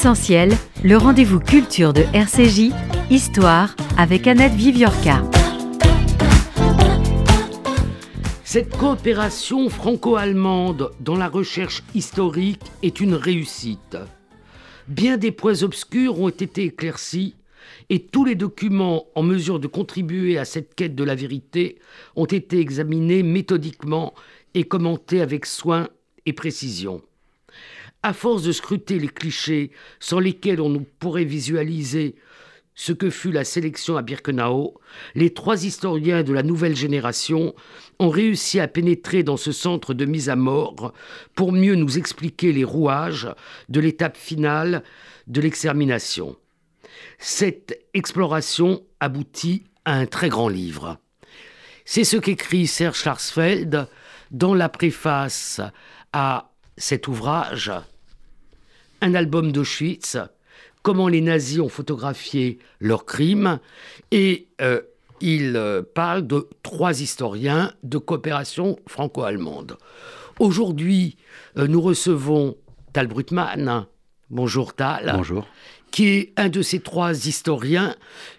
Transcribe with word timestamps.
Essentiel, 0.00 0.54
le 0.82 0.96
rendez-vous 0.96 1.40
culture 1.40 1.92
de 1.92 2.00
RCJ, 2.14 2.72
Histoire 3.10 3.76
avec 3.98 4.26
Annette 4.26 4.54
Viviorca. 4.54 5.22
Cette 8.42 8.74
coopération 8.78 9.68
franco-allemande 9.68 10.92
dans 11.00 11.16
la 11.16 11.28
recherche 11.28 11.82
historique 11.94 12.62
est 12.82 13.00
une 13.00 13.12
réussite. 13.12 13.98
Bien 14.88 15.18
des 15.18 15.32
points 15.32 15.64
obscurs 15.64 16.18
ont 16.18 16.30
été 16.30 16.64
éclaircis 16.64 17.34
et 17.90 18.00
tous 18.00 18.24
les 18.24 18.36
documents 18.36 19.04
en 19.14 19.22
mesure 19.22 19.60
de 19.60 19.66
contribuer 19.66 20.38
à 20.38 20.46
cette 20.46 20.74
quête 20.74 20.94
de 20.94 21.04
la 21.04 21.14
vérité 21.14 21.78
ont 22.16 22.24
été 22.24 22.58
examinés 22.58 23.22
méthodiquement 23.22 24.14
et 24.54 24.64
commentés 24.64 25.20
avec 25.20 25.44
soin 25.44 25.88
et 26.24 26.32
précision. 26.32 27.02
À 28.02 28.12
force 28.12 28.42
de 28.42 28.52
scruter 28.52 28.98
les 28.98 29.08
clichés 29.08 29.70
sans 29.98 30.20
lesquels 30.20 30.60
on 30.60 30.86
pourrait 30.98 31.24
visualiser 31.24 32.16
ce 32.74 32.92
que 32.92 33.10
fut 33.10 33.30
la 33.30 33.44
sélection 33.44 33.98
à 33.98 34.02
Birkenau, 34.02 34.80
les 35.14 35.34
trois 35.34 35.66
historiens 35.66 36.22
de 36.22 36.32
la 36.32 36.42
nouvelle 36.42 36.74
génération 36.74 37.54
ont 37.98 38.08
réussi 38.08 38.58
à 38.58 38.68
pénétrer 38.68 39.22
dans 39.22 39.36
ce 39.36 39.52
centre 39.52 39.92
de 39.92 40.06
mise 40.06 40.30
à 40.30 40.36
mort 40.36 40.94
pour 41.34 41.52
mieux 41.52 41.74
nous 41.74 41.98
expliquer 41.98 42.52
les 42.52 42.64
rouages 42.64 43.28
de 43.68 43.80
l'étape 43.80 44.16
finale 44.16 44.82
de 45.26 45.42
l'extermination. 45.42 46.36
Cette 47.18 47.78
exploration 47.92 48.82
aboutit 48.98 49.64
à 49.84 49.96
un 49.96 50.06
très 50.06 50.30
grand 50.30 50.48
livre. 50.48 50.96
C'est 51.84 52.04
ce 52.04 52.16
qu'écrit 52.16 52.66
Serge 52.66 52.96
Schwarzfeld 52.96 53.88
dans 54.30 54.54
la 54.54 54.70
préface 54.70 55.60
à 56.14 56.49
cet 56.76 57.08
ouvrage, 57.08 57.72
un 59.00 59.14
album 59.14 59.52
d'Auschwitz, 59.52 60.18
comment 60.82 61.08
les 61.08 61.20
nazis 61.20 61.60
ont 61.60 61.68
photographié 61.68 62.58
leurs 62.80 63.04
crimes, 63.04 63.58
et 64.10 64.48
euh, 64.60 64.80
il 65.20 65.56
euh, 65.56 65.82
parle 65.82 66.26
de 66.26 66.48
trois 66.62 67.00
historiens 67.00 67.72
de 67.82 67.98
coopération 67.98 68.78
franco-allemande. 68.86 69.76
Aujourd'hui, 70.38 71.16
euh, 71.58 71.66
nous 71.66 71.80
recevons 71.80 72.56
Tal 72.92 73.06
Brutmann. 73.06 73.86
Bonjour 74.30 74.74
Tal. 74.74 75.12
Bonjour. 75.14 75.46
Qui 75.90 76.08
est 76.08 76.32
un 76.36 76.48
de 76.48 76.62
ces 76.62 76.80
trois 76.80 77.26
historiens. 77.26 77.94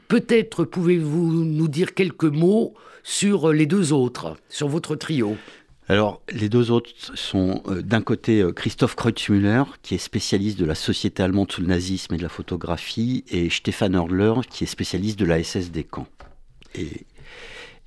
Peut-être 0.07 0.63
pouvez-vous 0.63 1.43
nous 1.43 1.67
dire 1.67 1.93
quelques 1.93 2.23
mots 2.23 2.73
sur 3.03 3.51
les 3.51 3.65
deux 3.65 3.93
autres, 3.93 4.37
sur 4.49 4.67
votre 4.67 4.95
trio 4.95 5.35
alors, 5.91 6.21
les 6.31 6.47
deux 6.47 6.71
autres 6.71 6.89
sont 6.95 7.63
euh, 7.67 7.81
d'un 7.81 8.01
côté 8.01 8.39
euh, 8.39 8.53
Christoph 8.53 8.95
Kreutzmüller, 8.95 9.63
qui 9.81 9.95
est 9.95 9.97
spécialiste 9.97 10.57
de 10.57 10.63
la 10.63 10.73
société 10.73 11.21
allemande 11.21 11.51
sous 11.51 11.59
le 11.59 11.67
nazisme 11.67 12.13
et 12.13 12.17
de 12.17 12.23
la 12.23 12.29
photographie, 12.29 13.25
et 13.27 13.49
Stefan 13.49 13.93
Hörler, 13.93 14.35
qui 14.49 14.63
est 14.63 14.67
spécialiste 14.67 15.19
de 15.19 15.25
la 15.25 15.43
SS 15.43 15.69
des 15.69 15.83
camps. 15.83 16.07
Et, 16.75 17.05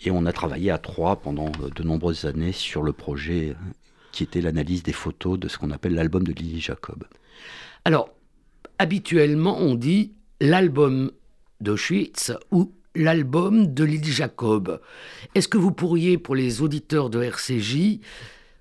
et 0.02 0.10
on 0.10 0.26
a 0.26 0.32
travaillé 0.32 0.70
à 0.70 0.76
trois 0.76 1.16
pendant 1.16 1.50
euh, 1.62 1.70
de 1.74 1.82
nombreuses 1.82 2.26
années 2.26 2.52
sur 2.52 2.82
le 2.82 2.92
projet 2.92 3.56
qui 4.12 4.22
était 4.22 4.42
l'analyse 4.42 4.82
des 4.82 4.92
photos 4.92 5.38
de 5.38 5.48
ce 5.48 5.56
qu'on 5.56 5.70
appelle 5.70 5.94
l'album 5.94 6.24
de 6.24 6.32
Lily 6.32 6.60
Jacob. 6.60 7.04
Alors, 7.86 8.10
habituellement, 8.78 9.56
on 9.58 9.76
dit 9.76 10.12
l'album 10.42 11.10
d'Auschwitz 11.62 12.32
ou 12.50 12.70
l'album 12.94 13.72
de 13.72 13.84
Lily 13.84 14.10
Jacob. 14.10 14.80
Est-ce 15.34 15.48
que 15.48 15.58
vous 15.58 15.72
pourriez, 15.72 16.18
pour 16.18 16.34
les 16.34 16.62
auditeurs 16.62 17.10
de 17.10 17.22
RCJ, 17.22 18.00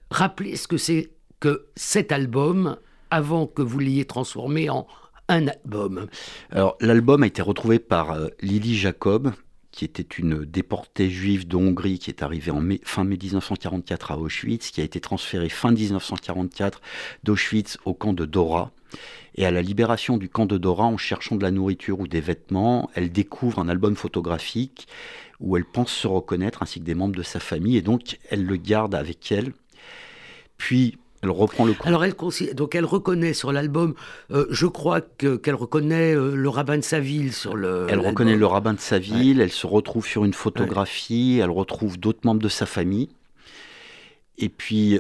rappeler 0.10 0.56
ce 0.56 0.68
que 0.68 0.78
c'est 0.78 1.12
que 1.40 1.66
cet 1.76 2.12
album 2.12 2.78
avant 3.12 3.48
que 3.48 3.62
vous 3.62 3.80
l'ayez 3.80 4.06
transformé 4.06 4.70
en 4.70 4.88
un 5.30 5.48
album? 5.48 6.08
Alors, 6.52 6.78
l'album 6.82 7.24
a 7.24 7.28
été 7.28 7.42
retrouvé 7.42 7.80
par 7.80 8.12
euh, 8.12 8.28
Lily 8.42 8.76
Jacob, 8.76 9.34
qui 9.72 9.86
était 9.86 10.04
une 10.04 10.46
déportée 10.46 11.10
juive 11.10 11.48
de 11.48 11.56
Hongrie 11.56 12.00
qui 12.00 12.12
est 12.12 12.22
arrivée 12.22 12.52
fin 12.84 13.04
mai 13.04 13.18
1944 13.18 14.12
à 14.12 14.18
Auschwitz, 14.20 14.72
qui 14.72 14.82
a 14.82 14.84
été 14.84 15.00
transférée 15.00 15.50
fin 15.50 15.72
1944 15.72 16.82
d'Auschwitz 17.24 17.78
au 17.86 17.94
camp 17.94 18.14
de 18.14 18.26
Dora. 18.26 18.72
Et 19.36 19.46
à 19.46 19.52
la 19.52 19.62
libération 19.62 20.18
du 20.18 20.30
camp 20.30 20.46
de 20.46 20.58
Dora, 20.58 20.86
en 20.86 20.98
cherchant 20.98 21.36
de 21.36 21.44
la 21.44 21.52
nourriture 21.52 22.00
ou 22.00 22.08
des 22.08 22.22
vêtements, 22.22 22.90
elle 22.94 23.12
découvre 23.12 23.60
un 23.60 23.68
album 23.68 23.96
photographique 23.96 24.88
où 25.40 25.58
elle 25.58 25.66
pense 25.66 25.92
se 25.92 26.08
reconnaître 26.08 26.62
ainsi 26.62 26.80
que 26.80 26.86
des 26.86 26.96
membres 26.96 27.16
de 27.16 27.24
sa 27.24 27.40
famille, 27.40 27.78
et 27.78 27.82
donc 27.82 28.20
elle 28.30 28.46
le 28.46 28.56
garde 28.56 28.96
avec 28.96 29.32
elle. 29.32 29.54
Puis 30.58 30.98
elle 31.24 31.32
reprend 31.32 31.66
le 31.66 31.74
Alors 31.84 32.04
elle 32.04 32.16
donc 32.54 32.76
elle 32.76 32.86
reconnaît 32.86 33.34
sur 33.34 33.54
l'album, 33.54 33.96
euh, 34.32 34.46
je 34.50 34.68
crois 34.68 35.00
que 35.00 35.38
qu'elle 35.38 35.56
reconnaît 35.56 36.14
euh, 36.14 36.36
le 36.36 36.50
rabbin 36.50 36.78
de 36.78 36.84
sa 36.84 37.00
ville 37.00 37.32
sur 37.32 37.56
le. 37.56 37.88
Elle 37.90 38.00
reconnaît 38.00 38.36
le 38.36 38.46
rabbin 38.46 38.74
de 38.74 38.80
sa 38.80 39.00
ville. 39.00 39.40
Elle 39.40 39.52
se 39.52 39.66
retrouve 39.66 40.06
sur 40.06 40.26
une 40.26 40.34
photographie. 40.34 41.40
Elle 41.42 41.50
retrouve 41.50 41.98
d'autres 41.98 42.20
membres 42.24 42.42
de 42.42 42.50
sa 42.50 42.66
famille. 42.66 43.10
Et 44.38 44.50
puis 44.50 45.00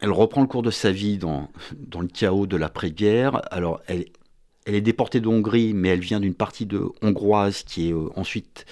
elle 0.00 0.12
reprend 0.12 0.40
le 0.40 0.46
cours 0.46 0.62
de 0.62 0.70
sa 0.70 0.90
vie 0.90 1.18
dans, 1.18 1.50
dans 1.78 2.00
le 2.00 2.08
chaos 2.08 2.46
de 2.46 2.56
l'après-guerre. 2.56 3.42
Alors, 3.50 3.80
elle, 3.86 4.06
elle 4.66 4.74
est 4.74 4.80
déportée 4.80 5.20
de 5.20 5.28
Hongrie, 5.28 5.72
mais 5.74 5.88
elle 5.88 6.00
vient 6.00 6.20
d'une 6.20 6.34
partie 6.34 6.66
de 6.66 6.84
hongroise 7.02 7.62
qui 7.62 7.88
est 7.88 7.92
euh, 7.92 8.08
ensuite 8.16 8.66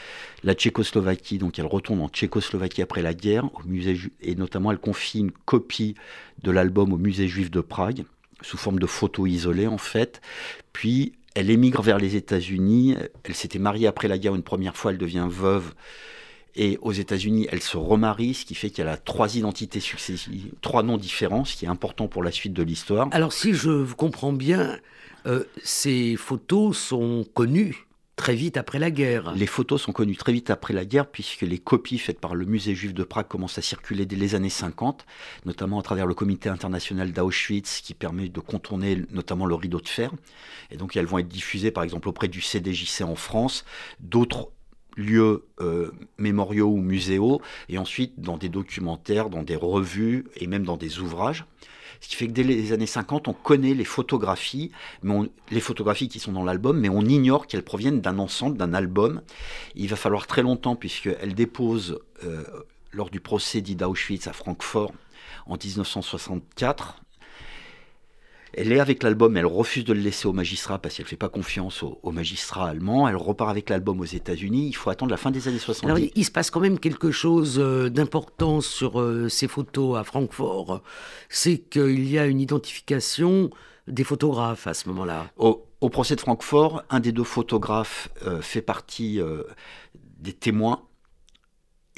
la 0.44 0.54
Tchécoslovaquie. 0.54 1.38
Donc, 1.38 1.58
elle 1.58 1.66
retourne 1.66 2.00
en 2.00 2.08
Tchécoslovaquie 2.08 2.82
après 2.82 3.02
la 3.02 3.14
guerre, 3.14 3.46
au 3.54 3.66
musée 3.66 3.98
et 4.20 4.34
notamment 4.34 4.70
elle 4.70 4.78
confie 4.78 5.20
une 5.20 5.32
copie 5.32 5.94
de 6.42 6.50
l'album 6.50 6.92
au 6.92 6.98
musée 6.98 7.26
juif 7.26 7.50
de 7.50 7.60
Prague, 7.60 8.04
sous 8.42 8.58
forme 8.58 8.78
de 8.78 8.86
photos 8.86 9.28
isolées 9.28 9.66
en 9.66 9.78
fait. 9.78 10.20
Puis, 10.72 11.14
elle 11.34 11.50
émigre 11.50 11.82
vers 11.82 11.98
les 11.98 12.16
États-Unis. 12.16 12.96
Elle 13.24 13.34
s'était 13.34 13.58
mariée 13.58 13.86
après 13.86 14.08
la 14.08 14.18
guerre 14.18 14.34
une 14.34 14.42
première 14.42 14.76
fois, 14.76 14.92
elle 14.92 14.98
devient 14.98 15.26
veuve. 15.28 15.74
Et 16.54 16.78
aux 16.82 16.92
États-Unis, 16.92 17.46
elle 17.50 17.62
se 17.62 17.76
remarie, 17.76 18.34
ce 18.34 18.44
qui 18.44 18.54
fait 18.54 18.70
qu'elle 18.70 18.88
a 18.88 18.96
trois 18.96 19.36
identités 19.36 19.80
successives, 19.80 20.52
trois 20.60 20.82
noms 20.82 20.96
différents, 20.96 21.44
ce 21.44 21.56
qui 21.56 21.64
est 21.66 21.68
important 21.68 22.08
pour 22.08 22.22
la 22.22 22.32
suite 22.32 22.52
de 22.52 22.62
l'histoire. 22.62 23.08
Alors, 23.12 23.32
si 23.32 23.54
je 23.54 23.84
comprends 23.94 24.32
bien, 24.32 24.78
euh, 25.26 25.44
ces 25.62 26.16
photos 26.16 26.76
sont 26.76 27.24
connues 27.34 27.88
très 28.18 28.34
vite 28.34 28.56
après 28.56 28.80
la 28.80 28.90
guerre. 28.90 29.32
Les 29.32 29.46
photos 29.46 29.80
sont 29.80 29.92
connues 29.92 30.16
très 30.16 30.32
vite 30.32 30.50
après 30.50 30.74
la 30.74 30.84
guerre, 30.84 31.06
puisque 31.06 31.42
les 31.42 31.58
copies 31.58 31.98
faites 31.98 32.18
par 32.18 32.34
le 32.34 32.44
musée 32.44 32.74
juif 32.74 32.92
de 32.92 33.04
Prague 33.04 33.28
commencent 33.28 33.58
à 33.58 33.62
circuler 33.62 34.06
dès 34.06 34.16
les 34.16 34.34
années 34.34 34.50
50, 34.50 35.06
notamment 35.46 35.78
à 35.78 35.82
travers 35.82 36.04
le 36.04 36.14
comité 36.14 36.48
international 36.48 37.12
d'Auschwitz, 37.12 37.80
qui 37.80 37.94
permet 37.94 38.28
de 38.28 38.40
contourner 38.40 39.04
notamment 39.12 39.46
le 39.46 39.54
rideau 39.54 39.80
de 39.80 39.88
fer. 39.88 40.10
Et 40.72 40.76
donc 40.76 40.96
elles 40.96 41.06
vont 41.06 41.18
être 41.18 41.28
diffusées 41.28 41.70
par 41.70 41.84
exemple 41.84 42.08
auprès 42.08 42.26
du 42.26 42.40
CDJC 42.40 43.02
en 43.02 43.14
France, 43.14 43.64
d'autres 44.00 44.50
lieux 44.98 45.44
euh, 45.60 45.90
mémoriaux 46.18 46.68
ou 46.68 46.76
muséaux, 46.76 47.40
et 47.68 47.78
ensuite 47.78 48.20
dans 48.20 48.36
des 48.36 48.50
documentaires, 48.50 49.30
dans 49.30 49.42
des 49.42 49.56
revues 49.56 50.26
et 50.36 50.46
même 50.46 50.64
dans 50.64 50.76
des 50.76 50.98
ouvrages. 50.98 51.46
Ce 52.00 52.08
qui 52.08 52.16
fait 52.16 52.26
que 52.26 52.32
dès 52.32 52.44
les 52.44 52.72
années 52.72 52.86
50, 52.86 53.28
on 53.28 53.32
connaît 53.32 53.74
les 53.74 53.84
photographies, 53.84 54.70
mais 55.02 55.14
les 55.50 55.60
photographies 55.60 56.08
qui 56.08 56.20
sont 56.20 56.32
dans 56.32 56.44
l'album, 56.44 56.78
mais 56.78 56.88
on 56.88 57.02
ignore 57.02 57.46
qu'elles 57.46 57.64
proviennent 57.64 58.00
d'un 58.00 58.18
ensemble, 58.18 58.56
d'un 58.56 58.74
album. 58.74 59.22
Il 59.74 59.88
va 59.88 59.96
falloir 59.96 60.26
très 60.26 60.42
longtemps, 60.42 60.76
puisqu'elle 60.76 61.34
dépose, 61.34 61.98
euh, 62.24 62.44
lors 62.92 63.10
du 63.10 63.20
procès 63.20 63.60
d'Ida 63.60 63.88
Auschwitz 63.88 64.28
à 64.28 64.32
Francfort 64.32 64.92
en 65.46 65.56
1964, 65.56 67.00
elle 68.54 68.72
est 68.72 68.80
avec 68.80 69.02
l'album, 69.02 69.36
elle 69.36 69.46
refuse 69.46 69.84
de 69.84 69.92
le 69.92 70.00
laisser 70.00 70.26
au 70.26 70.32
magistrat 70.32 70.78
parce 70.78 70.96
qu'elle 70.96 71.04
ne 71.06 71.08
fait 71.08 71.16
pas 71.16 71.28
confiance 71.28 71.82
au, 71.82 72.10
magistrat 72.10 72.68
allemand. 72.68 73.08
Elle 73.08 73.16
repart 73.16 73.50
avec 73.50 73.68
l'album 73.70 74.00
aux 74.00 74.04
États-Unis. 74.04 74.68
Il 74.68 74.74
faut 74.74 74.90
attendre 74.90 75.10
la 75.10 75.16
fin 75.16 75.30
des 75.30 75.48
années 75.48 75.58
70. 75.58 75.90
Alors, 75.90 76.10
il 76.14 76.24
se 76.24 76.30
passe 76.30 76.50
quand 76.50 76.60
même 76.60 76.78
quelque 76.78 77.10
chose 77.10 77.58
euh, 77.58 77.90
d'important 77.90 78.60
sur 78.60 79.00
euh, 79.00 79.28
ces 79.28 79.48
photos 79.48 79.98
à 79.98 80.04
Francfort. 80.04 80.82
C'est 81.28 81.58
qu'il 81.58 82.08
y 82.08 82.18
a 82.18 82.26
une 82.26 82.40
identification 82.40 83.50
des 83.86 84.04
photographes 84.04 84.66
à 84.66 84.74
ce 84.74 84.88
moment-là. 84.88 85.30
Au, 85.36 85.88
procès 85.90 86.16
de 86.16 86.20
Francfort, 86.20 86.82
un 86.90 87.00
des 87.00 87.12
deux 87.12 87.24
photographes 87.24 88.08
euh, 88.26 88.40
fait 88.40 88.62
partie 88.62 89.20
des 90.18 90.32
témoins 90.32 90.82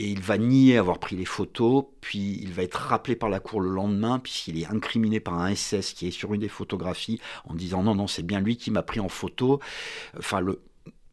et 0.01 0.09
il 0.09 0.21
va 0.21 0.39
nier 0.39 0.79
avoir 0.79 0.99
pris 0.99 1.15
les 1.15 1.27
photos, 1.27 1.85
puis 2.01 2.39
il 2.41 2.55
va 2.55 2.63
être 2.63 2.77
rappelé 2.77 3.17
par 3.17 3.29
la 3.29 3.39
cour 3.39 3.61
le 3.61 3.69
lendemain, 3.69 4.19
puisqu'il 4.19 4.59
est 4.59 4.67
incriminé 4.67 5.21
par 5.21 5.35
un 5.35 5.55
SS 5.55 5.93
qui 5.93 6.09
est 6.09 6.11
sur 6.11 6.33
une 6.33 6.41
des 6.41 6.49
photographies 6.49 7.21
en 7.45 7.55
disant 7.55 7.83
non, 7.83 7.95
non, 7.95 8.07
c'est 8.07 8.23
bien 8.23 8.41
lui 8.41 8.57
qui 8.57 8.71
m'a 8.71 8.83
pris 8.83 8.99
en 8.99 9.11
photo. 9.11 9.61
Enfin, 10.17 10.41
le, 10.41 10.63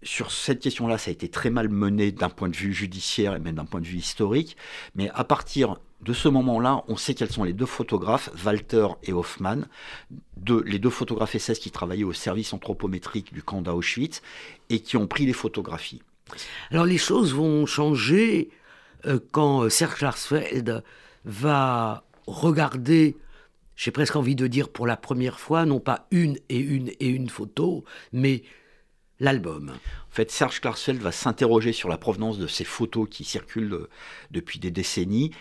sur 0.03 0.31
cette 0.31 0.61
question-là, 0.61 0.97
ça 0.97 1.09
a 1.09 1.11
été 1.11 1.27
très 1.27 1.49
mal 1.49 1.67
mené 1.67 2.13
d'un 2.13 2.29
point 2.29 2.47
de 2.47 2.55
vue 2.55 2.73
judiciaire 2.73 3.35
et 3.35 3.39
même 3.39 3.55
d'un 3.55 3.65
point 3.65 3.81
de 3.81 3.85
vue 3.85 3.97
historique. 3.97 4.55
Mais 4.95 5.09
à 5.13 5.25
partir 5.25 5.75
de 6.01 6.13
ce 6.13 6.29
moment-là, 6.29 6.85
on 6.87 6.95
sait 6.95 7.13
quels 7.13 7.31
sont 7.31 7.43
les 7.43 7.51
deux 7.51 7.65
photographes, 7.65 8.29
Walter 8.45 8.87
et 9.03 9.11
Hoffmann, 9.11 9.67
les 10.63 10.79
deux 10.79 10.89
photographes 10.89 11.35
SS 11.35 11.59
qui 11.59 11.71
travaillaient 11.71 12.05
au 12.05 12.13
service 12.13 12.53
anthropométrique 12.53 13.33
du 13.33 13.43
camp 13.43 13.61
d'Auschwitz 13.61 14.21
et 14.69 14.79
qui 14.79 14.95
ont 14.95 15.07
pris 15.07 15.25
les 15.25 15.33
photographies. 15.33 16.01
Alors 16.71 16.85
les 16.85 16.97
choses 16.97 17.33
vont 17.33 17.65
changer 17.65 18.49
quand 19.31 19.63
euh, 19.63 19.69
Serge 19.69 19.95
Klarsfeld 19.95 20.83
va 21.25 22.03
regarder 22.25 23.17
j'ai 23.77 23.91
presque 23.91 24.15
envie 24.15 24.35
de 24.35 24.47
dire 24.47 24.69
pour 24.69 24.87
la 24.87 24.97
première 24.97 25.39
fois, 25.39 25.65
non 25.65 25.79
pas 25.79 26.07
une 26.11 26.37
et 26.49 26.57
une 26.57 26.89
et 26.99 27.07
une 27.07 27.29
photo, 27.29 27.85
mais 28.11 28.41
l'album. 29.19 29.69
En 29.69 30.15
fait, 30.15 30.31
Serge 30.31 30.59
Klarsfeld 30.59 30.99
va 30.99 31.11
s'interroger 31.11 31.73
sur 31.73 31.87
la 31.87 31.97
provenance 31.97 32.39
de 32.39 32.47
ces 32.47 32.63
photos 32.63 33.07
qui 33.09 33.23
circulent 33.23 33.73
euh, 33.73 33.89
depuis 34.31 34.59
des 34.59 34.71
décennies. 34.71 35.31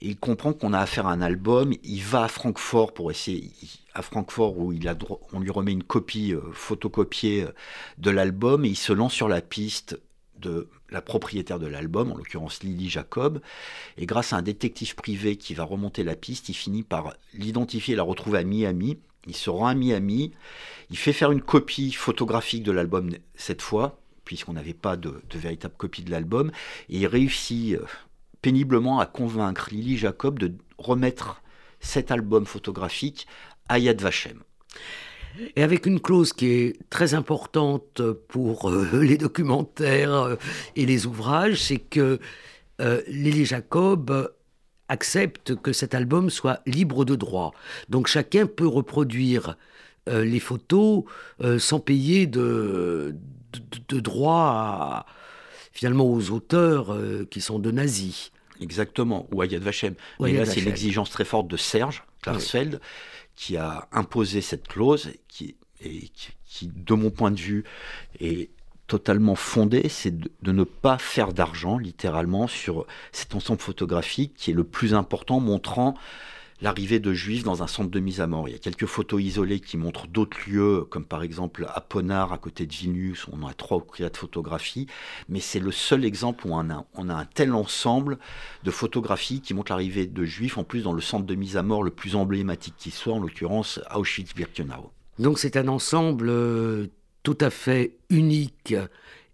il 0.00 0.16
comprend 0.16 0.54
qu'on 0.54 0.72
a 0.72 0.80
affaire 0.80 1.06
à 1.06 1.12
un 1.12 1.20
album. 1.20 1.74
Il 1.82 2.02
va 2.02 2.24
à 2.24 2.28
Francfort 2.28 2.94
pour 2.94 3.10
essayer, 3.10 3.50
à 3.92 4.00
Francfort 4.00 4.58
où 4.58 4.72
il 4.72 4.88
a, 4.88 4.96
on 5.32 5.40
lui 5.40 5.50
remet 5.50 5.72
une 5.72 5.84
copie 5.84 6.32
euh, 6.32 6.40
photocopiée 6.52 7.44
euh, 7.44 7.52
de 7.98 8.10
l'album 8.10 8.64
et 8.64 8.68
il 8.68 8.76
se 8.76 8.94
lance 8.94 9.12
sur 9.12 9.28
la 9.28 9.42
piste 9.42 10.00
de 10.38 10.68
la 10.94 11.02
propriétaire 11.02 11.58
de 11.58 11.66
l'album, 11.66 12.12
en 12.12 12.16
l'occurrence 12.16 12.62
Lily 12.62 12.88
Jacob. 12.88 13.40
Et 13.98 14.06
grâce 14.06 14.32
à 14.32 14.36
un 14.36 14.42
détective 14.42 14.94
privé 14.94 15.36
qui 15.36 15.52
va 15.52 15.64
remonter 15.64 16.04
la 16.04 16.16
piste, 16.16 16.48
il 16.48 16.54
finit 16.54 16.82
par 16.82 17.14
l'identifier 17.34 17.94
et 17.94 17.96
la 17.96 18.02
retrouver 18.02 18.38
à 18.38 18.44
Miami. 18.44 18.98
Il 19.26 19.36
se 19.36 19.50
rend 19.50 19.66
à 19.66 19.74
Miami, 19.74 20.32
il 20.90 20.98
fait 20.98 21.14
faire 21.14 21.32
une 21.32 21.40
copie 21.40 21.92
photographique 21.92 22.62
de 22.62 22.72
l'album 22.72 23.10
cette 23.34 23.62
fois, 23.62 23.98
puisqu'on 24.24 24.52
n'avait 24.52 24.74
pas 24.74 24.96
de, 24.96 25.22
véritable 25.34 25.74
copie 25.76 26.02
de 26.02 26.10
l'album, 26.10 26.50
et 26.90 26.98
il 26.98 27.06
réussit 27.06 27.74
euh, 27.74 27.86
péniblement 28.42 29.00
à 29.00 29.06
convaincre 29.06 29.68
Lily 29.70 29.96
Jacob 29.96 30.38
de 30.38 30.52
remettre 30.76 31.42
cet 31.80 32.10
album 32.10 32.44
photographique 32.44 33.26
à 33.68 33.78
Yad 33.78 34.00
Vashem. 34.00 34.42
Et 35.56 35.62
avec 35.62 35.86
une 35.86 36.00
clause 36.00 36.32
qui 36.32 36.46
est 36.46 36.76
très 36.90 37.14
importante 37.14 38.02
pour 38.28 38.70
euh, 38.70 38.88
les 39.02 39.16
documentaires 39.16 40.14
euh, 40.14 40.36
et 40.76 40.86
les 40.86 41.06
ouvrages, 41.06 41.62
c'est 41.62 41.78
que 41.78 42.18
Lily 43.06 43.44
Jacob 43.44 44.32
accepte 44.88 45.54
que 45.54 45.72
cet 45.72 45.94
album 45.94 46.30
soit 46.30 46.60
libre 46.66 47.04
de 47.04 47.14
droit. 47.14 47.52
Donc 47.88 48.06
chacun 48.06 48.46
peut 48.46 48.66
reproduire 48.66 49.56
euh, 50.08 50.24
les 50.24 50.40
photos 50.40 51.04
euh, 51.42 51.58
sans 51.58 51.80
payer 51.80 52.26
de, 52.26 53.16
de, 53.88 54.00
droit 54.00 55.06
finalement 55.72 56.06
aux 56.06 56.30
auteurs 56.30 56.92
euh, 56.92 57.26
qui 57.30 57.40
sont 57.40 57.58
de 57.58 57.70
nazis. 57.70 58.30
Exactement, 58.60 59.26
ou 59.32 59.40
à 59.40 59.46
Yad 59.46 59.62
Vashem. 59.62 59.94
Et 60.24 60.32
là, 60.32 60.44
c'est 60.44 60.60
l'exigence 60.60 61.10
très 61.10 61.24
forte 61.24 61.48
de 61.48 61.56
Serge 61.56 62.04
Klarsfeld 62.22 62.80
qui 63.36 63.56
a 63.56 63.88
imposé 63.92 64.40
cette 64.40 64.68
clause 64.68 65.10
qui, 65.28 65.56
et 65.80 66.10
qui, 66.46 66.70
de 66.74 66.94
mon 66.94 67.10
point 67.10 67.30
de 67.30 67.40
vue, 67.40 67.64
est 68.20 68.50
totalement 68.86 69.34
fondée, 69.34 69.88
c'est 69.88 70.16
de, 70.18 70.52
ne 70.52 70.64
pas 70.64 70.98
faire 70.98 71.32
d'argent, 71.32 71.78
littéralement, 71.78 72.46
sur 72.46 72.86
cet 73.12 73.34
ensemble 73.34 73.60
photographique 73.60 74.34
qui 74.36 74.50
est 74.50 74.54
le 74.54 74.64
plus 74.64 74.94
important, 74.94 75.40
montrant 75.40 75.94
l'arrivée 76.60 77.00
de 77.00 77.12
juifs 77.12 77.42
dans 77.42 77.62
un 77.62 77.66
centre 77.66 77.90
de 77.90 78.00
mise 78.00 78.20
à 78.20 78.26
mort. 78.26 78.48
Il 78.48 78.52
y 78.52 78.54
a 78.54 78.58
quelques 78.58 78.86
photos 78.86 79.22
isolées 79.22 79.60
qui 79.60 79.76
montrent 79.76 80.06
d'autres 80.06 80.38
lieux, 80.48 80.84
comme 80.88 81.04
par 81.04 81.22
exemple 81.22 81.66
à 81.72 81.80
Ponar, 81.80 82.32
à 82.32 82.38
côté 82.38 82.66
de 82.66 82.72
Vilnius, 82.72 83.26
on 83.32 83.46
a 83.46 83.54
trois 83.54 83.78
ou 83.78 83.80
quatre 83.80 84.18
photographies, 84.18 84.86
mais 85.28 85.40
c'est 85.40 85.60
le 85.60 85.72
seul 85.72 86.04
exemple 86.04 86.46
où 86.46 86.50
on 86.52 86.70
a, 86.70 86.86
on 86.94 87.08
a 87.08 87.14
un 87.14 87.24
tel 87.24 87.52
ensemble 87.52 88.18
de 88.62 88.70
photographies 88.70 89.40
qui 89.40 89.54
montrent 89.54 89.72
l'arrivée 89.72 90.06
de 90.06 90.24
juifs, 90.24 90.58
en 90.58 90.64
plus 90.64 90.82
dans 90.82 90.92
le 90.92 91.00
centre 91.00 91.26
de 91.26 91.34
mise 91.34 91.56
à 91.56 91.62
mort 91.62 91.82
le 91.82 91.90
plus 91.90 92.16
emblématique 92.16 92.74
qui 92.78 92.90
soit, 92.90 93.14
en 93.14 93.20
l'occurrence 93.20 93.80
Auschwitz-Birkenau. 93.94 94.90
Donc 95.18 95.38
c'est 95.38 95.56
un 95.56 95.68
ensemble 95.68 96.28
euh, 96.28 96.86
tout 97.22 97.38
à 97.40 97.50
fait 97.50 97.96
unique 98.10 98.74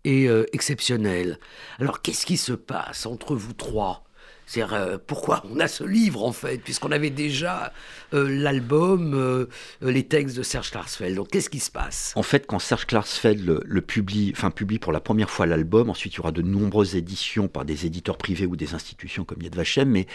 et 0.05 0.29
euh, 0.29 0.45
exceptionnel. 0.53 1.39
Alors 1.79 2.03
qu'est-ce 2.03 2.27
qui 2.27 2.37
se 2.37 2.53
passe 2.53 3.07
entre 3.07 3.35
vous 3.35 3.53
trois? 3.53 4.05
C'est 4.51 4.65
euh, 4.73 4.99
pourquoi 5.07 5.45
on 5.49 5.61
a 5.61 5.69
ce 5.69 5.85
livre 5.85 6.25
en 6.25 6.33
fait, 6.33 6.59
puisqu'on 6.59 6.91
avait 6.91 7.11
déjà 7.11 7.73
euh, 8.15 8.29
l'album, 8.29 9.15
euh, 9.15 9.47
les 9.81 10.03
textes 10.03 10.37
de 10.37 10.43
Serge 10.43 10.73
Klarsfeld. 10.73 11.15
Donc 11.15 11.29
qu'est-ce 11.29 11.49
qui 11.49 11.61
se 11.61 11.71
passe? 11.71 12.13
En 12.17 12.25
fait, 12.25 12.49
quand 12.49 12.59
Serge 12.59 12.85
Klarsfeld 12.87 13.61
le, 13.65 13.81
publie, 13.81 14.33
enfin 14.35 14.51
publie 14.51 14.81
pour 14.81 14.91
la 14.91 14.99
première 14.99 15.31
fois 15.31 15.47
l'album, 15.47 15.89
ensuite 15.89 16.15
il 16.15 16.17
y 16.17 16.21
aura 16.21 16.33
de 16.33 16.43
nombreuses 16.43 16.97
éditions 16.97 17.47
par 17.47 17.65
des 17.65 17.87
éditeurs 17.87 18.17
privés 18.17 18.45
ou 18.45 18.57
des 18.57 18.75
institutions 18.75 19.25
comme 19.25 19.41
Yad 19.41 19.55
Vashem, 19.55 19.89
mais 19.89 20.09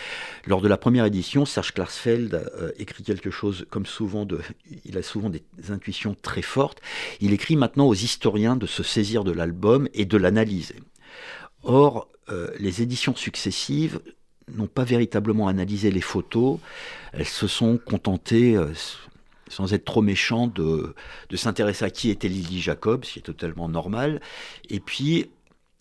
lors 0.45 0.59
de 0.59 0.67
la 0.67 0.75
première 0.75 1.05
édition, 1.05 1.45
Serge 1.45 1.73
Klarsfeld 1.73 2.51
écrit 2.77 3.05
quelque 3.05 3.31
chose 3.31 3.65
comme 3.69 3.85
souvent 3.85 4.27
il 4.83 4.97
a 4.97 5.01
souvent 5.01 5.29
des 5.29 5.43
intuitions 5.69 6.13
très 6.21 6.41
fortes. 6.41 6.81
Il 7.21 7.31
écrit 7.31 7.55
maintenant 7.55 7.87
aux 7.87 7.93
historiens 7.93 8.57
de 8.57 8.65
se 8.65 8.83
saisir 8.83 9.23
de 9.23 9.31
l'album 9.31 9.87
et 9.93 10.03
de 10.03 10.17
l'analyser. 10.17 10.81
Or, 11.63 12.09
les 12.59 12.81
éditions 12.81 13.15
successives 13.15 14.01
n'ont 14.53 14.67
pas 14.67 14.83
véritablement 14.83 15.47
analysé 15.47 15.91
les 15.91 16.01
photos. 16.01 16.59
Elles 17.13 17.25
se 17.25 17.47
sont 17.47 17.77
contentées, 17.77 18.55
euh, 18.55 18.71
sans 19.47 19.73
être 19.73 19.85
trop 19.85 20.01
méchantes, 20.01 20.53
de, 20.53 20.93
s'intéresser 21.35 21.85
à 21.85 21.89
qui 21.89 22.09
était 22.09 22.27
Lily 22.27 22.61
Jacob, 22.61 23.05
ce 23.05 23.13
qui 23.13 23.19
est 23.19 23.23
totalement 23.23 23.69
normal. 23.69 24.21
Et 24.69 24.79
puis, 24.79 25.29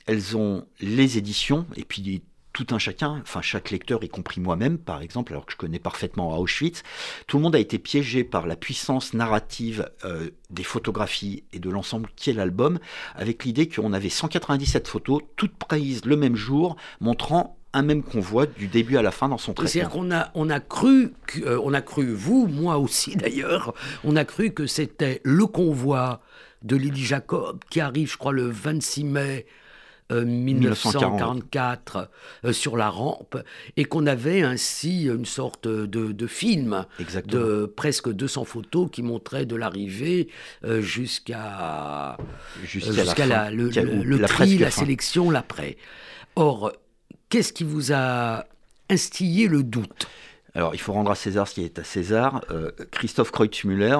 elles 0.06 0.36
ont 0.36 0.66
les 0.80 1.18
éditions, 1.18 1.66
et 1.76 1.84
puis 1.84 2.22
tout 2.52 2.66
un 2.70 2.78
chacun, 2.78 3.20
enfin 3.20 3.42
chaque 3.42 3.70
lecteur, 3.70 4.04
y 4.04 4.08
compris 4.08 4.40
moi-même 4.40 4.78
par 4.78 5.02
exemple, 5.02 5.32
alors 5.32 5.44
que 5.44 5.52
je 5.52 5.56
connais 5.56 5.80
parfaitement 5.80 6.38
Auschwitz, 6.38 6.84
tout 7.26 7.38
le 7.38 7.42
monde 7.42 7.56
a 7.56 7.58
été 7.58 7.80
piégé 7.80 8.22
par 8.22 8.46
la 8.46 8.54
puissance 8.54 9.12
narrative 9.12 9.90
euh, 10.04 10.30
des 10.50 10.62
photographies 10.62 11.42
et 11.52 11.58
de 11.58 11.68
l'ensemble 11.68 12.08
qui 12.14 12.30
est 12.30 12.32
l'album, 12.32 12.78
avec 13.16 13.44
l'idée 13.44 13.68
qu'on 13.68 13.92
avait 13.92 14.08
197 14.08 14.86
photos, 14.86 15.20
toutes 15.34 15.56
prises 15.56 16.04
le 16.04 16.16
même 16.16 16.36
jour, 16.36 16.76
montrant 17.00 17.58
un 17.74 17.82
même 17.82 18.02
convoi 18.02 18.46
du 18.46 18.68
début 18.68 18.96
à 18.96 19.02
la 19.02 19.10
fin 19.10 19.28
dans 19.28 19.36
son 19.36 19.52
traitement. 19.52 19.70
C'est-à-dire 19.70 19.90
qu'on 19.90 20.10
a, 20.10 20.30
on 20.34 20.48
a 20.48 20.60
cru, 20.60 21.12
euh, 21.38 21.60
on 21.62 21.74
a 21.74 21.82
cru, 21.82 22.12
vous, 22.12 22.46
moi 22.46 22.78
aussi 22.78 23.16
d'ailleurs, 23.16 23.74
on 24.04 24.16
a 24.16 24.24
cru 24.24 24.52
que 24.52 24.66
c'était 24.66 25.20
le 25.24 25.46
convoi 25.46 26.20
de 26.62 26.76
Lily 26.76 27.04
Jacob 27.04 27.60
qui 27.68 27.80
arrive, 27.80 28.10
je 28.10 28.16
crois, 28.16 28.32
le 28.32 28.48
26 28.48 29.04
mai 29.04 29.46
1944 30.10 31.96
euh, 31.96 32.48
euh, 32.48 32.52
sur 32.52 32.76
la 32.76 32.90
rampe 32.90 33.38
et 33.76 33.84
qu'on 33.86 34.06
avait 34.06 34.42
ainsi 34.42 35.06
une 35.06 35.24
sorte 35.24 35.66
de, 35.66 36.26
film 36.26 36.84
de 37.26 37.66
presque 37.74 38.10
200 38.10 38.44
photos 38.44 38.90
qui 38.92 39.02
montraient 39.02 39.46
de 39.46 39.56
l'arrivée 39.56 40.28
jusqu'à 40.80 42.18
jusqu'à 42.64 43.26
la, 43.26 43.50
le, 43.50 43.70
le, 43.70 44.20
tri, 44.20 44.58
la 44.58 44.70
sélection, 44.70 45.30
l'après. 45.30 45.78
Or, 46.36 46.72
Qu'est-ce 47.28 47.52
qui 47.52 47.64
vous 47.64 47.92
a 47.92 48.44
instillé 48.90 49.48
le 49.48 49.62
doute? 49.62 50.08
Alors, 50.54 50.74
il 50.74 50.78
faut 50.78 50.92
rendre 50.92 51.10
à 51.10 51.14
César 51.14 51.48
ce 51.48 51.54
qui 51.54 51.64
est 51.64 51.78
à 51.78 51.84
César. 51.84 52.44
Euh, 52.50 52.70
Christophe 52.92 53.32
Kreutzmüller, 53.32 53.96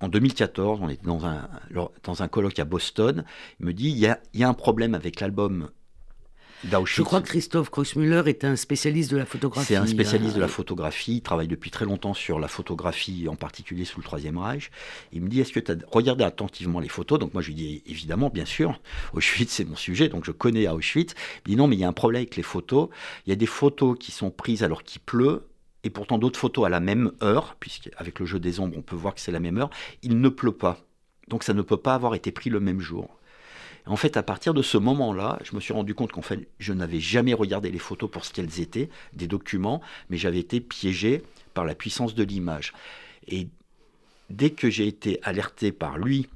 en 0.00 0.08
2014, 0.08 0.80
on 0.82 0.88
était 0.88 1.06
dans 1.06 2.22
un, 2.22 2.28
colloque 2.28 2.58
à 2.58 2.64
Boston, 2.64 3.24
il 3.60 3.66
me 3.66 3.72
dit 3.72 3.90
il 3.90 3.98
y 3.98 4.44
a 4.44 4.48
un 4.48 4.54
problème 4.54 4.94
avec 4.94 5.20
l'album 5.20 5.70
je 6.64 7.02
crois 7.02 7.20
que 7.20 7.28
Christophe 7.28 7.70
Kreuzmüller 7.70 8.22
est 8.26 8.44
un 8.44 8.56
spécialiste 8.56 9.10
de 9.10 9.16
la 9.16 9.26
photographie. 9.26 9.66
C'est 9.66 9.76
un 9.76 9.86
spécialiste 9.86 10.34
de 10.36 10.40
la 10.40 10.48
photographie, 10.48 11.16
il 11.16 11.22
travaille 11.22 11.48
depuis 11.48 11.70
très 11.70 11.84
longtemps 11.84 12.14
sur 12.14 12.38
la 12.38 12.48
photographie, 12.48 13.26
en 13.28 13.36
particulier 13.36 13.84
sous 13.84 14.00
le 14.00 14.04
Troisième 14.04 14.38
Reich. 14.38 14.70
Il 15.12 15.22
me 15.22 15.28
dit, 15.28 15.40
est-ce 15.40 15.52
que 15.52 15.60
tu 15.60 15.72
as 15.72 15.76
regardé 15.88 16.24
attentivement 16.24 16.80
les 16.80 16.88
photos? 16.88 17.18
Donc 17.18 17.34
moi 17.34 17.42
je 17.42 17.48
lui 17.48 17.54
dis, 17.54 17.82
évidemment, 17.86 18.30
bien 18.30 18.44
sûr, 18.44 18.80
Auschwitz 19.12 19.52
c'est 19.52 19.64
mon 19.64 19.76
sujet, 19.76 20.08
donc 20.08 20.24
je 20.24 20.32
connais 20.32 20.68
Auschwitz. 20.68 21.14
Il 21.46 21.50
me 21.50 21.54
dit, 21.54 21.56
non, 21.56 21.66
mais 21.66 21.76
il 21.76 21.80
y 21.80 21.84
a 21.84 21.88
un 21.88 21.92
problème 21.92 22.20
avec 22.20 22.36
les 22.36 22.42
photos. 22.42 22.88
Il 23.26 23.30
y 23.30 23.32
a 23.32 23.36
des 23.36 23.46
photos 23.46 23.96
qui 23.98 24.12
sont 24.12 24.30
prises 24.30 24.62
alors 24.62 24.82
qu'il 24.84 25.00
pleut, 25.00 25.48
et 25.84 25.90
pourtant 25.90 26.18
d'autres 26.18 26.38
photos 26.38 26.66
à 26.66 26.68
la 26.68 26.80
même 26.80 27.12
heure, 27.22 27.56
puisqu'avec 27.58 28.20
le 28.20 28.26
jeu 28.26 28.38
des 28.38 28.60
ombres 28.60 28.76
on 28.78 28.82
peut 28.82 28.96
voir 28.96 29.14
que 29.14 29.20
c'est 29.20 29.32
la 29.32 29.40
même 29.40 29.58
heure, 29.58 29.70
il 30.02 30.20
ne 30.20 30.28
pleut 30.28 30.52
pas. 30.52 30.78
Donc 31.28 31.42
ça 31.42 31.54
ne 31.54 31.62
peut 31.62 31.76
pas 31.76 31.94
avoir 31.94 32.14
été 32.14 32.30
pris 32.30 32.50
le 32.50 32.60
même 32.60 32.80
jour. 32.80 33.18
En 33.86 33.96
fait, 33.96 34.16
à 34.16 34.22
partir 34.22 34.54
de 34.54 34.62
ce 34.62 34.78
moment-là, 34.78 35.38
je 35.42 35.56
me 35.56 35.60
suis 35.60 35.72
rendu 35.72 35.94
compte 35.94 36.12
qu'en 36.12 36.22
fait, 36.22 36.48
je 36.58 36.72
n'avais 36.72 37.00
jamais 37.00 37.34
regardé 37.34 37.70
les 37.70 37.78
photos 37.78 38.10
pour 38.10 38.24
ce 38.24 38.32
qu'elles 38.32 38.60
étaient, 38.60 38.88
des 39.12 39.26
documents, 39.26 39.80
mais 40.08 40.16
j'avais 40.16 40.38
été 40.38 40.60
piégé 40.60 41.22
par 41.52 41.64
la 41.64 41.74
puissance 41.74 42.14
de 42.14 42.22
l'image. 42.22 42.72
Et 43.26 43.48
dès 44.30 44.50
que 44.50 44.70
j'ai 44.70 44.86
été 44.86 45.18
alerté 45.22 45.72
par 45.72 45.98
lui, 45.98 46.28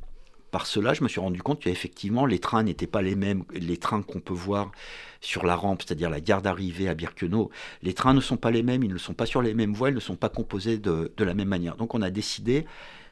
par 0.50 0.66
cela, 0.66 0.94
je 0.94 1.02
me 1.02 1.08
suis 1.08 1.20
rendu 1.20 1.42
compte 1.42 1.60
qu'effectivement, 1.60 2.26
les 2.26 2.38
trains 2.38 2.62
n'étaient 2.62 2.86
pas 2.86 3.02
les 3.02 3.14
mêmes, 3.14 3.44
les 3.52 3.76
trains 3.76 4.02
qu'on 4.02 4.20
peut 4.20 4.34
voir 4.34 4.72
sur 5.20 5.44
la 5.44 5.54
rampe, 5.54 5.82
c'est-à-dire 5.82 6.08
la 6.08 6.20
gare 6.20 6.40
d'arrivée 6.42 6.88
à 6.88 6.94
Birkenau. 6.94 7.50
Les 7.82 7.94
trains 7.94 8.14
ne 8.14 8.20
sont 8.20 8.36
pas 8.36 8.50
les 8.50 8.62
mêmes, 8.62 8.82
ils 8.82 8.92
ne 8.92 8.98
sont 8.98 9.14
pas 9.14 9.26
sur 9.26 9.42
les 9.42 9.54
mêmes 9.54 9.74
voies, 9.74 9.90
ils 9.90 9.94
ne 9.94 10.00
sont 10.00 10.16
pas 10.16 10.28
composés 10.28 10.78
de, 10.78 11.12
de 11.16 11.24
la 11.24 11.34
même 11.34 11.48
manière. 11.48 11.76
Donc 11.76 11.94
on 11.94 12.02
a 12.02 12.10
décidé 12.10 12.64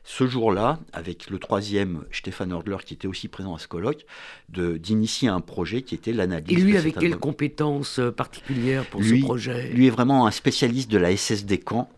ce 0.04 0.26
jour-là, 0.26 0.78
avec 0.92 1.30
le 1.30 1.38
troisième, 1.38 2.04
Stéphane 2.12 2.52
Hordler, 2.52 2.76
qui 2.84 2.92
était 2.92 3.08
aussi 3.08 3.28
présent 3.28 3.54
à 3.54 3.58
ce 3.58 3.66
colloque, 3.66 4.04
d'initier 4.50 5.28
un 5.28 5.40
projet 5.40 5.82
qui 5.82 5.94
était 5.94 6.12
l'analyse. 6.12 6.56
Et 6.56 6.61
lui, 6.61 6.76
avec 6.76 6.99
quelles 6.99 7.16
compétences 7.16 7.99
euh, 7.99 8.11
particulières 8.11 8.84
pour 8.87 9.02
ce 9.02 9.20
projet? 9.23 9.70
Lui 9.70 9.87
est 9.87 9.90
vraiment 9.90 10.26
un 10.26 10.30
spécialiste 10.30 10.90
de 10.90 10.99
la 10.99 11.16
SS 11.16 11.46
des 11.46 11.58
camps. 11.58 11.88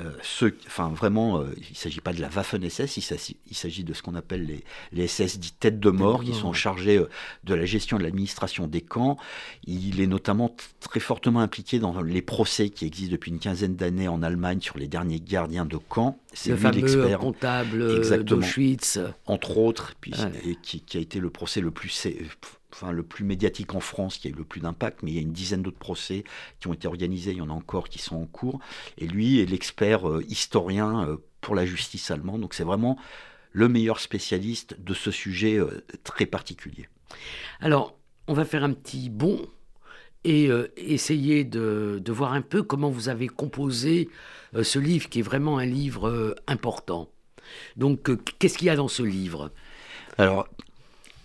Euh, 0.00 0.10
ce, 0.22 0.46
enfin 0.66 0.88
vraiment, 0.88 1.38
euh, 1.38 1.54
il 1.56 1.70
ne 1.70 1.76
s'agit 1.76 2.00
pas 2.00 2.12
de 2.12 2.20
la 2.20 2.28
Waffen-SS, 2.28 2.96
il 2.96 3.54
s'agit 3.54 3.84
de 3.84 3.92
ce 3.92 4.02
qu'on 4.02 4.16
appelle 4.16 4.44
les, 4.44 4.64
les, 4.90 5.06
SS 5.06 5.38
dits 5.38 5.52
têtes 5.52 5.78
de 5.78 5.90
mort, 5.90 6.24
qui 6.24 6.34
sont 6.34 6.52
chargés 6.52 6.96
euh, 6.96 7.08
de 7.44 7.54
la 7.54 7.64
gestion 7.64 7.98
de 7.98 8.02
l'administration 8.02 8.66
des 8.66 8.80
camps. 8.80 9.16
Il 9.68 10.00
est 10.00 10.08
notamment 10.08 10.54
très 10.80 10.98
fortement 10.98 11.38
impliqué 11.38 11.78
dans 11.78 12.02
les 12.02 12.22
procès 12.22 12.70
qui 12.70 12.86
existent 12.86 13.12
depuis 13.12 13.30
une 13.30 13.38
quinzaine 13.38 13.76
d'années 13.76 14.08
en 14.08 14.24
Allemagne 14.24 14.60
sur 14.60 14.78
les 14.78 14.88
derniers 14.88 15.20
gardiens 15.20 15.64
de 15.64 15.76
camps. 15.76 16.18
C'est 16.32 16.50
le 16.50 16.56
fameux 16.56 17.16
comptable 17.16 18.24
d'Auschwitz. 18.24 18.98
Entre 19.26 19.58
autres, 19.58 19.94
puis, 20.00 20.12
et 20.44 20.56
qui, 20.60 20.80
qui, 20.80 20.98
a 20.98 21.00
été 21.00 21.20
le 21.20 21.30
procès 21.30 21.60
le 21.60 21.70
plus 21.70 21.90
enfin, 22.74 22.90
le 22.90 23.04
plus 23.04 23.24
médiatique 23.24 23.74
en 23.74 23.80
France, 23.80 24.18
qui 24.18 24.26
a 24.26 24.30
eu 24.30 24.34
le 24.34 24.44
plus 24.44 24.60
d'impact, 24.60 25.02
mais 25.02 25.12
il 25.12 25.14
y 25.14 25.18
a 25.18 25.22
une 25.22 25.32
dizaine 25.32 25.62
d'autres 25.62 25.78
procès 25.78 26.24
qui 26.60 26.66
ont 26.66 26.72
été 26.72 26.88
organisés, 26.88 27.30
il 27.30 27.38
y 27.38 27.40
en 27.40 27.50
a 27.50 27.52
encore 27.52 27.88
qui 27.88 28.00
sont 28.00 28.16
en 28.16 28.26
cours. 28.26 28.58
Et 28.98 29.06
lui 29.06 29.40
est 29.40 29.46
l'expert 29.46 30.08
euh, 30.08 30.24
historien 30.28 31.06
euh, 31.06 31.16
pour 31.40 31.54
la 31.54 31.64
justice 31.66 32.10
allemande, 32.10 32.40
donc 32.40 32.54
c'est 32.54 32.64
vraiment 32.64 32.98
le 33.52 33.68
meilleur 33.68 34.00
spécialiste 34.00 34.76
de 34.80 34.92
ce 34.92 35.12
sujet 35.12 35.56
euh, 35.56 35.84
très 36.02 36.26
particulier. 36.26 36.88
Alors, 37.60 37.96
on 38.26 38.34
va 38.34 38.44
faire 38.44 38.64
un 38.64 38.72
petit 38.72 39.08
bond 39.08 39.46
et 40.24 40.48
essayer 40.78 41.44
de, 41.44 42.00
de, 42.02 42.12
voir 42.12 42.32
un 42.32 42.40
peu 42.40 42.62
comment 42.62 42.88
vous 42.88 43.10
avez 43.10 43.28
composé 43.28 44.08
ce 44.62 44.78
livre, 44.78 45.10
qui 45.10 45.18
est 45.18 45.22
vraiment 45.22 45.58
un 45.58 45.66
livre 45.66 46.34
important. 46.46 47.10
Donc, 47.76 48.10
qu'est-ce 48.38 48.56
qu'il 48.56 48.68
y 48.68 48.70
a 48.70 48.76
dans 48.76 48.88
ce 48.88 49.02
livre? 49.02 49.52
Alors, 50.16 50.48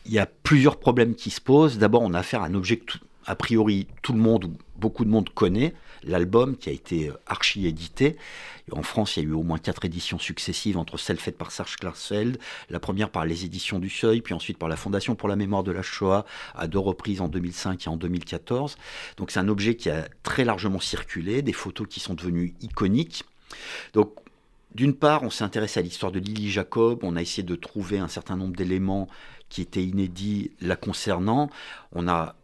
il 0.09 0.13
y 0.13 0.19
a 0.19 0.25
plusieurs 0.25 0.79
problèmes 0.79 1.13
qui 1.13 1.29
se 1.29 1.39
posent. 1.39 1.77
D'abord, 1.77 2.01
on 2.01 2.15
a 2.15 2.19
affaire 2.19 2.41
à 2.41 2.47
un 2.47 2.55
objet 2.55 2.77
que, 2.77 2.97
a 3.27 3.35
priori, 3.35 3.85
tout 4.01 4.13
le 4.13 4.19
monde, 4.19 4.51
beaucoup 4.75 5.05
de 5.05 5.09
monde 5.09 5.29
connaît, 5.29 5.75
l'album 6.03 6.57
qui 6.57 6.69
a 6.69 6.71
été 6.71 7.09
euh, 7.09 7.13
archi-édité. 7.27 8.17
En 8.71 8.81
France, 8.81 9.17
il 9.17 9.23
y 9.23 9.25
a 9.27 9.29
eu 9.29 9.33
au 9.33 9.43
moins 9.43 9.59
quatre 9.59 9.85
éditions 9.85 10.17
successives, 10.17 10.79
entre 10.79 10.97
celles 10.97 11.19
faites 11.19 11.37
par 11.37 11.51
Serge 11.51 11.75
Klarsfeld, 11.75 12.39
la 12.71 12.79
première 12.79 13.11
par 13.11 13.23
les 13.23 13.45
éditions 13.45 13.77
du 13.77 13.89
Seuil, 13.91 14.21
puis 14.21 14.33
ensuite 14.33 14.57
par 14.57 14.67
la 14.67 14.77
Fondation 14.77 15.13
pour 15.13 15.29
la 15.29 15.35
mémoire 15.35 15.61
de 15.61 15.71
la 15.71 15.83
Shoah, 15.83 16.25
à 16.55 16.67
deux 16.67 16.79
reprises 16.79 17.21
en 17.21 17.27
2005 17.27 17.85
et 17.85 17.89
en 17.89 17.95
2014. 17.95 18.77
Donc 19.17 19.29
c'est 19.29 19.39
un 19.39 19.47
objet 19.47 19.75
qui 19.75 19.91
a 19.91 20.07
très 20.23 20.43
largement 20.43 20.79
circulé, 20.79 21.43
des 21.43 21.53
photos 21.53 21.87
qui 21.87 21.99
sont 21.99 22.15
devenues 22.15 22.55
iconiques. 22.61 23.25
Donc 23.93 24.15
d'une 24.73 24.93
part, 24.93 25.23
on 25.23 25.29
s'est 25.29 25.43
intéressé 25.43 25.79
à 25.79 25.83
l'histoire 25.83 26.11
de 26.11 26.19
Lily 26.19 26.49
Jacob, 26.49 26.99
on 27.01 27.15
a 27.15 27.21
essayé 27.21 27.43
de 27.43 27.55
trouver 27.55 27.97
un 27.97 28.07
certain 28.07 28.37
nombre 28.37 28.55
d'éléments 28.55 29.07
qui 29.49 29.61
était 29.61 29.83
inédit 29.83 30.51
la 30.61 30.75
concernant. 30.75 31.49
On 31.91 32.07
a 32.07 32.35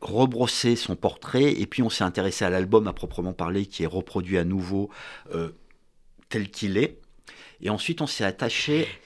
rebrossé 0.00 0.76
son 0.76 0.94
portrait 0.94 1.52
et 1.60 1.66
puis 1.66 1.82
on 1.82 1.90
s'est 1.90 2.04
intéressé 2.04 2.44
à 2.44 2.50
l'album 2.50 2.86
à 2.86 2.92
proprement 2.92 3.32
parler 3.32 3.66
qui 3.66 3.82
est 3.82 3.86
reproduit 3.86 4.38
à 4.38 4.44
nouveau 4.44 4.90
euh, 5.34 5.50
tel 6.28 6.50
qu'il 6.50 6.76
est. 6.76 7.00
Et 7.60 7.70
ensuite 7.70 8.00
on 8.00 8.06
s'est 8.06 8.24
attaché... 8.24 8.86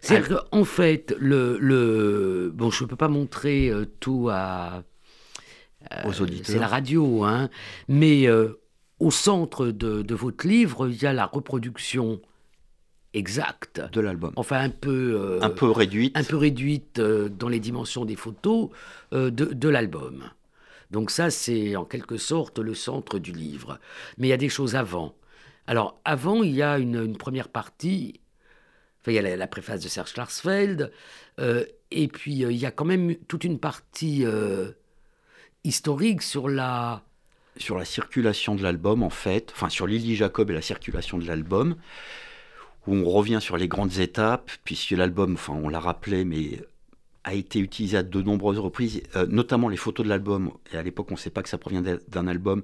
C'est-à-dire 0.00 0.40
qu'en 0.50 0.64
fait, 0.64 1.14
le, 1.18 1.58
le, 1.60 2.50
Bon, 2.54 2.70
je 2.70 2.82
ne 2.82 2.88
peux 2.88 2.96
pas 2.96 3.08
montrer 3.08 3.68
euh, 3.68 3.84
tout 4.00 4.30
à... 4.32 4.82
Euh, 5.92 6.08
Aux 6.08 6.22
auditeurs. 6.22 6.46
C'est 6.46 6.58
la 6.58 6.66
radio, 6.66 7.22
hein. 7.24 7.50
Mais 7.86 8.26
au 8.98 9.10
centre 9.10 9.66
de, 9.66 10.00
de, 10.02 10.14
votre 10.14 10.46
livre, 10.46 10.88
il 10.88 11.00
y 11.00 11.06
a 11.06 11.12
la 11.12 11.26
reproduction 11.26 12.20
exacte 13.14 13.80
de 13.92 14.00
l'album. 14.00 14.32
Enfin 14.36 14.60
un 14.60 14.70
peu 14.70 15.20
euh, 15.20 15.42
un 15.42 15.50
peu 15.50 15.70
réduite, 15.70 16.16
un 16.16 16.24
peu 16.24 16.36
réduite 16.36 16.98
euh, 16.98 17.28
dans 17.28 17.48
les 17.48 17.60
dimensions 17.60 18.04
des 18.04 18.16
photos 18.16 18.70
euh, 19.12 19.30
de, 19.30 19.46
de 19.46 19.68
l'album. 19.68 20.24
Donc 20.90 21.10
ça 21.10 21.30
c'est 21.30 21.76
en 21.76 21.84
quelque 21.84 22.16
sorte 22.16 22.58
le 22.58 22.74
centre 22.74 23.18
du 23.18 23.32
livre. 23.32 23.78
Mais 24.18 24.28
il 24.28 24.30
y 24.30 24.34
a 24.34 24.38
des 24.38 24.48
choses 24.48 24.76
avant. 24.76 25.14
Alors 25.66 26.00
avant 26.04 26.42
il 26.42 26.54
y 26.54 26.62
a 26.62 26.78
une, 26.78 27.16
première 27.16 27.48
partie. 27.48 28.20
Enfin, 29.00 29.12
il 29.12 29.14
y 29.14 29.18
a 29.18 29.36
la, 29.36 29.46
préface 29.46 29.82
de 29.82 29.88
Serge 29.88 30.12
Klarsfeld. 30.12 30.92
et 31.38 32.08
puis 32.08 32.34
il 32.34 32.52
y 32.52 32.66
a 32.66 32.70
quand 32.70 32.84
même 32.84 33.16
toute 33.26 33.44
une 33.44 33.58
partie 33.58 34.24
historique 35.64 36.22
sur 36.22 36.48
la 36.48 37.02
sur 37.56 37.76
la 37.76 37.84
circulation 37.84 38.54
de 38.54 38.62
l'album 38.62 39.02
en 39.02 39.10
fait, 39.10 39.50
enfin 39.54 39.68
sur 39.68 39.86
Lily 39.86 40.16
Jacob 40.16 40.50
et 40.50 40.54
la 40.54 40.62
circulation 40.62 41.18
de 41.18 41.26
l'album 41.26 41.76
où 42.86 42.94
on 42.94 43.04
revient 43.10 43.38
sur 43.40 43.56
les 43.56 43.68
grandes 43.68 43.98
étapes, 43.98 44.50
puisque 44.64 44.90
l'album, 44.90 45.34
enfin 45.34 45.54
on 45.54 45.68
l'a 45.68 45.80
rappelé, 45.80 46.24
mais 46.24 46.60
a 47.24 47.34
été 47.34 47.60
utilisé 47.60 47.96
à 47.98 48.02
de 48.02 48.22
nombreuses 48.22 48.58
reprises, 48.58 49.02
euh, 49.16 49.26
notamment 49.28 49.68
les 49.68 49.76
photos 49.76 50.04
de 50.04 50.08
l'album, 50.08 50.50
et 50.72 50.76
à 50.76 50.82
l'époque 50.82 51.06
on 51.10 51.14
ne 51.14 51.18
sait 51.18 51.30
pas 51.30 51.42
que 51.42 51.48
ça 51.48 51.58
provient 51.58 51.82
d'un 51.82 52.26
album, 52.26 52.62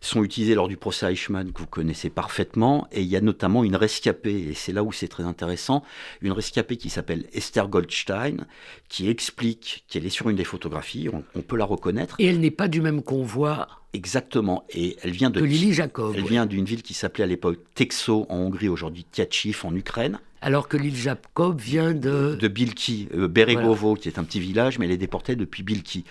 sont 0.00 0.22
utilisées 0.22 0.54
lors 0.54 0.68
du 0.68 0.76
procès 0.76 1.12
Eichmann 1.12 1.52
que 1.52 1.60
vous 1.60 1.66
connaissez 1.66 2.10
parfaitement, 2.10 2.86
et 2.92 3.02
il 3.02 3.08
y 3.08 3.16
a 3.16 3.20
notamment 3.20 3.64
une 3.64 3.76
rescapée, 3.76 4.48
et 4.50 4.54
c'est 4.54 4.72
là 4.72 4.84
où 4.84 4.92
c'est 4.92 5.08
très 5.08 5.24
intéressant, 5.24 5.82
une 6.20 6.32
rescapée 6.32 6.76
qui 6.76 6.88
s'appelle 6.88 7.26
Esther 7.32 7.68
Goldstein, 7.68 8.46
qui 8.88 9.08
explique 9.08 9.84
qu'elle 9.88 10.06
est 10.06 10.10
sur 10.10 10.28
une 10.28 10.36
des 10.36 10.44
photographies, 10.44 11.08
on, 11.34 11.42
peut 11.42 11.56
la 11.56 11.64
reconnaître. 11.64 12.16
Et 12.18 12.26
elle 12.26 12.40
n'est 12.40 12.50
pas 12.50 12.68
du 12.68 12.80
même 12.80 13.02
convoi 13.02 13.68
Exactement, 13.92 14.64
et 14.68 14.96
elle 15.02 15.12
vient 15.12 15.30
de... 15.30 15.40
Lily 15.40 15.72
Jacob. 15.72 16.14
Elle 16.16 16.26
vient 16.26 16.44
d'une 16.44 16.66
ville 16.66 16.82
qui 16.82 16.92
s'appelait 16.92 17.24
à 17.24 17.26
l'époque 17.26 17.58
Texo 17.74 18.26
en 18.28 18.36
Hongrie, 18.36 18.68
aujourd'hui 18.68 19.06
Tiachiv 19.10 19.62
en 19.64 19.74
Ukraine. 19.74 20.18
Alors 20.46 20.68
que 20.68 20.76
l'île 20.76 20.94
Jacob 20.94 21.60
vient 21.60 21.92
de... 21.92 22.36
De 22.36 22.46
Bilki, 22.46 23.08
euh, 23.12 23.26
Beregovo, 23.26 23.96
qui 23.96 24.06
est 24.06 24.16
un 24.16 24.22
petit 24.22 24.38
village, 24.38 24.78
mais 24.78 24.84
elle 24.84 24.92
est 24.92 24.96
déportée 24.96 25.34
depuis 25.34 25.64
Bilki. 25.64 26.04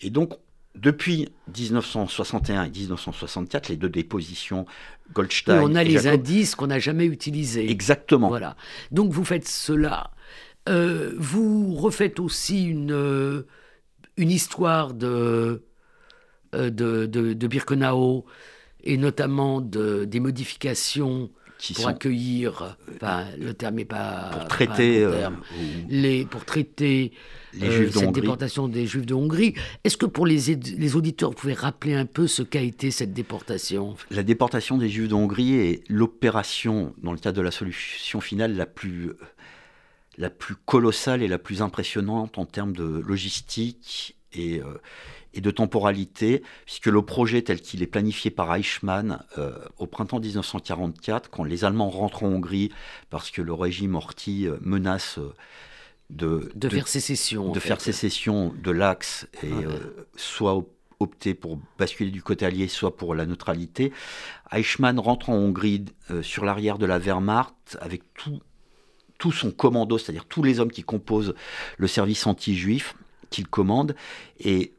Et 0.00 0.10
donc, 0.10 0.34
depuis 0.74 1.30
1961 1.56 2.64
et 2.64 2.70
1964, 2.70 3.70
les 3.70 3.78
deux 3.78 3.88
dépositions 3.88 4.66
Goldstein. 5.14 5.62
on 5.62 5.74
a 5.74 5.84
les 5.84 6.06
indices 6.06 6.54
qu'on 6.54 6.66
n'a 6.66 6.78
jamais 6.78 7.06
utilisés. 7.06 7.70
Exactement. 7.70 8.28
Voilà. 8.28 8.56
Donc 8.90 9.10
vous 9.10 9.24
faites 9.24 9.48
cela. 9.48 10.10
Euh, 10.68 11.14
vous 11.16 11.74
refaites 11.74 12.20
aussi 12.20 12.64
une, 12.66 12.92
euh, 12.92 13.46
une 14.18 14.30
histoire 14.30 14.92
de, 14.92 15.62
de, 16.52 16.68
de, 16.68 17.06
de 17.06 17.46
Birkenau 17.46 18.26
et 18.84 18.98
notamment 18.98 19.62
de, 19.62 20.04
des 20.04 20.20
modifications 20.20 21.30
pour 21.74 21.88
accueillir, 21.88 22.76
enfin, 22.94 23.24
le 23.38 23.52
terme 23.54 23.76
n'est 23.76 23.84
pas 23.84 24.30
pour 24.32 24.48
traiter, 24.48 25.02
euh, 25.02 25.28
les 25.88 26.24
pour 26.24 26.44
traiter 26.44 27.12
les 27.54 27.66
euh, 27.66 27.70
juifs 27.72 27.96
cette 27.96 28.12
déportation 28.12 28.68
des 28.68 28.86
juifs 28.86 29.06
de 29.06 29.14
Hongrie. 29.14 29.54
Est-ce 29.84 29.96
que 29.96 30.06
pour 30.06 30.26
les, 30.26 30.54
les 30.54 30.96
auditeurs, 30.96 31.30
vous 31.30 31.36
pouvez 31.36 31.54
rappeler 31.54 31.94
un 31.94 32.06
peu 32.06 32.26
ce 32.26 32.42
qu'a 32.42 32.60
été 32.60 32.90
cette 32.90 33.12
déportation? 33.12 33.96
La 34.10 34.22
déportation 34.22 34.78
des 34.78 34.88
juifs 34.88 35.08
de 35.08 35.14
Hongrie 35.14 35.54
est 35.54 35.82
l'opération, 35.88 36.94
dans 37.02 37.12
le 37.12 37.18
cadre 37.18 37.36
de 37.38 37.42
la 37.42 37.50
solution 37.50 38.20
finale, 38.20 38.56
la 38.56 38.66
plus 38.66 39.12
la 40.18 40.30
plus 40.30 40.56
colossale 40.56 41.22
et 41.22 41.28
la 41.28 41.38
plus 41.38 41.62
impressionnante 41.62 42.38
en 42.38 42.44
termes 42.44 42.72
de 42.72 43.02
logistique 43.06 44.16
et, 44.32 44.60
euh, 44.60 44.64
et 45.34 45.40
de 45.40 45.50
temporalité, 45.50 46.42
puisque 46.64 46.86
le 46.86 47.02
projet 47.02 47.42
tel 47.42 47.60
qu'il 47.60 47.82
est 47.82 47.86
planifié 47.86 48.30
par 48.30 48.54
Eichmann 48.54 49.22
euh, 49.36 49.52
au 49.78 49.86
printemps 49.86 50.20
1944, 50.20 51.30
quand 51.30 51.44
les 51.44 51.64
Allemands 51.64 51.90
rentrent 51.90 52.24
en 52.24 52.28
Hongrie, 52.28 52.70
parce 53.10 53.30
que 53.30 53.42
le 53.42 53.52
régime 53.52 53.94
Horthy 53.94 54.46
euh, 54.46 54.56
menace 54.60 55.18
euh, 55.18 55.32
de, 56.10 56.50
de, 56.54 56.68
faire 56.68 56.88
sécession, 56.88 57.52
de 57.52 57.60
faire 57.60 57.80
sécession 57.80 58.54
de 58.62 58.70
l'Axe 58.70 59.28
et 59.42 59.52
soit 60.16 60.64
opter 61.00 61.34
pour 61.34 61.58
basculer 61.78 62.10
du 62.10 62.22
côté 62.22 62.46
allié, 62.46 62.66
soit 62.66 62.96
pour 62.96 63.14
la 63.14 63.26
neutralité. 63.26 63.92
Eichmann 64.50 64.98
rentre 64.98 65.28
en 65.28 65.34
Hongrie 65.34 65.84
sur 66.22 66.46
l'arrière 66.46 66.78
de 66.78 66.86
la 66.86 66.98
Wehrmacht 66.98 67.76
avec 67.82 68.14
tout, 68.14 68.40
tout 69.18 69.32
son 69.32 69.50
commando, 69.50 69.98
c'est-à-dire 69.98 70.24
tous 70.24 70.42
les 70.42 70.60
hommes 70.60 70.72
qui 70.72 70.82
composent 70.82 71.34
le 71.76 71.86
service 71.86 72.26
anti-juif 72.26 72.94
qu'il 73.28 73.46
commande. 73.46 73.94
Et 74.40 74.72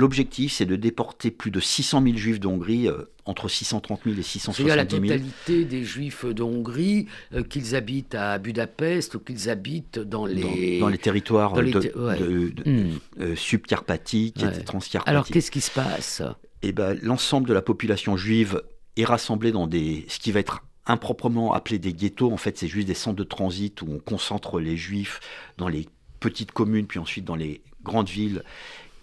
L'objectif, 0.00 0.54
c'est 0.54 0.64
de 0.64 0.76
déporter 0.76 1.30
plus 1.30 1.50
de 1.50 1.60
600 1.60 2.02
000 2.02 2.16
juifs 2.16 2.40
d'Hongrie, 2.40 2.88
euh, 2.88 3.04
entre 3.26 3.50
630 3.50 4.00
000 4.06 4.16
et 4.18 4.22
670 4.22 4.56
000. 4.56 4.70
C'est 4.70 4.76
la 4.76 4.86
totalité 4.86 5.64
des 5.66 5.84
juifs 5.84 6.24
de 6.24 6.42
Hongrie, 6.42 7.04
euh, 7.34 7.42
qu'ils 7.42 7.76
habitent 7.76 8.14
à 8.14 8.38
Budapest 8.38 9.16
ou 9.16 9.18
qu'ils 9.18 9.50
habitent 9.50 9.98
dans 9.98 10.24
les... 10.24 10.80
Dans, 10.80 10.88
les 10.88 10.96
territoires 10.96 11.54
hmm. 11.54 12.50
euh, 13.20 13.36
subcarpathiques 13.36 14.42
et 14.42 14.64
transcarpathiques. 14.64 15.06
Alors 15.06 15.26
qu'est-ce 15.26 15.50
qui 15.50 15.60
se 15.60 15.70
passe? 15.70 16.22
Eh 16.62 16.72
ben, 16.72 16.98
L'ensemble 17.02 17.46
de 17.46 17.52
la 17.52 17.60
population 17.60 18.16
juive 18.16 18.62
est 18.96 19.04
rassemblée 19.04 19.52
dans 19.52 19.66
des, 19.66 20.06
ce 20.08 20.18
qui 20.18 20.32
va 20.32 20.40
être 20.40 20.64
improprement 20.86 21.52
appelé 21.52 21.78
des 21.78 21.92
ghettos. 21.92 22.32
En 22.32 22.38
fait, 22.38 22.56
c'est 22.56 22.68
juste 22.68 22.86
des 22.86 22.94
centres 22.94 23.18
de 23.18 23.24
transit 23.24 23.82
où 23.82 23.86
on 23.90 23.98
concentre 23.98 24.60
les 24.60 24.78
juifs 24.78 25.20
dans 25.58 25.68
les 25.68 25.90
petites 26.20 26.52
communes, 26.52 26.86
puis 26.86 26.98
ensuite 26.98 27.26
dans 27.26 27.36
les 27.36 27.60
grandes 27.82 28.08
villes. 28.08 28.42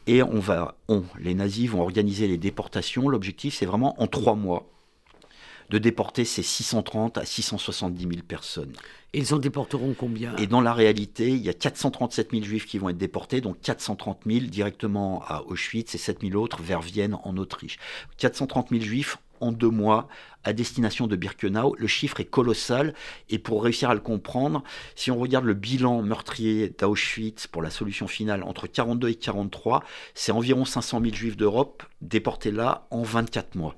Et 0.07 0.23
on 0.23 0.39
va, 0.39 0.77
on, 0.87 1.03
les 1.19 1.33
nazis 1.33 1.69
vont 1.69 1.81
organiser 1.81 2.27
les 2.27 2.37
déportations. 2.37 3.09
L'objectif, 3.09 3.55
c'est 3.55 3.65
vraiment 3.65 4.01
en 4.01 4.07
trois 4.07 4.35
mois 4.35 4.69
de 5.69 5.77
déporter 5.77 6.23
ces 6.23 6.43
630 6.43 7.17
à 7.17 7.25
670 7.25 8.01
000 8.01 8.13
personnes. 8.25 8.71
Et 9.13 9.19
ils 9.19 9.33
en 9.33 9.37
déporteront 9.37 9.93
combien? 9.97 10.35
Et 10.37 10.47
dans 10.47 10.61
la 10.61 10.73
réalité, 10.73 11.29
il 11.29 11.43
y 11.43 11.49
a 11.49 11.53
437 11.53 12.31
000 12.31 12.43
juifs 12.43 12.65
qui 12.65 12.77
vont 12.77 12.89
être 12.89 12.97
déportés, 12.97 13.41
donc 13.41 13.59
430 13.61 14.19
000 14.25 14.45
directement 14.45 15.23
à 15.27 15.43
Auschwitz 15.47 15.93
et 15.95 15.97
7 15.97 16.21
000 16.21 16.41
autres 16.41 16.61
vers 16.61 16.81
Vienne 16.81 17.17
en 17.23 17.35
Autriche. 17.37 17.77
430 18.17 18.69
000 18.69 18.81
juifs 18.81 19.17
en 19.41 19.51
deux 19.51 19.69
mois 19.69 20.07
à 20.43 20.53
destination 20.53 21.07
de 21.07 21.15
Birkenau. 21.15 21.75
Le 21.77 21.87
chiffre 21.87 22.19
est 22.19 22.25
colossal 22.25 22.93
et 23.29 23.39
pour 23.39 23.63
réussir 23.63 23.89
à 23.89 23.93
le 23.93 23.99
comprendre, 23.99 24.63
si 24.95 25.11
on 25.11 25.17
regarde 25.17 25.45
le 25.45 25.53
bilan 25.53 26.01
meurtrier 26.01 26.73
d'Auschwitz 26.77 27.47
pour 27.47 27.61
la 27.61 27.69
solution 27.69 28.07
finale 28.07 28.43
entre 28.43 28.67
42 28.67 29.09
et 29.09 29.15
43, 29.15 29.83
c'est 30.13 30.31
environ 30.31 30.65
500 30.65 31.01
000 31.01 31.13
juifs 31.13 31.37
d'Europe 31.37 31.83
déportés 32.01 32.51
là 32.51 32.87
en 32.91 33.03
24 33.03 33.55
mois. 33.55 33.75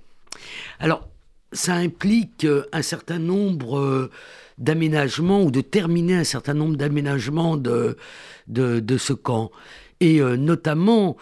Alors, 0.79 1.07
ça 1.51 1.73
implique 1.73 2.45
euh, 2.45 2.65
un 2.71 2.81
certain 2.81 3.19
nombre 3.19 3.79
euh, 3.79 4.11
d'aménagements 4.57 5.43
ou 5.43 5.51
de 5.51 5.61
terminer 5.61 6.15
un 6.15 6.23
certain 6.23 6.53
nombre 6.53 6.75
d'aménagements 6.75 7.57
de, 7.57 7.97
de, 8.47 8.97
ce 8.97 9.13
camp. 9.13 9.51
Et 9.99 10.21
euh, 10.21 10.35
notamment, 10.37 11.17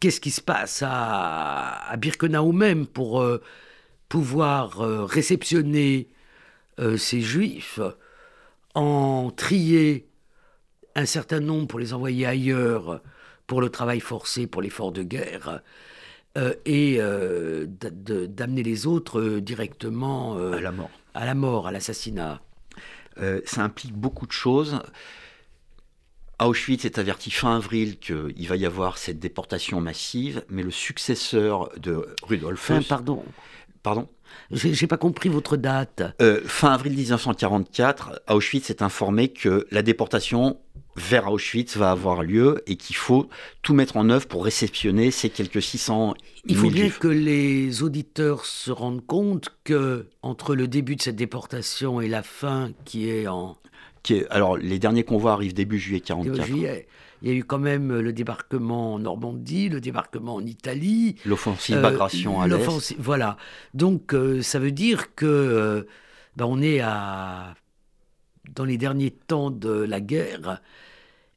qu'est-ce 0.00 0.20
qui 0.20 0.30
se 0.30 0.40
passe 0.40 0.82
à, 0.86 1.90
à 1.90 1.96
Birkenau 1.96 2.52
même 2.52 2.86
pour 2.86 3.20
euh, 3.20 3.42
pouvoir 4.08 4.80
euh, 4.80 5.04
réceptionner 5.04 6.08
euh, 6.78 6.96
ces 6.96 7.20
juifs, 7.20 7.80
en 8.74 9.30
trier 9.34 10.08
un 10.94 11.06
certain 11.06 11.40
nombre 11.40 11.66
pour 11.66 11.78
les 11.78 11.92
envoyer 11.92 12.26
ailleurs 12.26 13.00
pour 13.46 13.60
le 13.60 13.70
travail 13.70 14.00
forcé, 14.00 14.46
pour 14.46 14.62
l'effort 14.62 14.92
de 14.92 15.02
guerre, 15.02 15.62
et 16.66 16.98
d'amener 16.98 18.62
les 18.62 18.86
autres 18.86 19.40
directement 19.40 20.36
à 20.36 20.60
la 20.60 20.70
mort, 20.70 20.90
à 21.14 21.24
la 21.24 21.34
mort, 21.34 21.66
à 21.66 21.72
l'assassinat. 21.72 22.40
ça 23.44 23.62
implique 23.62 23.94
beaucoup 23.94 24.26
de 24.26 24.32
choses. 24.32 24.80
Auschwitz 26.40 26.84
est 26.84 26.98
averti 26.98 27.30
fin 27.30 27.56
avril 27.56 27.98
qu'il 27.98 28.48
va 28.48 28.56
y 28.56 28.66
avoir 28.66 28.98
cette 28.98 29.18
déportation 29.18 29.80
massive, 29.80 30.44
mais 30.48 30.62
le 30.62 30.70
successeur 30.70 31.70
de 31.78 32.06
Rudolf. 32.22 32.60
Fin, 32.60 32.82
pardon. 32.82 33.24
Pardon 33.82 34.08
j'ai 34.50 34.86
pas 34.86 34.96
compris 34.96 35.28
votre 35.28 35.56
date. 35.56 36.02
Euh, 36.20 36.40
fin 36.44 36.72
avril 36.72 36.94
1944, 36.94 38.22
Auschwitz 38.28 38.70
est 38.70 38.82
informé 38.82 39.28
que 39.28 39.66
la 39.70 39.82
déportation 39.82 40.58
vers 40.96 41.30
Auschwitz 41.30 41.76
va 41.76 41.90
avoir 41.92 42.22
lieu 42.22 42.62
et 42.66 42.76
qu'il 42.76 42.96
faut 42.96 43.28
tout 43.62 43.74
mettre 43.74 43.96
en 43.96 44.10
œuvre 44.10 44.26
pour 44.26 44.44
réceptionner 44.44 45.10
ces 45.10 45.30
quelques 45.30 45.62
600 45.62 46.14
Il 46.46 46.56
faut 46.56 46.70
bien 46.70 46.90
que 46.90 47.08
les 47.08 47.82
auditeurs 47.82 48.44
se 48.44 48.70
rendent 48.70 49.06
compte 49.06 49.50
que 49.64 50.06
entre 50.22 50.54
le 50.54 50.66
début 50.66 50.96
de 50.96 51.02
cette 51.02 51.16
déportation 51.16 52.00
et 52.00 52.08
la 52.08 52.22
fin 52.22 52.72
qui 52.84 53.08
est 53.08 53.28
en 53.28 53.56
alors, 54.30 54.56
les 54.56 54.78
derniers 54.78 55.04
convois 55.04 55.32
arrivent 55.32 55.54
début 55.54 55.78
juillet 55.78 56.00
44. 56.00 56.46
juillet. 56.46 56.86
Il 57.22 57.28
y 57.28 57.32
a 57.32 57.34
eu 57.34 57.44
quand 57.44 57.58
même 57.58 57.98
le 57.98 58.12
débarquement 58.12 58.94
en 58.94 58.98
Normandie, 59.00 59.68
le 59.68 59.80
débarquement 59.80 60.36
en 60.36 60.46
Italie. 60.46 61.16
L'offensive 61.24 61.76
euh, 61.76 61.82
Bagration 61.82 62.40
à 62.40 62.46
l'Est. 62.46 62.94
Voilà. 62.98 63.36
Donc, 63.74 64.14
euh, 64.14 64.40
ça 64.42 64.58
veut 64.58 64.70
dire 64.70 65.14
que 65.14 65.26
euh, 65.26 65.82
ben, 66.36 66.44
on 66.46 66.62
est 66.62 66.80
à, 66.80 67.54
dans 68.54 68.64
les 68.64 68.78
derniers 68.78 69.10
temps 69.10 69.50
de 69.50 69.70
la 69.70 70.00
guerre. 70.00 70.62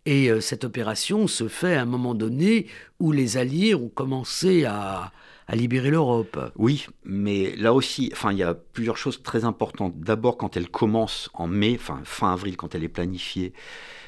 Et 0.07 0.31
cette 0.41 0.63
opération 0.63 1.27
se 1.27 1.47
fait 1.47 1.75
à 1.75 1.83
un 1.83 1.85
moment 1.85 2.15
donné 2.15 2.65
où 2.99 3.11
les 3.11 3.37
Alliés 3.37 3.75
ont 3.75 3.87
commencé 3.87 4.65
à, 4.65 5.11
à 5.51 5.55
libérer 5.55 5.91
l'Europe. 5.91 6.39
Oui, 6.55 6.87
mais 7.03 7.53
là 7.57 7.73
aussi, 7.73 8.09
enfin, 8.13 8.31
il 8.31 8.37
y 8.37 8.43
a 8.43 8.53
plusieurs 8.53 8.95
choses 8.95 9.21
très 9.21 9.43
importantes. 9.43 9.99
D'abord, 9.99 10.37
quand 10.37 10.55
elle 10.55 10.69
commence 10.69 11.29
en 11.33 11.47
mai, 11.47 11.77
enfin 11.77 11.99
fin 12.05 12.31
avril, 12.31 12.55
quand 12.55 12.73
elle 12.73 12.85
est 12.85 12.89
planifiée, 12.89 13.51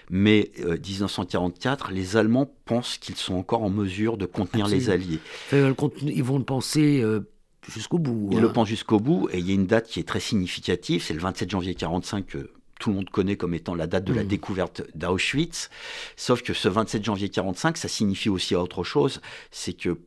mai 0.09 0.51
1944, 0.57 1.89
euh, 1.89 1.93
les 1.93 2.15
Allemands 2.15 2.49
pensent 2.63 2.97
qu'ils 2.97 3.17
sont 3.17 3.35
encore 3.35 3.61
en 3.61 3.69
mesure 3.69 4.15
de 4.15 4.25
contenir 4.25 4.67
les 4.67 4.89
Alliés. 4.89 5.19
ils 5.51 6.23
vont 6.23 6.37
le 6.37 6.45
penser. 6.45 7.01
Euh, 7.01 7.29
jusqu'au 7.69 7.99
bout. 7.99 8.29
Ils 8.31 8.39
le 8.39 8.47
hein. 8.47 8.51
pensent 8.53 8.69
jusqu'au 8.69 8.99
bout, 8.99 9.27
et 9.31 9.39
il 9.39 9.47
y 9.47 9.51
a 9.51 9.53
une 9.53 9.67
date 9.67 9.87
qui 9.87 9.99
est 9.99 10.07
très 10.07 10.19
significative, 10.21 11.03
c'est 11.03 11.13
le 11.13 11.19
27 11.19 11.49
janvier 11.49 11.75
45 11.75 12.25
que 12.25 12.51
tout 12.79 12.89
le 12.89 12.95
monde 12.95 13.09
connaît 13.09 13.37
comme 13.37 13.53
étant 13.53 13.75
la 13.75 13.87
date 13.87 14.03
de 14.03 14.13
la 14.13 14.23
mmh. 14.23 14.27
découverte 14.27 14.81
d'Auschwitz. 14.95 15.69
Sauf 16.17 16.41
que 16.41 16.53
ce 16.53 16.67
27 16.67 17.03
janvier 17.05 17.29
45, 17.29 17.77
ça 17.77 17.87
signifie 17.87 18.29
aussi 18.29 18.55
autre 18.55 18.83
chose, 18.83 19.21
c'est 19.51 19.73
que 19.73 19.97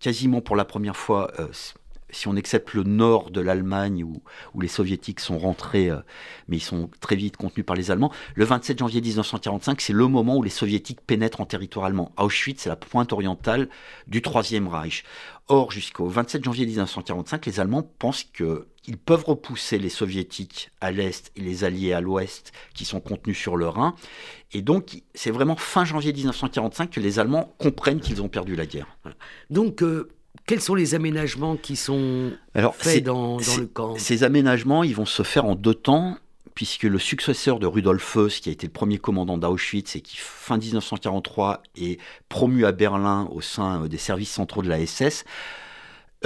quasiment 0.00 0.40
pour 0.40 0.56
la 0.56 0.64
première 0.64 0.96
fois, 0.96 1.30
euh, 1.38 1.48
si 2.10 2.28
on 2.28 2.36
accepte 2.36 2.74
le 2.74 2.82
nord 2.84 3.30
de 3.30 3.40
l'Allemagne 3.40 4.04
où, 4.04 4.60
les 4.60 4.68
soviétiques 4.68 5.20
sont 5.20 5.38
rentrés, 5.38 5.90
euh, 5.90 5.98
mais 6.48 6.56
ils 6.56 6.62
sont 6.62 6.90
très 7.00 7.16
vite 7.16 7.36
contenus 7.36 7.66
par 7.66 7.76
les 7.76 7.90
Allemands, 7.90 8.12
le 8.34 8.44
27 8.44 8.78
janvier 8.78 9.00
1945, 9.00 9.80
c'est 9.80 9.92
le 9.92 10.06
moment 10.06 10.36
où 10.36 10.42
les 10.42 10.50
soviétiques 10.50 11.00
pénètrent 11.00 11.40
en 11.40 11.46
territoire 11.46 11.86
allemand. 11.86 12.12
Auschwitz, 12.16 12.62
c'est 12.62 12.68
la 12.68 12.76
pointe 12.76 13.12
orientale 13.12 13.68
du 14.06 14.22
Troisième 14.22 14.68
Reich. 14.68 15.04
Or, 15.48 15.70
jusqu'au 15.70 16.06
27 16.06 16.42
janvier 16.44 16.66
1945, 16.66 17.46
les 17.46 17.60
Allemands 17.60 17.88
pensent 17.98 18.24
qu'ils 18.86 18.98
peuvent 18.98 19.24
repousser 19.24 19.80
les 19.80 19.88
soviétiques 19.88 20.70
à 20.80 20.92
l'est 20.92 21.32
et 21.34 21.40
les 21.40 21.64
alliés 21.64 21.92
à 21.92 22.00
l'ouest 22.00 22.52
qui 22.72 22.84
sont 22.84 23.00
contenus 23.00 23.36
sur 23.36 23.56
le 23.56 23.66
Rhin. 23.66 23.96
Et 24.52 24.62
donc, 24.62 25.02
c'est 25.12 25.32
vraiment 25.32 25.56
fin 25.56 25.84
janvier 25.84 26.12
1945 26.12 26.90
que 26.90 27.00
les 27.00 27.18
Allemands 27.18 27.52
comprennent 27.58 27.98
qu'ils 27.98 28.22
ont 28.22 28.28
perdu 28.28 28.54
la 28.54 28.64
guerre. 28.64 28.86
Donc, 29.50 29.82
euh, 29.82 30.08
quels 30.46 30.60
sont 30.60 30.76
les 30.76 30.94
aménagements 30.94 31.56
qui 31.56 31.74
sont 31.74 32.30
faits 32.74 33.02
dans, 33.02 33.38
dans 33.38 33.56
le 33.56 33.66
camp? 33.66 33.98
Ces 33.98 34.22
aménagements, 34.22 34.84
ils 34.84 34.94
vont 34.94 35.04
se 35.04 35.24
faire 35.24 35.46
en 35.46 35.56
deux 35.56 35.74
temps 35.74 36.18
puisque 36.54 36.84
le 36.84 37.00
successeur 37.00 37.58
de 37.58 37.66
Rudolf 37.66 38.16
Heuss, 38.16 38.38
qui 38.38 38.50
a 38.50 38.52
été 38.52 38.68
le 38.68 38.72
premier 38.72 38.98
commandant 38.98 39.36
d'Auschwitz 39.36 39.96
et 39.96 40.00
qui, 40.00 40.16
fin 40.16 40.58
1943, 40.58 41.64
est 41.76 41.98
promu 42.28 42.64
à 42.64 42.70
Berlin 42.70 43.28
au 43.32 43.40
sein 43.40 43.82
euh, 43.82 43.88
des 43.88 43.98
services 43.98 44.30
centraux 44.30 44.62
de 44.62 44.68
la 44.68 44.86
SS, 44.86 45.24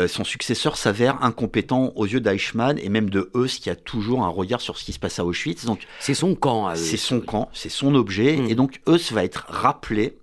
euh, 0.01 0.09
son 0.09 0.25
successeur 0.25 0.77
s'avère 0.77 1.23
incompétent 1.23 1.93
aux 1.95 2.07
yeux 2.07 2.21
d'Eichmann 2.21 2.79
et 2.79 2.89
même 2.89 3.11
de 3.11 3.31
Heuss 3.35 3.59
qui 3.59 3.71
a 3.71 3.77
toujours 3.77 4.25
un 4.25 4.29
regard 4.29 4.61
sur 4.61 4.79
ce 4.79 4.85
qui 4.85 4.93
se 4.93 4.99
passe 4.99 5.19
à 5.19 5.25
Auschwitz. 5.25 5.65
Donc 5.65 5.87
c'est 5.99 6.15
son 6.15 6.35
camp. 6.35 6.75
C'est 6.75 6.97
son 6.97 7.21
camp, 7.21 7.51
c'est 7.53 7.69
son 7.69 7.95
objet 7.95 8.37
mmh. 8.37 8.51
et 8.51 8.55
donc 8.55 8.81
Heuss 8.87 9.13
va 9.13 9.25
être 9.25 9.47
rappelé 9.49 10.19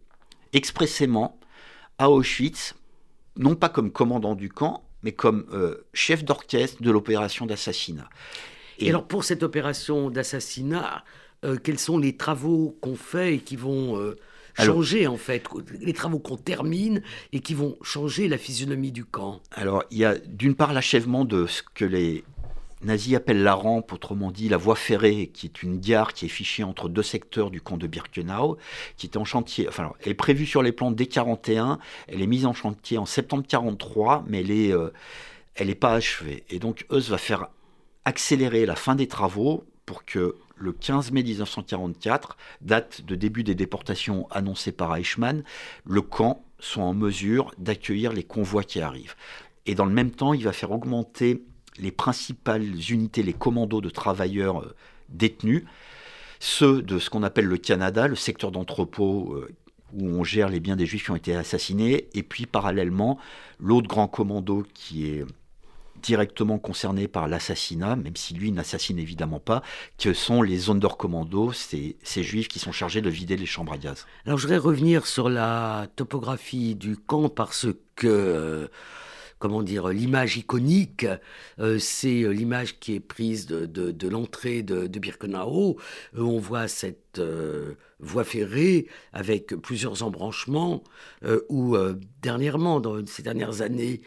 expressément 0.54 1.40
à 1.98 2.10
Auschwitz, 2.10 2.76
non 3.38 3.56
pas 3.56 3.70
comme 3.70 3.92
commandant 3.92 4.36
du 4.36 4.50
camp, 4.50 4.84
mais 5.04 5.12
comme 5.12 5.46
euh, 5.54 5.86
chef 5.94 6.24
d'orchestre 6.24 6.82
de 6.82 6.92
l'opération 6.92 7.46
d'assassinat. 7.46 8.10
Et, 8.80 8.90
alors 8.90 9.08
pour 9.08 9.24
cette 9.24 9.44
opération 9.44 10.10
d'assassinat, 10.10 11.04
euh, 11.46 11.58
quels 11.64 11.80
sont 11.80 11.98
les 11.98 12.18
travaux 12.18 12.78
qu'on 12.82 12.96
fait 12.96 13.36
et 13.36 13.40
qui 13.40 13.56
vont 13.56 13.96
changer 14.58 15.08
en 15.08 15.18
fait, 15.18 15.44
les 15.80 15.94
travaux 15.94 16.20
qu'on 16.20 16.38
termine 16.38 17.02
et 17.34 17.40
qui 17.40 17.54
vont 17.54 17.78
changer 17.82 18.28
la 18.28 18.38
physionomie 18.38 18.92
du 18.92 19.06
camp 19.06 19.42
Alors 19.52 19.84
il 19.92 19.98
y 19.98 20.06
a 20.06 20.16
d'une 20.16 20.56
part 20.56 20.74
l'achèvement 20.74 21.26
de 21.26 21.46
ce 21.48 21.62
que 21.62 21.86
les 21.86 22.24
nazis 22.84 23.16
appellent 23.16 23.44
la 23.44 23.54
rampe, 23.54 23.92
autrement 23.94 24.32
dit 24.32 24.50
la 24.50 24.58
voie 24.58 24.76
ferrée, 24.76 25.32
qui 25.34 25.48
est 25.48 25.64
une 25.64 25.80
gare 25.80 26.14
qui 26.14 26.26
est 26.26 26.30
fichée 26.30 26.64
entre 26.64 26.90
deux 26.90 27.04
secteurs 27.04 27.50
du 27.50 27.62
camp 27.62 27.78
de 27.78 27.88
Birkenau, 27.88 28.58
qui 28.98 29.08
est 29.08 29.18
en 29.18 29.26
chantier. 29.26 29.68
Enfin, 29.68 29.94
elle 30.02 30.12
est 30.12 30.16
prévue 30.16 30.46
sur 30.46 30.62
les 30.62 30.72
plans 30.72 30.92
dès 30.92 31.08
41, 31.08 31.80
elle 32.08 32.22
est 32.22 32.28
mise 32.28 32.46
en 32.46 32.54
chantier 32.54 32.98
en 32.98 33.06
septembre 33.06 33.44
43, 33.48 34.26
mais 34.28 34.42
elle 34.42 34.52
est, 34.52 34.72
euh, 34.72 34.92
elle 35.56 35.68
n'est 35.68 35.76
pas 35.76 35.94
achevée. 35.94 36.44
Et 36.50 36.60
donc 36.60 36.86
Eus 36.92 37.10
va 37.10 37.18
faire 37.18 37.48
accélérer 38.06 38.66
la 38.66 38.76
fin 38.76 38.96
des 38.96 39.08
travaux 39.08 39.64
pour 39.86 40.06
que 40.06 40.36
le 40.60 40.72
15 40.72 41.12
mai 41.12 41.24
1944, 41.24 42.38
date 42.62 43.02
de 43.06 43.16
début 43.16 43.44
des 43.44 43.56
déportations 43.56 44.28
annoncées 44.32 44.72
par 44.72 44.96
Eichmann, 44.96 45.44
le 45.86 46.02
camp 46.02 46.44
soit 46.60 46.84
en 46.84 46.94
mesure 46.94 47.52
d'accueillir 47.58 48.14
les 48.14 48.24
convois 48.24 48.64
qui 48.64 48.82
arrivent. 48.82 49.16
Et 49.66 49.76
dans 49.76 49.86
le 49.86 49.94
même 49.94 50.12
temps, 50.12 50.34
il 50.34 50.44
va 50.44 50.54
faire 50.54 50.72
augmenter 50.72 51.44
les 51.78 51.92
principales 51.92 52.64
unités, 52.90 53.22
les 53.22 53.34
commandos 53.34 53.82
de 53.82 53.90
travailleurs 53.90 54.62
euh, 54.62 54.76
détenus, 55.10 55.64
ceux 56.40 56.82
de 56.82 57.00
ce 57.00 57.10
qu'on 57.10 57.24
appelle 57.24 57.46
le 57.46 57.58
Canada, 57.58 58.08
le 58.08 58.16
secteur 58.16 58.52
d'entrepôt 58.52 59.34
euh, 59.34 59.50
où 59.94 60.08
on 60.08 60.24
gère 60.24 60.50
les 60.50 60.60
biens 60.60 60.76
des 60.76 60.86
juifs 60.86 61.06
qui 61.06 61.12
ont 61.12 61.16
été 61.16 61.36
assassinés, 61.36 62.10
et 62.14 62.24
puis 62.24 62.46
parallèlement 62.46 63.20
l'autre 63.60 63.88
grand 63.88 64.08
commando 64.08 64.66
qui 64.74 65.08
est 65.08 65.26
directement 66.02 66.60
concernés 66.60 67.08
par 67.08 67.28
l'assassinat, 67.28 67.96
même 67.96 68.16
si 68.16 68.34
lui 68.34 68.52
n'assassine 68.52 69.00
évidemment 69.00 69.40
pas, 69.40 69.62
que 69.98 70.14
sont 70.14 70.42
les 70.42 70.60
Sonderkommando, 70.60 71.52
ces, 71.54 71.98
ces 72.04 72.24
juifs 72.24 72.48
qui 72.48 72.60
sont 72.60 72.72
chargés 72.72 73.02
de 73.02 73.10
vider 73.10 73.38
les 73.38 73.46
chambres 73.46 73.74
à 73.74 73.78
gaz. 73.78 74.06
Alors 74.26 74.38
je 74.38 74.44
voudrais 74.44 74.60
revenir 74.60 75.06
sur 75.06 75.30
la 75.30 75.88
topographie 75.96 76.76
du 76.76 76.98
camp 76.98 77.30
parce 77.30 77.68
que 77.96 78.70
comment 79.40 79.64
dire, 79.64 79.90
l'image 79.90 80.38
iconique, 80.38 81.06
euh, 81.60 81.78
c'est 81.80 82.24
euh, 82.24 82.30
l'image 82.30 82.80
qui 82.80 82.96
est 82.96 83.00
prise 83.00 83.46
de, 83.46 83.66
de, 83.66 84.08
l'entrée 84.08 84.64
de, 84.64 84.88
Birkenau. 84.88 85.78
Euh, 86.16 86.22
on 86.22 86.40
voit 86.40 86.68
cette 86.68 87.22
voie 88.00 88.24
ferrée 88.24 88.88
avec 89.14 89.56
plusieurs 89.56 90.04
embranchements, 90.04 90.84
où 91.50 91.76
dernièrement, 92.22 92.80
dans 92.80 93.04
ces 93.08 93.24
dernières 93.24 93.62
années, 93.62 94.02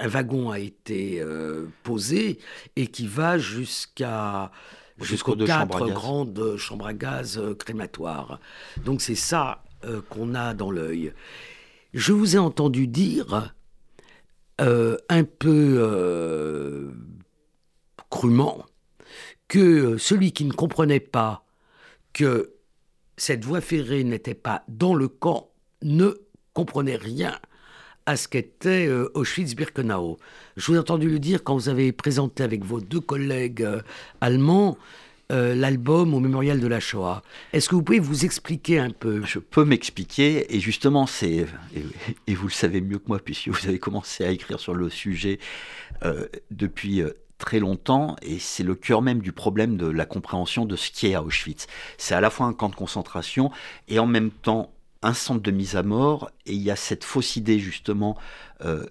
un 0.00 0.08
wagon 0.08 0.50
a 0.50 0.58
été 0.58 1.20
euh, 1.20 1.66
posé 1.82 2.38
et 2.76 2.86
qui 2.86 3.06
va 3.06 3.38
jusqu'à 3.38 4.50
jusqu'aux 5.00 5.36
quatre 5.36 5.88
grandes 5.88 6.56
chambres 6.56 6.86
à 6.86 6.94
gaz 6.94 7.38
euh, 7.38 7.54
crématoires. 7.54 8.40
Donc 8.84 9.02
c'est 9.02 9.14
ça 9.14 9.62
euh, 9.84 10.00
qu'on 10.08 10.34
a 10.34 10.54
dans 10.54 10.70
l'œil. 10.70 11.12
Je 11.92 12.12
vous 12.12 12.36
ai 12.36 12.38
entendu 12.38 12.86
dire 12.86 13.54
un 14.58 15.24
peu 15.24 16.92
crûment 18.10 18.66
que 19.48 19.96
celui 19.96 20.32
qui 20.32 20.44
ne 20.44 20.52
comprenait 20.52 21.00
pas 21.00 21.46
que 22.12 22.52
cette 23.16 23.42
voie 23.42 23.62
ferrée 23.62 24.04
n'était 24.04 24.34
pas 24.34 24.62
dans 24.68 24.94
le 24.94 25.08
camp 25.08 25.50
ne 25.80 26.10
comprenait 26.52 26.96
rien 26.96 27.40
ce 28.16 28.28
qu'était 28.28 28.86
euh, 28.86 29.10
Auschwitz-Birkenau. 29.14 30.18
Je 30.56 30.66
vous 30.66 30.74
ai 30.74 30.78
entendu 30.78 31.08
le 31.08 31.18
dire 31.18 31.42
quand 31.44 31.54
vous 31.54 31.68
avez 31.68 31.92
présenté 31.92 32.42
avec 32.42 32.64
vos 32.64 32.80
deux 32.80 33.00
collègues 33.00 33.62
euh, 33.62 33.82
allemands 34.20 34.76
euh, 35.32 35.54
l'album 35.54 36.12
au 36.12 36.20
mémorial 36.20 36.60
de 36.60 36.66
la 36.66 36.80
Shoah. 36.80 37.22
Est-ce 37.52 37.68
que 37.68 37.76
vous 37.76 37.82
pouvez 37.82 38.00
vous 38.00 38.24
expliquer 38.24 38.80
un 38.80 38.90
peu? 38.90 39.22
Je 39.24 39.38
peux 39.38 39.64
m'expliquer, 39.64 40.54
et 40.54 40.58
justement, 40.58 41.06
c'est 41.06 41.46
et, 42.26 42.34
vous 42.34 42.48
le 42.48 42.52
savez 42.52 42.80
mieux 42.80 42.98
que 42.98 43.06
moi, 43.06 43.20
puisque 43.20 43.48
vous 43.48 43.68
avez 43.68 43.78
commencé 43.78 44.24
à 44.24 44.30
écrire 44.30 44.58
sur 44.58 44.74
le 44.74 44.90
sujet 44.90 45.38
depuis 46.50 47.04
très 47.38 47.58
longtemps, 47.58 48.16
et 48.22 48.38
c'est 48.38 48.62
le 48.62 48.74
cœur 48.74 49.02
même 49.02 49.20
du 49.20 49.32
problème 49.32 49.76
de 49.76 49.86
la 49.86 50.04
compréhension 50.04 50.64
de 50.64 50.74
ce 50.74 50.90
qui 50.90 51.08
est 51.08 51.14
à 51.14 51.22
Auschwitz. 51.22 51.66
C'est 51.96 52.14
à 52.14 52.20
la 52.20 52.30
fois 52.30 52.46
un 52.46 52.52
camp 52.52 52.68
de 52.68 52.74
concentration 52.74 53.52
et 53.88 53.98
en 53.98 54.06
même 54.06 54.30
temps 54.30 54.72
un 55.02 55.14
centre 55.14 55.42
de 55.42 55.50
mise 55.50 55.76
à 55.76 55.82
mort, 55.82 56.30
et 56.46 56.52
il 56.52 56.62
y 56.62 56.70
a 56.70 56.76
cette 56.76 57.04
fausse 57.04 57.36
idée 57.36 57.58
justement, 57.58 58.16
euh, 58.64 58.84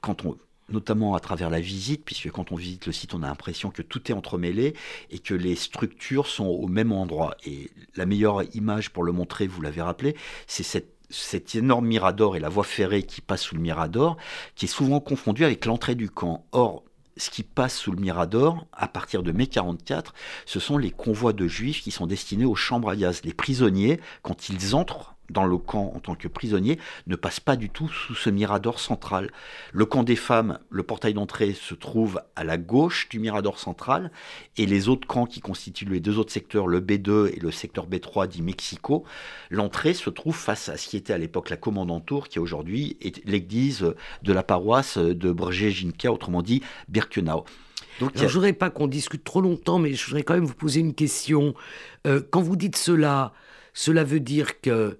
quand 0.00 0.24
on, 0.24 0.36
notamment 0.70 1.14
à 1.14 1.20
travers 1.20 1.50
la 1.50 1.60
visite, 1.60 2.04
puisque 2.04 2.30
quand 2.30 2.52
on 2.52 2.56
visite 2.56 2.86
le 2.86 2.92
site, 2.92 3.14
on 3.14 3.22
a 3.22 3.26
l'impression 3.26 3.70
que 3.70 3.82
tout 3.82 4.10
est 4.10 4.14
entremêlé 4.14 4.74
et 5.10 5.18
que 5.18 5.34
les 5.34 5.56
structures 5.56 6.26
sont 6.26 6.46
au 6.46 6.68
même 6.68 6.92
endroit. 6.92 7.36
Et 7.44 7.70
la 7.96 8.06
meilleure 8.06 8.42
image 8.54 8.90
pour 8.90 9.02
le 9.02 9.12
montrer, 9.12 9.46
vous 9.46 9.60
l'avez 9.60 9.82
rappelé, 9.82 10.16
c'est 10.46 10.64
cet 11.10 11.54
énorme 11.54 11.86
mirador 11.86 12.36
et 12.36 12.40
la 12.40 12.48
voie 12.48 12.64
ferrée 12.64 13.02
qui 13.02 13.20
passe 13.20 13.42
sous 13.42 13.56
le 13.56 13.60
mirador, 13.60 14.16
qui 14.54 14.66
est 14.66 14.68
souvent 14.68 15.00
confondu 15.00 15.44
avec 15.44 15.66
l'entrée 15.66 15.96
du 15.96 16.08
camp. 16.08 16.46
Or, 16.52 16.84
ce 17.16 17.30
qui 17.30 17.42
passe 17.42 17.76
sous 17.76 17.92
le 17.92 18.00
Mirador, 18.00 18.66
à 18.72 18.88
partir 18.88 19.22
de 19.22 19.32
mai 19.32 19.46
44, 19.46 20.14
ce 20.46 20.60
sont 20.60 20.78
les 20.78 20.90
convois 20.90 21.32
de 21.32 21.46
juifs 21.46 21.82
qui 21.82 21.90
sont 21.90 22.06
destinés 22.06 22.46
aux 22.46 22.54
chambres 22.54 22.88
à 22.88 22.96
gaz. 22.96 23.22
Les 23.24 23.34
prisonniers, 23.34 24.00
quand 24.22 24.48
ils 24.48 24.74
entrent 24.74 25.16
dans 25.30 25.46
le 25.46 25.58
camp 25.58 25.92
en 25.94 26.00
tant 26.00 26.14
que 26.14 26.28
prisonnier 26.28 26.78
ne 27.06 27.16
passe 27.16 27.40
pas 27.40 27.56
du 27.56 27.70
tout 27.70 27.88
sous 27.88 28.14
ce 28.14 28.30
mirador 28.30 28.80
central. 28.80 29.30
Le 29.72 29.86
camp 29.86 30.02
des 30.02 30.16
femmes, 30.16 30.58
le 30.70 30.82
portail 30.82 31.14
d'entrée 31.14 31.54
se 31.54 31.74
trouve 31.74 32.20
à 32.36 32.44
la 32.44 32.58
gauche 32.58 33.08
du 33.08 33.18
mirador 33.18 33.58
central 33.58 34.10
et 34.56 34.66
les 34.66 34.88
autres 34.88 35.06
camps 35.06 35.26
qui 35.26 35.40
constituent 35.40 35.86
les 35.86 36.00
deux 36.00 36.18
autres 36.18 36.32
secteurs, 36.32 36.66
le 36.66 36.80
B2 36.80 37.34
et 37.34 37.40
le 37.40 37.50
secteur 37.50 37.88
B3 37.88 38.28
dit 38.28 38.42
Mexico, 38.42 39.04
l'entrée 39.50 39.94
se 39.94 40.10
trouve 40.10 40.36
face 40.36 40.68
à 40.68 40.76
ce 40.76 40.88
qui 40.88 40.96
était 40.96 41.12
à 41.12 41.18
l'époque 41.18 41.50
la 41.50 41.56
commandantour 41.56 42.28
qui 42.28 42.38
aujourd'hui 42.38 42.96
est 43.00 43.24
l'église 43.26 43.94
de 44.22 44.32
la 44.32 44.42
paroisse 44.42 44.98
de 44.98 45.32
Brzezinka, 45.32 46.12
autrement 46.12 46.42
dit 46.42 46.62
Birkenau. 46.88 47.44
Donc, 47.98 48.12
je 48.14 48.24
ne 48.24 48.28
voudrais 48.28 48.52
pas 48.54 48.70
qu'on 48.70 48.86
discute 48.86 49.24
trop 49.24 49.42
longtemps, 49.42 49.78
mais 49.78 49.92
je 49.92 50.06
voudrais 50.06 50.22
quand 50.22 50.34
même 50.34 50.46
vous 50.46 50.54
poser 50.54 50.80
une 50.80 50.94
question. 50.94 51.54
Euh, 52.06 52.22
quand 52.30 52.40
vous 52.40 52.56
dites 52.56 52.76
cela, 52.76 53.34
cela 53.74 54.04
veut 54.04 54.20
dire 54.20 54.60
que 54.60 54.98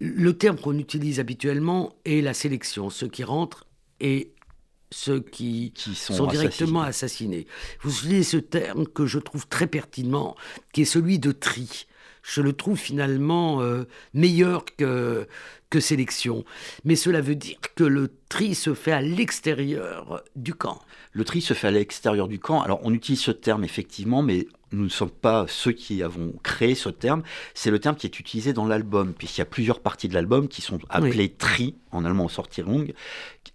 le 0.00 0.36
terme 0.36 0.58
qu'on 0.58 0.78
utilise 0.78 1.20
habituellement 1.20 1.94
est 2.04 2.20
la 2.20 2.34
sélection, 2.34 2.90
ceux 2.90 3.08
qui 3.08 3.24
rentrent 3.24 3.66
et 4.00 4.32
ceux 4.90 5.20
qui, 5.20 5.72
sont, 5.76 6.26
directement 6.26 6.82
assassinés. 6.82 7.46
Vous 7.82 7.90
utilisez 7.98 8.22
ce 8.22 8.36
terme 8.36 8.86
que 8.86 9.06
je 9.06 9.18
trouve 9.18 9.46
très 9.48 9.66
pertinent, 9.66 10.36
qui 10.72 10.82
est 10.82 10.86
celui 10.86 11.18
de 11.18 11.32
tri. 11.32 11.86
Je 12.28 12.40
le 12.40 12.52
trouve 12.52 12.76
finalement 12.76 13.62
euh, 13.62 13.84
meilleur 14.12 14.64
que, 14.64 15.28
que 15.70 15.78
sélection. 15.78 16.44
Mais 16.84 16.96
cela 16.96 17.20
veut 17.20 17.36
dire 17.36 17.56
que 17.76 17.84
le 17.84 18.10
tri 18.28 18.56
se 18.56 18.74
fait 18.74 18.90
à 18.90 19.00
l'extérieur 19.00 20.24
du 20.34 20.52
camp. 20.52 20.80
Le 21.12 21.24
tri 21.24 21.40
se 21.40 21.54
fait 21.54 21.68
à 21.68 21.70
l'extérieur 21.70 22.26
du 22.26 22.40
camp. 22.40 22.60
Alors 22.62 22.80
on 22.82 22.92
utilise 22.92 23.20
ce 23.20 23.30
terme 23.30 23.62
effectivement, 23.62 24.22
mais 24.22 24.48
nous 24.72 24.82
ne 24.82 24.88
sommes 24.88 25.10
pas 25.10 25.46
ceux 25.48 25.70
qui 25.70 26.02
avons 26.02 26.32
créé 26.42 26.74
ce 26.74 26.88
terme. 26.88 27.22
C'est 27.54 27.70
le 27.70 27.78
terme 27.78 27.94
qui 27.94 28.08
est 28.08 28.18
utilisé 28.18 28.52
dans 28.52 28.66
l'album, 28.66 29.14
puisqu'il 29.14 29.40
y 29.40 29.42
a 29.42 29.46
plusieurs 29.46 29.78
parties 29.78 30.08
de 30.08 30.14
l'album 30.14 30.48
qui 30.48 30.62
sont 30.62 30.80
appelées 30.88 31.28
tri, 31.28 31.76
en 31.92 32.04
allemand 32.04 32.26
Sortirung. 32.26 32.92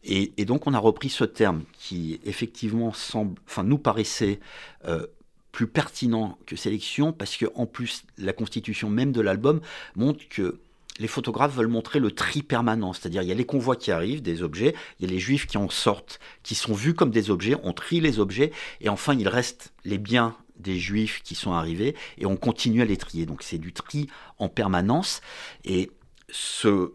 Et, 0.06 0.32
et 0.38 0.46
donc 0.46 0.66
on 0.66 0.74
a 0.74 0.80
repris 0.80 1.10
ce 1.10 1.26
terme 1.26 1.64
qui 1.78 2.22
effectivement 2.24 2.94
semble, 2.94 3.38
enfin 3.46 3.64
nous 3.64 3.78
paraissait 3.78 4.40
euh, 4.86 5.06
plus 5.52 5.68
pertinent 5.68 6.38
que 6.46 6.56
sélection, 6.56 7.12
parce 7.14 7.38
que 7.38 7.46
en 7.56 7.66
plus 7.66 8.04
la 8.18 8.34
constitution 8.34 8.90
même 8.90 9.12
de 9.12 9.22
l'album 9.22 9.62
montre 9.96 10.28
que 10.30 10.60
les 11.00 11.08
photographes 11.08 11.56
veulent 11.56 11.68
montrer 11.68 12.00
le 12.00 12.12
tri 12.12 12.44
permanent, 12.44 12.94
c'est-à-dire 12.94 13.22
il 13.22 13.30
y 13.30 13.32
a 13.32 13.36
les 13.36 13.46
convois 13.46 13.76
qui 13.76 13.92
arrivent, 13.92 14.22
des 14.22 14.44
objets, 14.44 14.76
il 15.00 15.06
y 15.06 15.10
a 15.10 15.12
les 15.12 15.20
juifs 15.20 15.48
qui 15.48 15.58
en 15.58 15.70
sortent, 15.70 16.20
qui 16.44 16.56
sont 16.56 16.74
vus 16.74 16.94
comme 16.94 17.12
des 17.12 17.30
objets, 17.30 17.56
on 17.64 17.74
trie 17.74 18.00
les 18.00 18.20
objets, 18.20 18.52
et 18.82 18.90
enfin 18.90 19.16
il 19.16 19.28
reste 19.28 19.74
les 19.84 19.98
biens 19.98 20.36
des 20.58 20.78
juifs 20.78 21.22
qui 21.24 21.34
sont 21.34 21.54
arrivés, 21.54 21.96
et 22.18 22.26
on 22.26 22.36
continue 22.36 22.82
à 22.82 22.86
les 22.86 22.98
trier. 22.98 23.26
Donc 23.26 23.42
c'est 23.42 23.58
du 23.58 23.74
tri 23.74 24.08
en 24.38 24.48
permanence, 24.48 25.22
et 25.66 25.92
ce, 26.30 26.94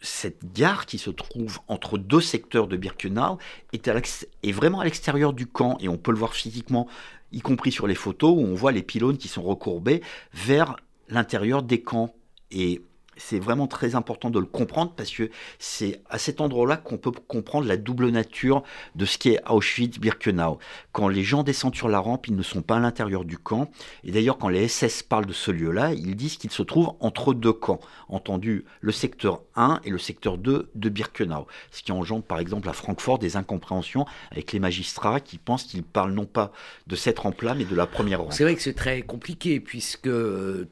cette 0.00 0.52
gare 0.52 0.86
qui 0.86 0.98
se 0.98 1.10
trouve 1.10 1.58
entre 1.68 1.98
deux 1.98 2.20
secteurs 2.20 2.68
de 2.68 2.76
Birkenau 2.76 3.38
est, 3.72 3.88
est 3.88 4.52
vraiment 4.52 4.80
à 4.80 4.84
l'extérieur 4.84 5.32
du 5.32 5.46
camp, 5.46 5.78
et 5.80 5.88
on 5.88 5.96
peut 5.96 6.12
le 6.12 6.18
voir 6.18 6.34
physiquement, 6.34 6.86
y 7.32 7.40
compris 7.40 7.72
sur 7.72 7.86
les 7.86 7.94
photos, 7.94 8.34
où 8.36 8.40
on 8.40 8.54
voit 8.54 8.72
les 8.72 8.82
pylônes 8.82 9.18
qui 9.18 9.28
sont 9.28 9.42
recourbés 9.42 10.02
vers 10.32 10.76
l'intérieur 11.08 11.62
des 11.62 11.80
camps. 11.80 12.14
C'est 13.16 13.38
vraiment 13.38 13.66
très 13.66 13.94
important 13.94 14.30
de 14.30 14.38
le 14.38 14.46
comprendre 14.46 14.92
parce 14.96 15.10
que 15.10 15.30
c'est 15.58 16.00
à 16.08 16.18
cet 16.18 16.40
endroit-là 16.40 16.76
qu'on 16.76 16.96
peut 16.96 17.10
comprendre 17.10 17.66
la 17.66 17.76
double 17.76 18.08
nature 18.08 18.62
de 18.94 19.04
ce 19.04 19.18
qu'est 19.18 19.40
Auschwitz-Birkenau. 19.48 20.58
Quand 20.92 21.08
les 21.08 21.22
gens 21.22 21.42
descendent 21.42 21.74
sur 21.74 21.88
la 21.88 21.98
rampe, 21.98 22.26
ils 22.28 22.36
ne 22.36 22.42
sont 22.42 22.62
pas 22.62 22.76
à 22.76 22.80
l'intérieur 22.80 23.24
du 23.24 23.38
camp. 23.38 23.70
Et 24.04 24.12
d'ailleurs, 24.12 24.38
quand 24.38 24.48
les 24.48 24.68
SS 24.68 25.02
parlent 25.02 25.26
de 25.26 25.32
ce 25.32 25.50
lieu-là, 25.50 25.92
ils 25.92 26.16
disent 26.16 26.36
qu'il 26.36 26.50
se 26.50 26.62
trouve 26.62 26.92
entre 27.00 27.34
deux 27.34 27.52
camps. 27.52 27.80
Entendu, 28.08 28.64
le 28.80 28.92
secteur 28.92 29.42
1 29.56 29.80
et 29.84 29.90
le 29.90 29.98
secteur 29.98 30.38
2 30.38 30.70
de 30.74 30.88
Birkenau. 30.88 31.46
Ce 31.70 31.82
qui 31.82 31.92
engendre 31.92 32.22
par 32.22 32.38
exemple 32.38 32.68
à 32.68 32.72
Francfort 32.72 33.18
des 33.18 33.36
incompréhensions 33.36 34.06
avec 34.30 34.52
les 34.52 34.58
magistrats 34.58 35.20
qui 35.20 35.38
pensent 35.38 35.64
qu'ils 35.64 35.82
parlent 35.82 36.12
non 36.12 36.26
pas 36.26 36.52
de 36.86 36.96
cette 36.96 37.18
rampe-là, 37.18 37.54
mais 37.54 37.64
de 37.64 37.74
la 37.74 37.86
première 37.86 38.22
rampe. 38.22 38.32
C'est 38.32 38.44
vrai 38.44 38.54
que 38.54 38.62
c'est 38.62 38.72
très 38.72 39.02
compliqué 39.02 39.60
puisque 39.60 40.10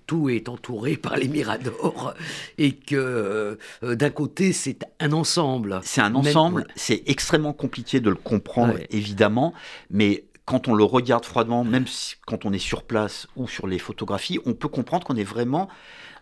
tout 0.07 0.29
est 0.29 0.48
entouré 0.48 0.96
par 0.96 1.16
les 1.16 1.29
miradors 1.29 2.14
et 2.58 2.72
que 2.72 3.56
euh, 3.82 3.94
d'un 3.94 4.10
côté 4.10 4.52
c'est 4.52 4.84
un 4.98 5.12
ensemble. 5.12 5.80
C'est 5.82 6.00
un 6.00 6.14
ensemble, 6.14 6.66
c'est 6.76 7.02
extrêmement 7.06 7.52
compliqué 7.52 8.00
de 8.00 8.10
le 8.10 8.16
comprendre 8.16 8.74
évidemment, 8.90 9.52
mais 9.90 10.24
quand 10.44 10.68
on 10.68 10.74
le 10.74 10.84
regarde 10.84 11.24
froidement, 11.24 11.64
même 11.64 11.84
quand 12.26 12.44
on 12.44 12.52
est 12.52 12.58
sur 12.58 12.82
place 12.82 13.28
ou 13.36 13.46
sur 13.46 13.66
les 13.66 13.78
photographies, 13.78 14.40
on 14.46 14.54
peut 14.54 14.68
comprendre 14.68 15.06
qu'on 15.06 15.16
est 15.16 15.24
vraiment 15.24 15.68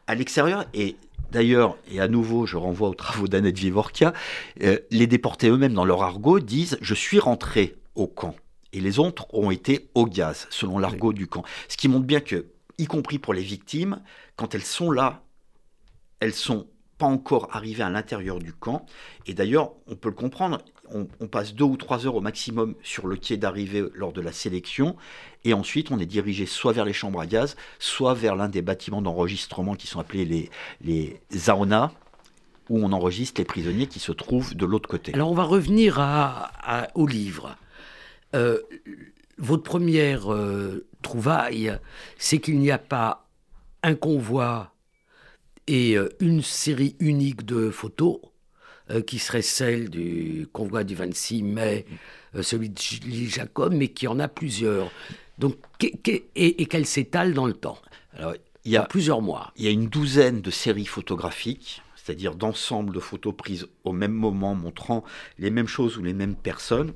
à 0.07 0.15
l'extérieur 0.15 0.65
et 0.75 0.97
D'ailleurs, 1.31 1.77
et 1.91 2.01
à 2.01 2.09
nouveau, 2.09 2.47
je 2.47 2.57
renvoie 2.57 2.89
aux 2.89 2.95
travaux 2.95 3.29
d'Annette 3.29 3.59
Vivorca, 3.59 4.15
euh, 4.63 4.79
les 4.91 5.07
déportés 5.07 5.49
eux-mêmes, 5.51 5.75
dans 5.75 5.85
leur 5.85 6.03
argot, 6.03 6.41
disent 6.41 6.79
Je 6.81 6.95
suis 6.95 7.19
rentré 7.19 7.77
au 7.95 8.07
camp. 8.07 8.35
Et 8.73 8.81
les 8.81 8.99
autres 8.99 9.27
ont 9.35 9.51
été 9.51 9.89
au 9.95 10.07
gaz, 10.07 10.47
selon 10.51 10.79
l'argot 10.79 11.13
du 11.13 11.27
camp. 11.27 11.45
Ce 11.69 11.77
qui 11.77 11.89
montre 11.89 12.07
bien 12.07 12.21
que, 12.21 12.47
y 12.79 12.87
compris 12.87 13.19
pour 13.19 13.35
les 13.35 13.43
victimes, 13.43 14.01
quand 14.37 14.55
elles 14.55 14.63
sont 14.63 14.91
là, 14.91 15.23
elles 16.21 16.35
sont 16.35 16.67
pas 16.99 17.07
encore 17.07 17.49
arrivées 17.53 17.85
à 17.85 17.91
l'intérieur 17.91 18.41
du 18.41 18.53
camp. 18.53 18.85
Et 19.27 19.33
d'ailleurs, 19.33 19.73
on 19.87 19.95
peut 19.95 20.09
le 20.09 20.15
comprendre, 20.15 20.59
on, 20.91 21.05
passe 21.29 21.55
deux 21.55 21.65
ou 21.65 21.77
trois 21.77 22.07
heures 22.07 22.17
au 22.17 22.21
maximum 22.21 22.75
sur 22.83 23.07
le 23.07 23.17
quai 23.17 23.37
d'arrivée 23.37 23.85
lors 23.95 24.13
de 24.13 24.21
la 24.21 24.33
sélection. 24.33 24.97
Et 25.45 25.55
ensuite, 25.55 25.91
on 25.91 25.99
est 25.99 26.07
dirigé 26.07 26.45
soit 26.45 26.73
vers 26.73 26.85
les 26.85 26.93
chambres 26.93 27.21
à 27.21 27.27
gaz, 27.27 27.57
soit 27.79 28.15
vers 28.15 28.35
l'un 28.35 28.49
des 28.49 28.63
bâtiments 28.63 29.01
d'enregistrement 29.01 29.75
qui 29.75 29.87
sont 29.87 30.01
appelés 30.01 30.25
les, 30.25 30.51
les 30.81 31.21
zauna, 31.33 31.93
où 32.69 32.81
on 32.85 32.93
enregistre 32.93 33.41
les 33.41 33.45
prisonniers 33.45 33.87
qui 33.87 34.01
se 34.01 34.13
trouvent 34.13 34.55
de 34.57 34.67
l'autre 34.67 34.89
côté. 34.89 35.15
Alors, 35.15 35.31
on 35.31 35.35
va 35.35 35.45
revenir 35.45 35.99
à, 36.01 36.89
au 36.95 37.07
livre. 37.07 37.57
Euh, 38.35 38.59
votre 39.39 39.63
première 39.63 40.33
euh, 40.33 40.87
trouvaille, 41.03 41.79
c'est 42.19 42.41
qu'il 42.41 42.59
n'y 42.59 42.73
a 42.73 42.79
pas 42.79 43.27
un 43.83 43.95
convoi 43.95 44.73
et 45.69 45.97
euh, 45.97 46.09
une 46.19 46.43
série 46.43 46.97
unique 46.99 47.45
de 47.45 47.71
photos 47.71 48.19
euh, 48.91 49.03
qui 49.03 49.19
serait 49.19 49.43
celle 49.43 49.91
du 49.91 50.49
convoi 50.53 50.83
du 50.83 50.95
26 50.95 51.43
mai, 51.43 51.87
euh, 52.35 52.43
celui 52.43 52.71
de 52.71 52.79
Julie 52.79 53.29
Jacob, 53.29 53.73
mais 53.75 53.89
qui 53.89 54.09
en 54.09 54.19
a 54.19 54.29
plusieurs. 54.29 54.91
Donc, 55.37 55.57
et, 56.35 56.67
qu'elle 56.67 56.87
s'étale 56.87 57.35
dans 57.35 57.47
le 57.47 57.53
temps. 57.53 57.79
Alors, 58.15 58.35
il 58.65 58.73
y 58.73 58.77
a 58.77 58.83
plusieurs 58.83 59.21
mois. 59.21 59.53
Il 59.57 59.65
y 59.65 59.69
a 59.69 59.71
une 59.71 59.89
douzaine 59.89 60.41
de 60.41 60.51
séries 60.51 60.87
photographiques, 60.87 61.83
c'est-à-dire 61.97 62.35
d'ensemble 62.35 62.95
de 62.95 63.01
photos 63.01 63.35
prises 63.37 63.67
au 63.85 63.93
même 63.93 64.13
moment, 64.13 64.55
montrant 64.55 65.05
les 65.39 65.51
mêmes 65.51 65.69
choses 65.69 65.99
ou 65.99 66.03
les 66.03 66.15
mêmes 66.15 66.35
personnes. 66.35 66.93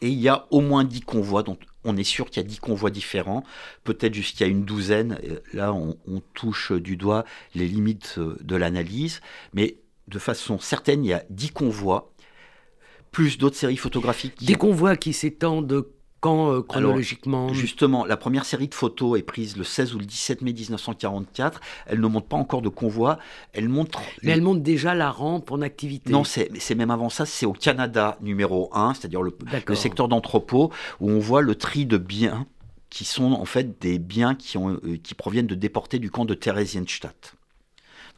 Et 0.00 0.08
il 0.08 0.18
y 0.18 0.28
a 0.28 0.46
au 0.50 0.60
moins 0.60 0.84
dix 0.84 1.00
convois 1.00 1.42
dont 1.42 1.58
on 1.84 1.96
est 1.96 2.04
sûr 2.04 2.28
qu'il 2.28 2.42
y 2.42 2.44
a 2.44 2.48
dix 2.48 2.58
convois 2.58 2.90
différents, 2.90 3.44
peut-être 3.84 4.14
jusqu'à 4.14 4.46
une 4.46 4.64
douzaine. 4.64 5.18
Là, 5.52 5.72
on, 5.72 5.96
touche 6.34 6.72
du 6.72 6.96
doigt 6.96 7.24
les 7.54 7.66
limites 7.66 8.16
euh, 8.18 8.36
de 8.42 8.56
l'analyse, 8.56 9.20
mais 9.52 9.76
de 10.08 10.18
façon 10.18 10.58
certaine, 10.58 11.04
il 11.04 11.08
y 11.08 11.12
a 11.12 11.24
dix 11.30 11.50
convois. 11.50 12.12
plus 13.10 13.38
d'autres 13.38 13.56
séries 13.56 13.76
photographiques. 13.76 14.44
Des 14.44 14.54
convois 14.54 14.96
qui 14.96 15.12
s'étendent 15.12 15.86
quand 16.20 16.52
euh, 16.52 16.62
chronologiquement? 16.62 17.52
Justement, 17.52 18.04
la 18.04 18.16
première 18.16 18.44
série 18.44 18.68
de 18.68 18.74
photos 18.74 19.18
est 19.18 19.22
prise 19.22 19.56
le 19.56 19.64
16 19.64 19.94
ou 19.94 19.98
le 19.98 20.04
17 20.04 20.42
mai 20.42 20.52
1944. 20.52 21.60
Elle 21.86 22.00
ne 22.00 22.06
montre 22.06 22.26
pas 22.26 22.36
encore 22.36 22.62
de 22.62 22.68
convoi. 22.68 23.18
Elle 23.52 23.68
montre. 23.68 24.00
Mais 24.22 24.32
elle 24.32 24.42
montre 24.42 24.60
déjà 24.60 24.94
la 24.94 25.10
rampe 25.10 25.50
en 25.50 25.60
activité. 25.62 26.12
Non, 26.12 26.24
c'est 26.24 26.74
même 26.74 26.90
avant 26.90 27.08
ça. 27.08 27.26
C'est 27.26 27.46
au 27.46 27.52
Canada 27.52 28.18
numéro 28.20 28.70
1, 28.72 28.94
c'est-à-dire 28.94 29.22
le, 29.22 29.36
le, 29.66 29.74
secteur 29.74 30.08
d'entrepôt, 30.08 30.70
où 31.00 31.10
on 31.10 31.18
voit 31.18 31.42
le 31.42 31.54
tri 31.54 31.86
de 31.86 31.96
biens 31.96 32.46
qui 32.90 33.04
sont 33.04 33.32
en 33.32 33.44
fait 33.44 33.80
des 33.80 33.98
biens 33.98 34.34
qui, 34.34 34.58
ont, 34.58 34.70
euh, 34.70 34.98
qui 35.02 35.14
proviennent 35.14 35.46
de 35.46 35.54
déportés 35.54 35.98
du 35.98 36.10
camp 36.10 36.24
de 36.24 36.34
Theresienstadt. 36.34 37.36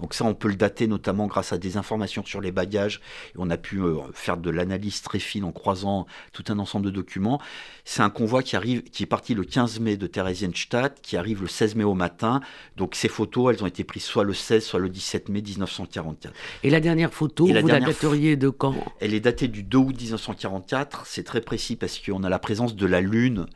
Donc 0.00 0.14
ça, 0.14 0.24
on 0.24 0.34
peut 0.34 0.48
le 0.48 0.56
dater 0.56 0.86
notamment 0.86 1.26
grâce 1.26 1.52
à 1.52 1.58
des 1.58 1.76
informations 1.76 2.24
sur 2.24 2.40
les 2.40 2.50
bagages. 2.50 3.00
Et 3.34 3.36
on 3.38 3.50
a 3.50 3.56
pu 3.56 3.78
euh, 3.78 3.98
faire 4.12 4.36
de 4.36 4.50
l'analyse 4.50 5.02
très 5.02 5.18
fine 5.18 5.44
en 5.44 5.52
croisant 5.52 6.06
tout 6.32 6.44
un 6.48 6.58
ensemble 6.58 6.86
de 6.86 6.90
documents. 6.90 7.40
C'est 7.85 8.03
un 8.03 8.11
convoi 8.11 8.42
qui 8.42 8.57
arrive, 8.57 8.83
qui 8.83 9.03
est 9.03 9.07
parti 9.07 9.35
le 9.35 9.45
15 9.45 9.81
mai 9.81 9.97
de 9.97 10.07
Theresienstadt, 10.07 11.01
qui 11.03 11.16
arrive 11.16 11.42
le 11.42 11.49
16 11.49 11.75
mai 11.75 11.85
au 11.85 11.95
matin. 11.95 12.40
Donc 12.77 12.95
ces 12.95 13.09
photos, 13.09 13.55
elles 13.55 13.62
ont 13.64 13.66
été 13.66 13.83
prises 13.85 14.05
soit 14.05 14.25
le 14.25 14.35
16, 14.35 14.64
soit 14.64 14.81
le 14.81 14.88
17 14.88 15.29
mai 15.29 15.42
1944. 15.42 16.33
Et 16.62 16.71
la 16.71 16.81
dernière 16.81 17.12
photo, 17.12 17.47
vous 17.47 17.53
la, 17.53 17.81
dateriez 17.81 18.37
de 18.37 18.49
quand? 18.49 18.75
Elle 19.01 19.14
est 19.14 19.21
datée 19.21 19.49
du 19.49 19.62
2 19.62 19.79
août 19.79 20.01
1944. 20.01 21.07
C'est 21.07 21.25
très 21.25 21.40
précis 21.40 21.77
parce 21.77 21.99
qu'on 21.99 22.23
a 22.23 22.29
la 22.29 22.38
présence 22.38 22.77
de 22.77 22.87
la 22.87 23.01
Lune 23.01 23.47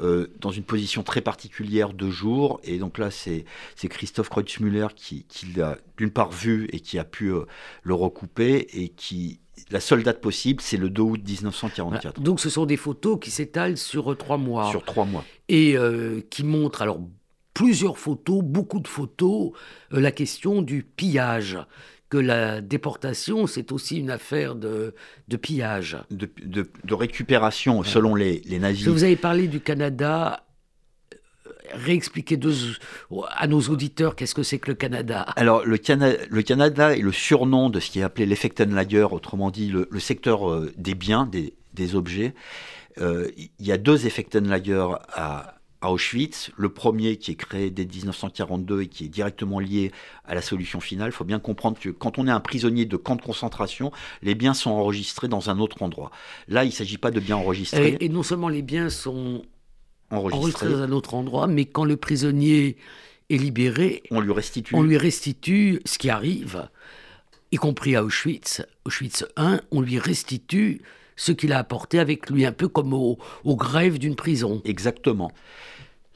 euh, 0.00 0.28
dans 0.40 0.50
une 0.50 0.64
position 0.64 1.02
très 1.02 1.20
particulière 1.20 1.92
de 1.92 2.10
jour. 2.10 2.60
Et 2.64 2.78
donc 2.78 2.98
là, 2.98 3.10
c'est 3.10 3.44
Christophe 3.88 4.28
Kreutzmüller 4.28 4.88
qui, 4.94 5.24
qui 5.24 5.46
l'a 5.52 5.78
d'une 5.96 6.10
part 6.10 6.30
vu 6.30 6.68
et 6.72 6.80
qui 6.80 6.98
a 6.98 7.04
pu 7.04 7.32
euh, 7.32 7.44
le 7.82 7.94
recouper 7.94 8.66
et 8.72 8.88
qui 8.88 9.40
la 9.70 9.80
seule 9.80 10.02
date 10.02 10.20
possible, 10.20 10.60
c'est 10.60 10.76
le 10.76 10.90
2 10.90 11.02
août 11.02 11.20
1944. 11.24 12.20
Donc 12.20 12.40
ce 12.40 12.50
sont 12.50 12.66
des 12.66 12.76
photos 12.76 13.18
qui 13.20 13.30
s'étalent 13.30 13.76
sur 13.76 14.12
euh, 14.12 14.14
trois 14.14 14.38
mois. 14.38 14.70
Sur 14.70 14.84
trois 14.84 15.04
mois. 15.04 15.24
Et 15.48 15.76
qui 16.30 16.44
montrent 16.44 16.82
alors 16.82 17.00
plusieurs 17.54 17.98
photos, 17.98 18.42
beaucoup 18.42 18.80
de 18.80 18.88
photos, 18.88 19.50
la 19.90 20.12
question 20.12 20.62
du 20.62 20.82
pillage 20.84 21.58
que 22.10 22.18
la 22.18 22.60
déportation, 22.60 23.46
c'est 23.46 23.72
aussi 23.72 23.98
une 23.98 24.10
affaire 24.10 24.56
de, 24.56 24.94
de 25.28 25.36
pillage. 25.36 25.96
De, 26.10 26.28
de, 26.44 26.94
récupération, 26.94 27.82
selon 27.84 28.16
les, 28.16 28.42
les 28.46 28.58
nazis. 28.58 28.88
vous 28.88 29.04
avez 29.04 29.16
parlé 29.16 29.46
du 29.46 29.60
Canada. 29.60 30.44
Réexpliquez 31.74 32.38
à 33.30 33.46
nos 33.46 33.60
auditeurs 33.60 34.16
qu'est-ce 34.16 34.34
que 34.34 34.42
c'est 34.42 34.58
que 34.58 34.70
le 34.70 34.74
Canada. 34.74 35.22
Alors, 35.36 35.64
le, 35.64 35.78
le, 36.30 36.42
Canada 36.42 36.96
est 36.96 37.00
le 37.00 37.12
surnom 37.12 37.70
de 37.70 37.80
ce 37.80 37.90
qui 37.90 38.00
est 38.00 38.02
appelé 38.02 38.26
l'Effektenlager, 38.26 39.08
autrement 39.10 39.50
dit 39.50 39.68
le, 39.68 39.86
secteur 39.98 40.50
euh, 40.50 40.72
des 40.76 40.94
biens, 40.94 41.26
des, 41.26 41.54
des 41.74 41.94
objets. 41.94 42.34
Euh, 42.98 43.30
il 43.36 43.66
y 43.66 43.72
a 43.72 43.78
deux 43.78 44.06
Effektenlager 44.06 44.86
à, 45.12 45.60
à 45.80 45.90
Auschwitz, 45.92 46.50
le 46.56 46.68
premier 46.68 47.16
qui 47.16 47.32
est 47.32 47.36
créé 47.36 47.70
dès 47.70 47.86
1942 47.86 48.82
et 48.82 48.86
qui 48.88 49.04
est 49.06 49.08
directement 49.08 49.58
lié 49.58 49.92
à 50.24 50.34
la 50.34 50.42
solution 50.42 50.80
finale. 50.80 51.08
Il 51.08 51.12
faut 51.12 51.24
bien 51.24 51.38
comprendre 51.38 51.78
que 51.78 51.88
quand 51.88 52.18
on 52.18 52.26
est 52.26 52.30
un 52.30 52.40
prisonnier 52.40 52.84
de 52.84 52.96
camp 52.96 53.16
de 53.16 53.22
concentration, 53.22 53.90
les 54.22 54.34
biens 54.34 54.54
sont 54.54 54.70
enregistrés 54.70 55.28
dans 55.28 55.50
un 55.50 55.58
autre 55.58 55.82
endroit. 55.82 56.10
Là, 56.48 56.64
il 56.64 56.68
ne 56.68 56.72
s'agit 56.72 56.98
pas 56.98 57.10
de 57.10 57.20
biens 57.20 57.36
enregistrés. 57.36 57.96
Et, 58.00 58.08
non 58.08 58.22
seulement 58.22 58.48
les 58.48 58.62
biens 58.62 58.90
sont 58.90 59.42
enregistrés. 60.10 60.68
dans 60.68 60.82
un 60.82 60.92
autre 60.92 61.14
endroit, 61.14 61.46
mais 61.46 61.64
quand 61.64 61.84
le 61.84 61.96
prisonnier 61.96 62.76
est 63.28 63.36
libéré, 63.36 64.02
on 64.10 64.20
lui 64.20 64.32
restitue, 64.32 64.74
on 64.74 64.82
lui 64.82 64.96
restitue 64.96 65.80
ce 65.84 65.98
qui 65.98 66.10
arrive, 66.10 66.68
y 67.52 67.56
compris 67.56 67.96
à 67.96 68.04
Auschwitz, 68.04 68.62
Auschwitz 68.84 69.24
1, 69.36 69.60
on 69.70 69.80
lui 69.80 69.98
restitue 69.98 70.82
ce 71.16 71.32
qu'il 71.32 71.52
a 71.52 71.58
apporté 71.58 71.98
avec 71.98 72.30
lui, 72.30 72.46
un 72.46 72.52
peu 72.52 72.66
comme 72.66 72.94
au, 72.94 73.18
grève 73.44 73.98
d'une 73.98 74.16
prison. 74.16 74.62
Exactement. 74.64 75.30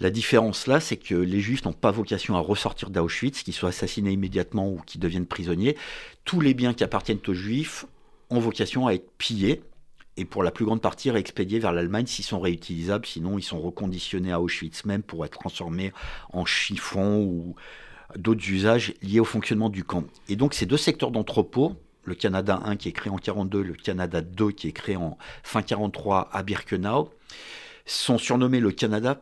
La 0.01 0.11
différence 0.11 0.67
là, 0.67 0.81
c'est 0.81 0.97
que 0.97 1.15
les 1.15 1.41
juifs 1.41 1.65
n'ont 1.65 1.73
pas 1.73 1.91
vocation 1.91 2.37
à 2.37 2.41
ressortir 2.41 2.91
d'Auschwitz, 2.91 3.43
qu'ils 3.43 3.55
soient 3.55 3.69
assassinés 3.69 4.13
immédiatement 4.13 4.69
ou 4.69 4.81
qu'ils 4.87 5.01
deviennent 5.01 5.27
prisonniers. 5.27 5.77
Tous 6.25 6.41
les 6.41 6.55
biens 6.55 6.75
qui 6.75 6.85
appartiennent 6.85 7.21
aux 7.29 7.35
juifs 7.35 7.85
ont 8.31 8.41
vocation 8.41 8.87
à 8.87 8.95
être 8.95 9.09
pillés 9.19 9.63
et 10.17 10.25
pour 10.25 10.43
la 10.43 10.51
plus 10.51 10.65
grande 10.65 10.81
partie 10.81 11.11
réexpédiés 11.11 11.59
vers 11.59 11.73
l'Allemagne 11.73 12.07
s'ils 12.07 12.25
sont 12.25 12.41
réutilisables, 12.41 13.07
sinon 13.07 13.39
ils 13.39 13.43
sont 13.43 13.61
reconditionnés 13.61 14.33
à 14.33 14.41
Auschwitz 14.41 14.85
même 14.85 15.03
pour 15.03 15.25
être 15.25 15.39
transformés 15.39 15.93
en 16.33 16.45
chiffons 16.45 17.23
ou 17.23 17.55
d'autres 18.17 18.49
usages 18.49 18.95
liés 19.03 19.21
au 19.21 19.25
fonctionnement 19.25 19.71
du 19.71 19.85
camp. 19.85 20.05
Et 20.29 20.37
donc 20.37 20.55
ces 20.55 20.67
deux 20.67 20.77
secteurs 20.77 21.11
d'entrepôt, 21.11 21.77
le 22.05 22.15
Canada 22.15 22.61
1 22.65 22.77
qui 22.77 22.89
est 22.89 22.93
créé 22.93 23.13
en 23.13 23.17
42, 23.17 23.63
le 23.63 23.75
Canada 23.75 24.21
2 24.21 24.53
qui 24.53 24.69
est 24.69 24.73
créé 24.73 24.97
en 24.97 25.19
fin 25.43 25.63
43 25.63 26.29
à 26.33 26.43
Birkenau, 26.43 27.11
sont 27.87 28.19
surnommés 28.19 28.61
le 28.61 28.71
Canada 28.71 29.21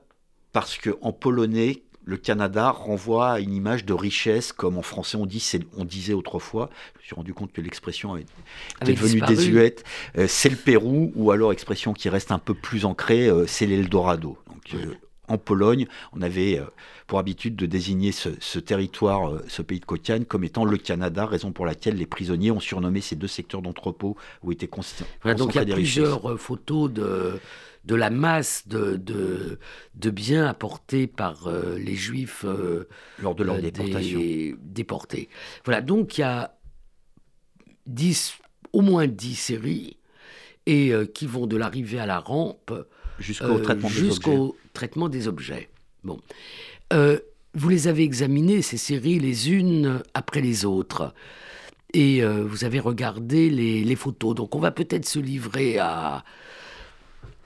parce 0.53 0.77
que 0.77 0.97
en 1.01 1.13
polonais, 1.13 1.83
le 2.05 2.17
Canada 2.17 2.71
renvoie 2.71 3.33
à 3.33 3.41
une 3.41 3.53
image 3.53 3.85
de 3.85 3.93
richesse, 3.93 4.53
comme 4.53 4.79
en 4.79 4.83
français 4.83 5.17
on, 5.17 5.27
dit, 5.27 5.45
on 5.77 5.85
disait 5.85 6.15
autrefois. 6.15 6.71
Je 6.95 7.01
me 7.01 7.05
suis 7.05 7.15
rendu 7.15 7.35
compte 7.35 7.53
que 7.53 7.61
l'expression 7.61 8.17
est, 8.17 8.27
devenue 8.85 9.21
désuète. 9.21 9.85
Euh, 10.19 10.27
c'est 10.29 10.49
le 10.49 10.57
Pérou, 10.57 11.13
ou 11.15 11.31
alors 11.31 11.53
expression 11.53 11.93
qui 11.93 12.09
reste 12.09 12.33
un 12.33 12.39
peu 12.39 12.55
plus 12.55 12.85
ancrée, 12.85 13.29
euh, 13.29 13.47
c'est 13.47 13.67
l'Eldorado. 13.67 14.37
Donc, 14.49 14.75
euh, 14.75 14.95
en 15.29 15.39
Pologne, 15.39 15.87
on 16.13 16.21
avait 16.21 16.61
pour 17.07 17.19
habitude 17.19 17.57
de 17.57 17.65
désigner 17.65 18.13
ce, 18.13 18.59
territoire, 18.59 19.41
ce 19.49 19.63
pays 19.63 19.81
de 19.81 19.85
Kotian, 19.85 20.25
comme 20.29 20.45
étant 20.45 20.65
le 20.65 20.77
Canada, 20.77 21.25
raison 21.25 21.53
pour 21.53 21.65
laquelle 21.65 21.97
les 21.97 22.07
prisonniers 22.07 22.51
ont 22.51 22.61
surnommé 22.61 23.01
ces 23.01 23.17
deux 23.17 23.29
secteurs 23.29 23.63
d'entrepôt 23.63 24.17
où 24.43 24.53
étaient 24.53 24.67
concentrés 24.67 25.07
voilà, 25.23 25.39
Donc 25.39 25.55
il 25.55 25.67
y 25.67 25.73
a 25.73 25.75
plusieurs 25.75 26.39
photos 26.39 26.91
de, 26.91 27.41
de 27.85 27.95
la 27.95 28.11
masse 28.11 28.69
de, 28.69 28.97
de, 28.97 30.11
biens 30.11 30.47
apportés 30.47 31.07
par 31.07 31.51
les 31.77 31.97
Juifs 31.97 32.45
lors 33.21 33.35
de 33.35 33.43
leur 33.43 33.59
déportation. 33.59 34.21
déportés. 34.61 35.29
Voilà, 35.65 35.81
donc 35.81 36.19
il 36.19 36.21
y 36.21 36.25
a 36.25 36.57
10, 37.87 38.39
au 38.73 38.83
moins 38.83 39.07
10 39.07 39.35
séries 39.35 39.97
et 40.67 40.93
qui 41.13 41.27
vont 41.27 41.49
de 41.49 41.57
l'arrivée 41.57 41.99
à 41.99 42.07
la 42.07 42.21
rampe 42.21 42.73
jusqu'au 43.19 43.59
traitement 43.59 43.89
des 43.89 44.11
objets 44.11 44.49
traitement 44.73 45.09
des 45.09 45.29
objets. 45.29 45.69
Bon. 46.05 46.19
Euh, 46.93 47.19
vous 47.55 47.69
les 47.69 47.89
avez 47.89 48.03
examinées, 48.03 48.63
ces 48.63 48.77
séries, 48.77 49.19
les 49.19 49.51
unes 49.51 50.03
après 50.15 50.41
les 50.41 50.65
autres. 50.65 51.15
Et 51.95 52.23
euh, 52.23 52.45
vous 52.45 52.65
avez 52.65 52.81
regardé 52.81 53.51
les, 53.51 53.97
photos. 53.97 54.35
Donc 54.35 54.55
on 54.55 54.59
va 54.59 54.71
peut-être 54.71 55.07
se 55.07 55.19
livrer 55.19 55.79
à, 55.79 56.25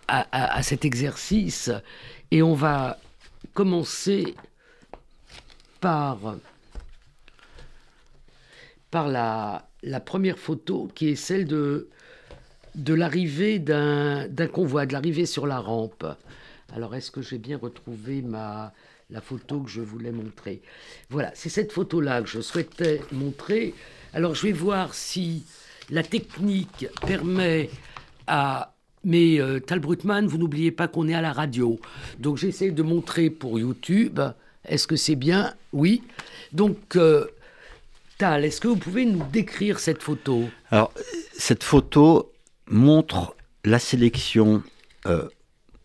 à, 0.09 0.63
cet 0.63 0.85
exercice. 0.85 1.71
Et 2.31 2.43
on 2.43 2.55
va 2.55 2.99
commencer 3.55 4.35
par, 5.81 6.37
par 8.91 9.09
la, 9.09 9.69
la 9.83 10.01
première 10.01 10.39
photo 10.39 10.91
qui 10.95 11.09
est 11.11 11.17
celle 11.17 11.47
de, 11.47 11.89
de 12.75 12.95
l'arrivée 12.95 13.59
d'un 13.59 14.29
convoi, 14.53 14.87
de 14.87 14.93
l'arrivée 14.93 15.27
sur 15.27 15.47
la 15.47 15.59
rampe. 15.59 16.07
Alors, 16.75 16.95
est-ce 16.95 17.11
que 17.11 17.23
j'ai 17.23 17.39
bien 17.39 17.59
retrouvé 17.59 18.23
ma, 18.23 18.73
la 19.11 19.21
photo 19.21 19.61
que 19.61 19.71
je 19.71 19.81
voulais 19.81 20.11
montrer? 20.11 20.61
Voilà, 21.11 21.31
c'est 21.35 21.49
cette 21.49 21.73
photo-là 21.73 22.23
que 22.23 22.29
je 22.29 22.41
souhaitais 22.41 23.01
montrer. 23.13 23.75
Alors, 24.13 24.35
je 24.35 24.43
vais 24.43 24.53
voir 24.53 24.95
si 24.95 25.45
la 25.91 26.03
technique 26.03 26.87
permet 27.07 27.71
à... 28.27 28.73
Mais 29.07 29.41
euh, 29.41 29.61
Tal 29.61 29.79
Brutman, 29.79 30.27
vous 30.27 30.37
n'oubliez 30.37 30.73
pas 30.73 30.89
qu'on 30.89 31.09
est 31.09 31.15
à 31.15 31.21
la 31.21 31.33
radio. 31.33 31.79
Donc, 32.19 32.39
j'essaie 32.39 32.73
de 32.73 32.83
montrer 32.83 33.31
pour 33.31 33.59
YouTube. 33.59 34.21
Est-ce 34.65 34.89
que 34.89 34.97
c'est 34.97 35.15
bien? 35.15 35.55
Oui. 35.73 36.03
Donc, 36.53 36.97
euh, 36.97 37.27
Tal, 38.19 38.45
est-ce 38.45 38.61
que 38.61 38.67
vous 38.67 38.77
pouvez 38.77 39.07
nous 39.07 39.23
décrire 39.33 39.79
cette 39.79 40.03
photo? 40.03 40.49
Alors, 40.73 40.93
cette 41.33 41.63
photo 41.63 42.33
montre 42.69 43.37
la 43.65 43.79
sélection 43.79 44.65
euh, 45.07 45.29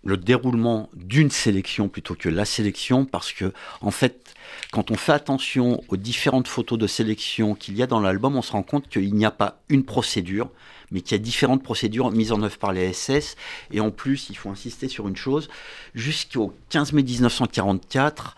le 0.03 0.17
déroulement 0.17 0.89
d'une 0.95 1.29
sélection 1.29 1.87
plutôt 1.87 2.15
que 2.15 2.29
la 2.29 2.45
sélection 2.45 3.05
parce 3.05 3.33
que 3.33 3.53
en 3.81 3.91
fait 3.91 4.33
quand 4.71 4.89
on 4.89 4.95
fait 4.95 5.11
attention 5.11 5.83
aux 5.89 5.97
différentes 5.97 6.47
photos 6.47 6.79
de 6.79 6.87
sélection 6.87 7.53
qu'il 7.53 7.77
y 7.77 7.83
a 7.83 7.87
dans 7.87 7.99
l'album 7.99 8.35
on 8.35 8.41
se 8.41 8.51
rend 8.51 8.63
compte 8.63 8.89
qu'il 8.89 9.13
n'y 9.13 9.25
a 9.25 9.31
pas 9.31 9.61
une 9.69 9.83
procédure 9.83 10.49
mais 10.91 11.01
qu'il 11.01 11.13
y 11.13 11.19
a 11.19 11.23
différentes 11.23 11.63
procédures 11.63 12.11
mises 12.11 12.31
en 12.31 12.41
œuvre 12.41 12.57
par 12.57 12.73
les 12.73 12.93
SS 12.93 13.35
et 13.71 13.79
en 13.79 13.91
plus 13.91 14.29
il 14.29 14.35
faut 14.35 14.49
insister 14.49 14.87
sur 14.87 15.07
une 15.07 15.15
chose 15.15 15.49
jusqu'au 15.95 16.53
15 16.69 16.93
mai 16.93 17.03
1944 17.03 18.35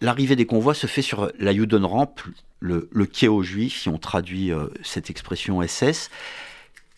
l'arrivée 0.00 0.36
des 0.36 0.46
convois 0.46 0.74
se 0.74 0.86
fait 0.86 1.02
sur 1.02 1.30
la 1.38 1.54
Judenramp 1.54 2.14
le, 2.60 2.88
le 2.92 3.06
quai 3.06 3.28
aux 3.28 3.42
juifs 3.42 3.82
si 3.82 3.88
on 3.88 3.98
traduit 3.98 4.52
euh, 4.52 4.68
cette 4.82 5.10
expression 5.10 5.66
SS 5.66 6.10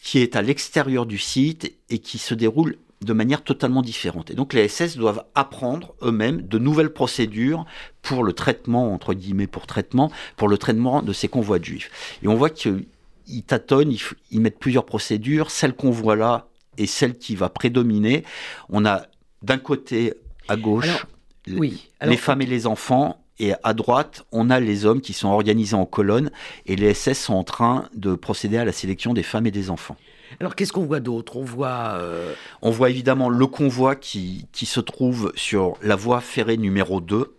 qui 0.02 0.18
est 0.18 0.36
à 0.36 0.42
l'extérieur 0.42 1.06
du 1.06 1.18
site 1.18 1.72
et 1.88 1.98
qui 1.98 2.18
se 2.18 2.34
déroule 2.34 2.76
de 3.00 3.12
manière 3.12 3.42
totalement 3.42 3.82
différente. 3.82 4.30
Et 4.30 4.34
donc 4.34 4.52
les 4.52 4.68
SS 4.68 4.96
doivent 4.96 5.24
apprendre 5.34 5.94
eux-mêmes 6.02 6.42
de 6.42 6.58
nouvelles 6.58 6.92
procédures 6.92 7.64
pour 8.02 8.24
le 8.24 8.32
traitement, 8.32 8.92
entre 8.92 9.14
guillemets 9.14 9.46
pour 9.46 9.66
traitement, 9.66 10.10
pour 10.36 10.48
le 10.48 10.58
traitement 10.58 11.02
de 11.02 11.12
ces 11.12 11.28
convois 11.28 11.58
de 11.58 11.64
juifs. 11.64 12.18
Et 12.22 12.28
on 12.28 12.34
voit 12.34 12.50
qu'il 12.50 12.84
ils 13.26 13.42
tâtonnent, 13.42 13.94
ils, 14.30 14.40
mettent 14.40 14.58
plusieurs 14.58 14.86
procédures. 14.86 15.50
Celle 15.50 15.74
qu'on 15.74 15.90
voit 15.90 16.16
là 16.16 16.48
est 16.78 16.86
celle 16.86 17.16
qui 17.18 17.36
va 17.36 17.48
prédominer. 17.48 18.24
On 18.68 18.84
a 18.84 19.06
d'un 19.42 19.58
côté, 19.58 20.14
à 20.48 20.56
gauche, 20.56 21.06
les 21.46 22.16
femmes 22.16 22.42
et 22.42 22.46
les 22.46 22.66
enfants, 22.66 23.20
et 23.38 23.52
à 23.62 23.74
droite, 23.74 24.24
on 24.32 24.48
a 24.48 24.60
les 24.60 24.86
hommes 24.86 25.00
qui 25.00 25.12
sont 25.12 25.28
organisés 25.28 25.74
en 25.74 25.86
colonne, 25.86 26.30
et 26.66 26.76
les 26.76 26.94
SS 26.94 27.24
sont 27.24 27.34
en 27.34 27.44
train 27.44 27.88
de 27.94 28.14
procéder 28.14 28.58
à 28.58 28.64
la 28.64 28.72
sélection 28.72 29.12
des 29.12 29.22
femmes 29.22 29.46
et 29.46 29.50
des 29.50 29.70
enfants. 29.70 29.96
Alors 30.40 30.54
qu'est-ce 30.54 30.72
qu'on 30.72 30.86
voit 30.86 31.00
d'autre? 31.00 31.36
On 31.36 31.44
voit... 31.44 31.94
Euh, 31.96 32.32
on 32.62 32.70
voit 32.70 32.90
évidemment 32.90 33.28
le 33.28 33.46
convoi 33.46 33.96
qui, 33.96 34.46
qui 34.52 34.66
se 34.66 34.80
trouve 34.80 35.32
sur 35.36 35.76
la 35.82 35.96
voie 35.96 36.20
ferrée 36.20 36.56
numéro 36.56 37.00
2, 37.00 37.36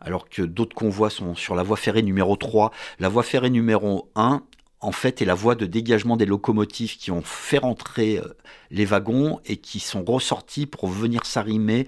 alors 0.00 0.28
que 0.28 0.42
d'autres 0.42 0.76
convois 0.76 1.10
sont 1.10 1.34
sur 1.34 1.54
la 1.54 1.62
voie 1.62 1.76
ferrée 1.76 2.02
numéro 2.02 2.36
3. 2.36 2.70
La 3.00 3.08
voie 3.08 3.22
ferrée 3.22 3.50
numéro 3.50 4.10
1, 4.14 4.42
en 4.80 4.92
fait, 4.92 5.22
est 5.22 5.24
la 5.24 5.34
voie 5.34 5.54
de 5.54 5.66
dégagement 5.66 6.16
des 6.16 6.26
locomotives 6.26 6.96
qui 6.96 7.10
ont 7.10 7.22
fait 7.22 7.58
rentrer 7.58 8.18
euh, 8.18 8.36
les 8.70 8.84
wagons 8.84 9.40
et 9.44 9.56
qui 9.56 9.80
sont 9.80 10.04
ressortis 10.04 10.66
pour 10.66 10.88
venir 10.88 11.24
s'arrimer 11.24 11.86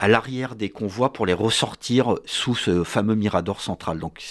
à 0.00 0.08
l'arrière 0.08 0.56
des 0.56 0.70
convois 0.70 1.12
pour 1.12 1.26
les 1.26 1.34
ressortir 1.34 2.16
sous 2.24 2.54
ce 2.54 2.84
fameux 2.84 3.14
mirador 3.14 3.60
central. 3.60 3.98
Donc 3.98 4.22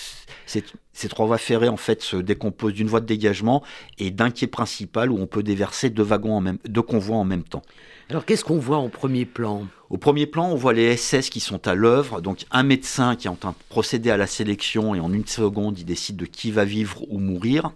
ces 0.47 1.09
trois 1.09 1.27
voies 1.27 1.37
ferrées 1.37 1.69
en 1.69 1.77
fait 1.77 2.01
se 2.01 2.17
décomposent 2.17 2.73
d'une 2.73 2.87
voie 2.87 3.01
de 3.01 3.05
dégagement 3.05 3.63
et 3.99 4.09
d'un 4.09 4.31
quai 4.31 4.47
principal 4.47 5.11
où 5.11 5.17
on 5.19 5.27
peut 5.27 5.43
déverser 5.43 5.91
deux 5.91 6.03
wagons 6.03 6.33
en 6.33 6.41
même, 6.41 6.57
deux 6.67 6.81
convois 6.81 7.17
en 7.17 7.23
même 7.23 7.43
temps. 7.43 7.61
Alors 8.09 8.25
qu'est-ce 8.25 8.43
qu'on 8.43 8.57
voit 8.57 8.77
en 8.77 8.89
premier 8.89 9.25
plan? 9.25 9.67
Au 9.91 9.97
premier 9.97 10.25
plan, 10.25 10.49
on 10.49 10.55
voit 10.55 10.73
les 10.73 10.97
SS 10.97 11.29
qui 11.29 11.39
sont 11.39 11.67
à 11.67 11.75
l'œuvre, 11.75 12.19
donc 12.19 12.45
un 12.49 12.63
médecin 12.63 13.15
qui 13.15 13.27
est 13.27 13.29
en 13.29 13.35
train 13.35 13.51
de 13.51 13.55
procéder 13.69 14.09
à 14.09 14.17
la 14.17 14.25
sélection 14.27 14.95
et 14.95 14.99
en 14.99 15.13
une 15.13 15.27
seconde, 15.27 15.77
il 15.77 15.85
décide 15.85 16.15
de 16.15 16.25
qui 16.25 16.49
va 16.49 16.65
vivre 16.65 17.03
ou 17.09 17.19
mourir. 17.19 17.71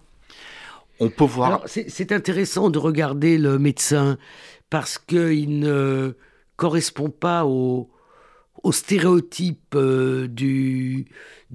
On 0.99 1.09
peut 1.09 1.25
voir. 1.25 1.61
C'est 1.67 2.11
intéressant 2.11 2.71
de 2.71 2.79
regarder 2.79 3.37
le 3.37 3.59
médecin 3.59 4.17
parce 4.71 4.97
qu'il 4.97 5.59
ne 5.59 6.15
correspond 6.55 7.09
pas 7.09 7.45
au, 7.45 7.89
au 8.63 8.71
stéréotype 8.71 9.75
euh, 9.75 10.27
du, 10.27 11.05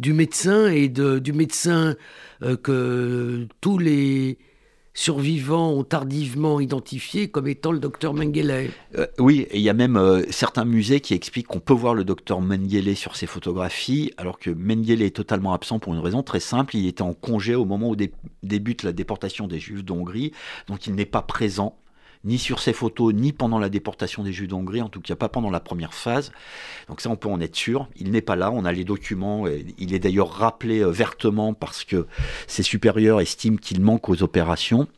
médecin 0.06 0.68
et 0.68 0.88
de, 0.88 1.18
du 1.18 1.32
médecin 1.32 1.96
euh, 2.42 2.56
que 2.56 3.48
tous 3.60 3.78
les 3.78 4.38
survivants 4.94 5.70
ont 5.70 5.84
tardivement 5.84 6.58
identifié 6.58 7.28
comme 7.28 7.46
étant 7.46 7.70
le 7.70 7.78
docteur 7.78 8.14
Mengele. 8.14 8.70
Euh, 8.96 9.06
oui, 9.18 9.46
il 9.54 9.60
y 9.60 9.68
a 9.68 9.74
même 9.74 10.24
certains 10.28 10.64
musées 10.64 11.00
qui 11.00 11.14
expliquent 11.14 11.46
qu'on 11.46 11.60
peut 11.60 11.72
voir 11.72 11.94
le 11.94 12.04
docteur 12.04 12.40
Mengele 12.40 12.96
sur 12.96 13.14
ces 13.14 13.26
photographies, 13.26 14.12
alors 14.16 14.40
que 14.40 14.50
Mengele 14.50 15.02
est 15.02 15.14
totalement 15.14 15.52
absent 15.52 15.78
pour 15.78 15.94
une 15.94 16.00
raison 16.00 16.24
très 16.24 16.40
simple, 16.40 16.76
il 16.76 16.88
était 16.88 17.02
en 17.02 17.14
congé 17.14 17.54
au 17.54 17.64
moment 17.64 17.90
où 17.90 17.96
débute 18.42 18.82
la 18.82 18.92
déportation 18.92 19.46
des 19.46 19.60
Juifs 19.60 19.84
d'Hongrie, 19.84 20.32
donc 20.66 20.88
il 20.88 20.96
n'est 20.96 21.06
pas 21.06 21.22
présent 21.22 21.78
ni 22.24 22.38
sur 22.38 22.60
ces 22.60 22.72
photos, 22.72 23.14
ni 23.14 23.32
pendant 23.32 23.58
la 23.58 23.68
déportation 23.68 24.22
des 24.22 24.32
Juifs 24.32 24.48
d'Hongrie, 24.48 24.82
en 24.82 24.88
tout 24.88 25.00
cas 25.00 25.16
pas 25.16 25.28
pendant 25.28 25.50
la 25.50 25.60
première 25.60 25.94
phase. 25.94 26.32
Donc 26.88 27.00
ça, 27.00 27.10
on 27.10 27.16
peut 27.16 27.28
en 27.28 27.40
être 27.40 27.56
sûr. 27.56 27.88
Il 27.96 28.10
n'est 28.10 28.22
pas 28.22 28.36
là, 28.36 28.50
on 28.50 28.64
a 28.64 28.72
les 28.72 28.84
documents. 28.84 29.44
Il 29.78 29.94
est 29.94 29.98
d'ailleurs 29.98 30.30
rappelé 30.30 30.80
euh, 30.80 30.90
vertement 30.90 31.54
parce 31.54 31.84
que 31.84 32.06
ses 32.46 32.62
supérieurs 32.62 33.20
estiment 33.20 33.56
qu'il 33.56 33.80
manque 33.80 34.08
aux 34.08 34.22
opérations. 34.22 34.88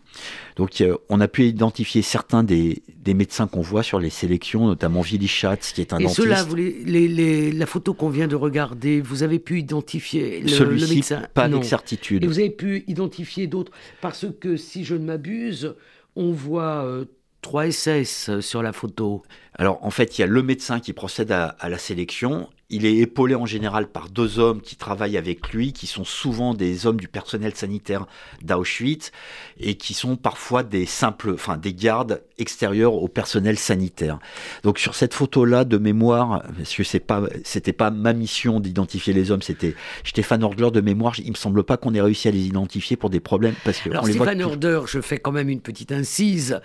Donc 0.56 0.80
euh, 0.80 0.96
on 1.09 1.20
a 1.20 1.28
pu 1.28 1.44
identifier 1.44 2.02
certains 2.02 2.42
des, 2.42 2.83
médecins 3.06 3.46
qu'on 3.46 3.61
voit 3.61 3.83
sur 3.83 3.98
les 4.00 4.11
sélections, 4.11 4.66
notamment 4.66 5.00
Willy 5.00 5.28
Schatz, 5.28 5.72
qui 5.72 5.80
est 5.80 5.92
un 5.92 5.98
Et 5.98 6.04
dentiste. 6.04 6.22
Ceux-là, 6.22 6.44
les, 6.54 7.52
la 7.52 7.66
photo 7.66 7.94
qu'on 7.94 8.11
vient 8.11 8.28
de 8.28 8.37
regarder, 8.37 9.00
vous 9.00 9.22
avez 9.22 9.38
pu 9.38 9.59
identifier 9.59 10.40
le, 10.40 10.64
le 10.74 10.87
médecin 10.88 11.22
Pas 11.35 11.44
avec 11.44 11.64
certitude. 11.64 12.24
Et 12.24 12.26
vous 12.26 12.38
avez 12.38 12.50
pu 12.50 12.85
identifier 12.88 13.46
d'autres 13.46 13.72
Parce 14.00 14.26
que 14.40 14.56
si 14.56 14.85
je 14.85 14.94
ne 14.94 15.04
m'abuse, 15.04 15.74
on 16.16 16.32
voit 16.32 16.84
euh, 16.84 17.04
trois 17.42 17.70
SS 17.70 18.40
sur 18.40 18.62
la 18.62 18.72
photo. 18.72 19.22
Alors 19.54 19.84
en 19.84 19.90
fait, 19.90 20.18
il 20.18 20.22
y 20.22 20.24
a 20.24 20.26
le 20.26 20.42
médecin 20.42 20.80
qui 20.80 20.92
procède 20.92 21.32
à 21.32 21.56
la 21.68 21.78
sélection 21.78 22.48
il 22.70 22.87
est 22.87 22.96
épaulé 22.96 23.35
en 23.35 23.46
général 23.46 23.88
par 23.88 24.09
deux 24.09 24.38
hommes 24.38 24.61
qui 24.61 24.76
travaillent 24.76 25.18
avec 25.18 25.52
lui, 25.52 25.72
qui 25.72 25.87
sont 25.87 26.04
souvent 26.04 26.54
des 26.54 26.87
hommes 26.87 26.98
du 26.98 27.09
personnel 27.09 27.54
sanitaire 27.54 28.06
d'Auschwitz 28.42 29.11
et 29.59 29.74
qui 29.74 29.92
sont 29.92 30.16
parfois 30.16 30.62
des 30.62 30.87
simples, 30.87 31.33
enfin 31.35 31.56
des 31.56 31.74
gardes 31.74 32.22
extérieurs 32.38 32.94
au 32.94 33.09
personnel 33.09 33.59
sanitaire. 33.59 34.18
Donc 34.62 34.78
sur 34.78 34.94
cette 34.94 35.14
photo-là 35.14 35.64
de 35.64 35.78
mémoire, 35.78 36.42
parce 36.56 36.74
que 36.74 36.85
c'est 36.85 37.00
pas, 37.00 37.22
c'était 37.44 37.72
pas 37.72 37.90
ma 37.90 38.12
mission 38.12 38.61
d'identifier 38.61 39.12
les 39.12 39.30
hommes, 39.30 39.42
c'était 39.42 39.74
Stéphane 40.04 40.44
Ordler 40.44 40.70
de 40.70 40.80
mémoire. 40.80 41.14
Il 41.18 41.30
me 41.30 41.37
semble 41.37 41.64
pas 41.64 41.76
qu'on 41.76 41.94
ait 41.94 42.00
réussi 42.00 42.28
à 42.28 42.30
les 42.30 42.46
identifier 42.46 42.96
pour 42.96 43.11
des 43.11 43.20
problèmes 43.20 43.54
parce 43.64 43.78
que 43.80 43.90
Alors 43.90 44.06
Stéphane 44.06 44.42
Ordler, 44.42 44.80
je 44.87 45.00
fais 45.00 45.18
quand 45.18 45.33
même 45.33 45.48
une 45.48 45.61
petite 45.61 45.92
incise. 45.92 46.61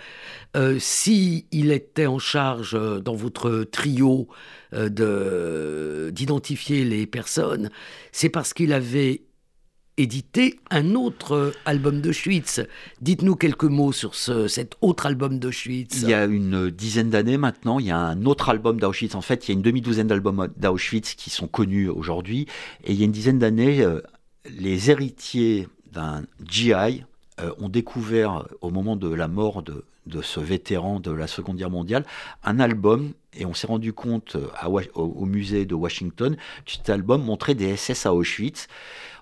Euh, 0.56 0.76
si 0.78 1.46
il 1.52 1.72
était 1.72 2.06
en 2.06 2.18
charge 2.18 2.74
euh, 2.74 3.00
dans 3.00 3.14
votre 3.14 3.64
trio 3.64 4.28
euh, 4.72 4.88
d'identifier 6.10 6.84
les 6.84 7.06
personnes, 7.06 7.70
c'est 8.12 8.28
parce 8.28 8.52
qu'il 8.52 8.72
avait 8.72 9.22
édité 9.96 10.58
un 10.70 10.94
autre 10.94 11.52
album 11.64 12.00
de 12.00 12.12
Schwitz. 12.12 12.60
Dites-nous 13.00 13.36
quelques 13.36 13.64
mots 13.64 13.92
sur 13.92 14.14
ce, 14.14 14.48
cet 14.48 14.76
autre 14.80 15.06
album 15.06 15.38
de 15.38 15.50
Schwitz. 15.50 16.02
Il 16.02 16.10
y 16.10 16.14
a 16.14 16.24
une 16.24 16.70
dizaine 16.70 17.10
d'années 17.10 17.38
maintenant, 17.38 17.78
il 17.78 17.86
y 17.86 17.90
a 17.90 17.98
un 17.98 18.24
autre 18.26 18.48
album 18.48 18.78
d'Auschwitz. 18.78 19.14
En 19.14 19.22
fait, 19.22 19.46
il 19.46 19.52
y 19.52 19.54
a 19.54 19.56
une 19.56 19.62
demi-douzaine 19.62 20.06
d'albums 20.06 20.48
d'Auschwitz 20.56 21.14
qui 21.14 21.30
sont 21.30 21.48
connus 21.48 21.88
aujourd'hui. 21.88 22.46
Et 22.84 22.92
il 22.92 22.98
y 22.98 23.02
a 23.02 23.04
une 23.06 23.12
dizaine 23.12 23.38
d'années, 23.38 23.82
euh, 23.82 24.00
les 24.58 24.90
héritiers 24.90 25.68
d'un 25.92 26.24
GI 26.44 27.04
euh, 27.40 27.50
ont 27.58 27.68
découvert, 27.68 28.46
au 28.60 28.70
moment 28.70 28.96
de 28.96 29.08
la 29.08 29.28
mort 29.28 29.62
de, 29.62 29.84
de 30.06 30.22
ce 30.22 30.40
vétéran 30.40 31.00
de 31.00 31.10
la 31.10 31.26
Seconde 31.26 31.56
Guerre 31.56 31.70
mondiale, 31.70 32.04
un 32.44 32.60
album, 32.60 33.12
et 33.38 33.46
on 33.46 33.54
s'est 33.54 33.66
rendu 33.66 33.92
compte 33.92 34.36
euh, 34.36 34.82
au, 34.94 35.24
musée 35.26 35.64
de 35.64 35.74
Washington, 35.74 36.36
que 36.64 36.72
cet 36.72 36.90
album 36.90 37.22
montrait 37.22 37.54
des 37.54 37.76
SS 37.76 38.06
à 38.06 38.14
Auschwitz. 38.14 38.68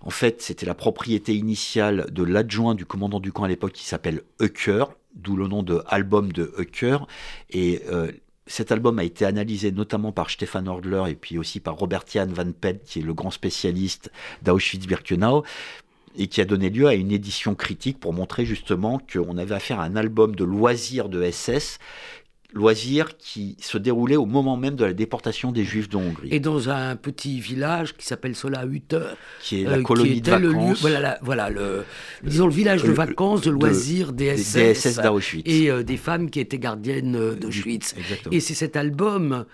En 0.03 0.11
fait, 0.11 0.43
c'était 0.43 0.67
la 0.67 0.75
propriété 0.75 1.35
initiale 1.35 2.07
de 2.11 2.23
l'adjoint 2.23 2.75
du 2.75 2.87
commandant 2.87 3.21
du 3.21 3.33
camp 3.33 3.45
à 3.45 3.49
l'époque 3.49 3.73
qui 3.73 3.85
s'appelle 3.85 4.23
Hucker, 4.41 4.85
d'où 5.15 5.37
le 5.37 5.49
nom 5.49 5.63
de 5.63 5.83
album 5.87 6.33
de 6.33 6.53
Hucker. 6.59 7.07
Et 7.51 7.83
euh, 7.91 8.11
cet 8.47 8.73
album 8.73 8.99
a 8.99 9.05
été 9.05 9.25
analysé 9.25 9.73
notamment 9.73 10.13
par 10.13 10.31
Stefan 10.31 10.69
Ordler 10.69 11.05
et 11.09 11.15
puis 11.15 11.39
aussi 11.39 11.61
par 11.61 11.77
Robert 11.77 12.05
Jan 12.13 12.27
Van 12.27 12.53
Pelt, 12.53 12.85
qui 12.85 13.01
est 13.01 13.03
le 13.03 13.15
grand 13.15 13.31
spécialiste 13.31 14.11
d'Auschwitz-Birkenau, 14.43 15.45
et 16.17 16.29
qui 16.29 16.41
a 16.41 16.45
donné 16.45 16.71
lieu 16.71 16.87
à 16.87 16.95
une 16.95 17.11
édition 17.11 17.55
critique 17.55 17.99
pour 17.99 18.13
montrer 18.13 18.45
justement 18.45 19.01
qu'on 19.13 19.37
avait 19.37 19.55
affaire 19.55 19.81
à 19.81 19.85
un 19.85 19.97
album 19.97 20.37
de 20.37 20.45
loisirs 20.45 21.09
de 21.09 21.29
SS 21.29 21.79
loisirs 22.55 23.17
qui 23.17 23.57
se 23.61 23.79
déroulait 23.79 24.17
au 24.17 24.27
moment 24.27 24.57
même 24.57 24.77
de 24.77 24.85
la 24.85 24.93
déportation 24.93 25.53
des 25.53 25.65
Juifs 25.65 25.89
de 25.89 25.97
Hongrie. 25.97 26.29
Et 26.31 26.41
dans 26.41 26.71
un 26.71 26.97
petit 26.97 27.41
village 27.41 27.95
qui 27.97 28.07
s'appelle 28.07 28.35
Solahutte, 28.35 28.97
qui 29.41 29.63
est 29.63 29.65
la 29.65 29.79
euh, 29.79 29.83
colonie 29.83 30.21
de 30.21 30.31
vacances. 30.31 30.81
voilà, 30.81 31.19
voilà 31.23 31.51
le, 31.51 31.85
disons 32.23 32.47
le 32.47 32.53
village 32.53 32.83
de 32.83 32.93
vacances, 32.93 33.43
de 33.43 33.51
loisirs 33.51 34.13
des 34.13 34.37
SS, 34.37 35.01
d'Auschwitz. 35.01 35.45
Et 35.47 35.71
euh, 35.71 35.83
des 35.83 35.97
femmes 35.97 36.31
qui 36.31 36.41
étaient 36.41 36.59
gardiennes 36.59 37.17
euh, 37.17 37.35
d'Auschwitz. 37.35 37.95
Et 38.31 38.41
c'est 38.41 38.55
cet 38.55 38.77
album 38.77 39.45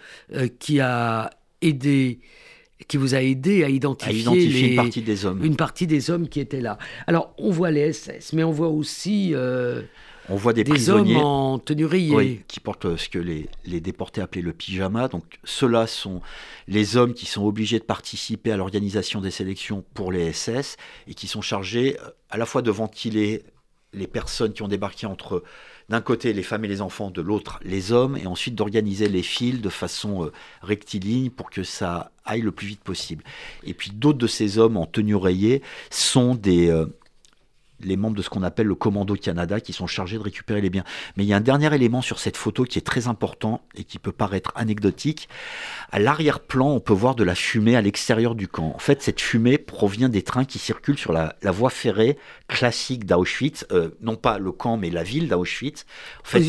qui 0.59 0.81
a 0.81 1.31
aidé 1.63 2.21
qui 2.89 2.97
vous 2.97 3.15
a 3.15 3.23
aidé 3.23 3.65
à 3.65 3.69
identifier, 3.69 4.71
une 4.71 4.77
partie 4.77 5.03
des 5.03 5.27
hommes. 5.27 5.45
Une 5.45 5.57
partie 5.57 5.87
des 5.87 6.11
hommes 6.11 6.29
qui 6.29 6.41
étaient 6.41 6.61
là. 6.61 6.79
Alors, 7.07 7.35
on 7.39 7.51
voit 7.51 7.71
les 7.71 7.93
SS, 7.93 8.33
mais 8.33 8.43
on 8.43 8.51
voit 8.51 8.69
aussi 8.69 9.33
euh, 9.35 9.83
on 10.31 10.37
voit 10.37 10.53
des, 10.53 10.64
des 10.64 10.90
hommes 10.90 11.16
en 11.16 11.59
tenue 11.59 11.85
rayée. 11.85 12.45
qui 12.47 12.61
portent 12.61 12.97
ce 12.97 13.09
que 13.09 13.19
les, 13.19 13.49
les, 13.64 13.81
déportés 13.81 14.21
appelaient 14.21 14.43
le 14.43 14.53
pyjama. 14.53 15.09
Donc, 15.09 15.40
ceux-là 15.45 15.87
sont 15.88 16.23
les 16.69 16.97
hommes 16.97 17.14
qui 17.14 17.27
sont 17.27 17.45
obligés 17.45 17.81
de 17.81 17.85
participer 17.85 18.53
à 18.53 18.57
l'organisation 18.57 19.21
des 19.21 19.33
sélections 19.33 19.85
pour 19.93 20.12
les 20.12 20.33
SS 20.33 20.77
et 21.09 21.14
qui 21.14 21.27
sont 21.27 21.43
chargés 21.43 21.99
euh, 22.01 22.11
à 22.31 22.38
la 22.38 22.47
fois 22.47 22.62
de 22.62 22.71
ventiler 22.71 23.43
les 23.93 24.07
personnes 24.07 24.53
qui 24.53 24.62
ont 24.62 24.69
débarqué 24.69 25.07
entre 25.07 25.43
d'un 25.88 26.01
côté 26.01 26.33
les 26.33 26.45
femmes 26.45 26.64
et 26.64 26.69
les 26.69 26.81
enfants, 26.81 27.11
de 27.11 27.21
l'autre 27.21 27.59
les 27.64 27.90
hommes, 27.90 28.16
et 28.16 28.29
ensuite 28.29 28.55
d'organiser 28.55 29.09
les 29.09 29.25
fils 29.25 29.61
de 29.61 29.69
façon 29.69 30.27
euh, 30.27 30.33
rectiligne 30.62 31.31
pour 31.31 31.51
que 31.51 31.64
ça 31.64 32.12
aille 32.25 32.43
le 32.43 32.53
plus 32.53 32.69
vite 32.69 32.83
possible. 32.85 33.25
Et 33.64 33.75
puis 33.75 33.90
d'autres 33.90 34.19
de 34.19 34.29
ces 34.29 34.59
hommes 34.59 34.77
en 34.77 34.87
tenue 34.87 35.16
rayée 35.16 35.62
sont 35.90 36.37
des, 36.37 36.71
euh, 36.71 36.87
les 37.83 37.96
membres 37.96 38.16
de 38.16 38.22
ce 38.22 38.31
qu'on 38.31 38.42
appelle 38.42 38.66
le 38.66 38.74
Commando 38.74 39.14
Canada 39.14 39.60
qui 39.60 39.72
sont 39.72 39.87
chargés 39.87 40.16
de 40.16 40.22
récupérer 40.22 40.60
les 40.60 40.70
biens. 40.70 40.85
Mais 41.16 41.24
il 41.24 41.26
y 41.26 41.33
a 41.33 41.37
un 41.37 41.40
dernier 41.40 41.74
élément 41.74 42.02
sur 42.02 42.18
cette 42.18 42.37
photo 42.37 42.64
qui 42.64 42.78
est 42.78 42.83
très 42.83 43.08
important 43.08 43.62
et 43.74 43.85
qui 43.85 43.98
peut 43.98 44.12
paraître 44.12 44.52
anecdotique. 44.54 45.28
À 45.92 45.98
l'arrière-plan, 45.98 46.68
on 46.68 46.81
peut 46.81 46.92
voir 46.92 47.14
de 47.14 47.24
la 47.24 47.35
fumée 47.35 47.76
à 47.76 47.83
l'extérieur 47.83 48.35
du 48.35 48.48
camp. 48.48 48.72
En 48.74 48.78
fait, 48.78 49.02
cette 49.02 49.20
fumée 49.20 49.58
provient 49.58 50.08
des 50.08 50.22
trains 50.22 50.44
qui 50.44 50.58
circulent 50.58 50.98
sur 50.98 51.12
la, 51.12 51.35
voie 51.50 51.70
ferrée 51.70 52.16
classique 52.48 53.06
d'Auschwitz, 53.06 53.66
euh, 53.72 53.90
non 54.00 54.16
pas 54.16 54.38
le 54.38 54.52
camp, 54.52 54.76
mais 54.76 54.90
la 54.90 55.02
ville 55.02 55.28
d'Auschwitz. 55.28 55.85
En 56.22 56.28
fait, 56.28 56.40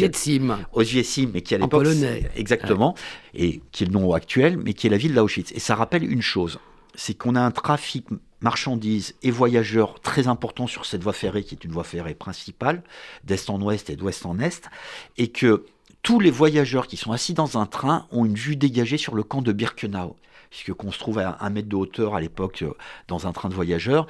mais 1.33 1.41
qui 1.41 1.55
à 1.55 1.57
l'époque... 1.57 1.83
polonais. 1.83 2.29
Exactement, 2.35 2.95
et 3.33 3.61
qui 3.71 3.83
est 3.83 3.87
le 3.87 3.93
nom 3.93 4.13
actuel, 4.13 4.57
mais 4.57 4.73
qui 4.73 4.87
est 4.87 4.89
la 4.89 4.97
ville 4.97 5.13
d'Auschwitz. 5.13 5.51
Et 5.53 5.59
ça 5.59 5.75
rappelle 5.75 6.09
une 6.09 6.21
chose. 6.21 6.59
C'est 6.95 7.13
qu'on 7.13 7.35
a 7.35 7.41
un 7.41 7.51
trafic 7.51 8.07
marchandises 8.41 9.15
et 9.21 9.31
voyageurs 9.31 9.99
très 9.99 10.27
important 10.27 10.67
sur 10.67 10.85
cette 10.85 11.03
voie 11.03 11.13
ferrée 11.13 11.43
qui 11.43 11.55
est 11.55 11.63
une 11.63 11.71
voie 11.71 11.83
ferrée 11.83 12.15
principale, 12.15 12.83
d'est 13.23 13.49
en 13.49 13.61
ouest 13.61 13.89
et 13.89 13.95
d'ouest 13.95 14.25
en 14.25 14.39
est, 14.39 14.69
et 15.17 15.29
que 15.29 15.65
tous 16.03 16.19
les 16.19 16.31
voyageurs 16.31 16.87
qui 16.87 16.97
sont 16.97 17.11
assis 17.11 17.33
dans 17.33 17.57
un 17.57 17.67
train 17.67 18.07
ont 18.11 18.25
une 18.25 18.35
vue 18.35 18.55
dégagée 18.55 18.97
sur 18.97 19.13
le 19.13 19.23
camp 19.23 19.41
de 19.41 19.51
Birkenau, 19.51 20.17
puisque 20.49 20.73
qu'on 20.73 20.91
se 20.91 20.99
trouve 20.99 21.19
à 21.19 21.37
un 21.39 21.49
mètre 21.51 21.69
de 21.69 21.75
hauteur 21.75 22.15
à 22.15 22.21
l'époque 22.21 22.63
euh, 22.63 22.73
dans 23.07 23.27
un 23.27 23.31
train 23.31 23.49
de 23.49 23.53
voyageurs, 23.53 24.07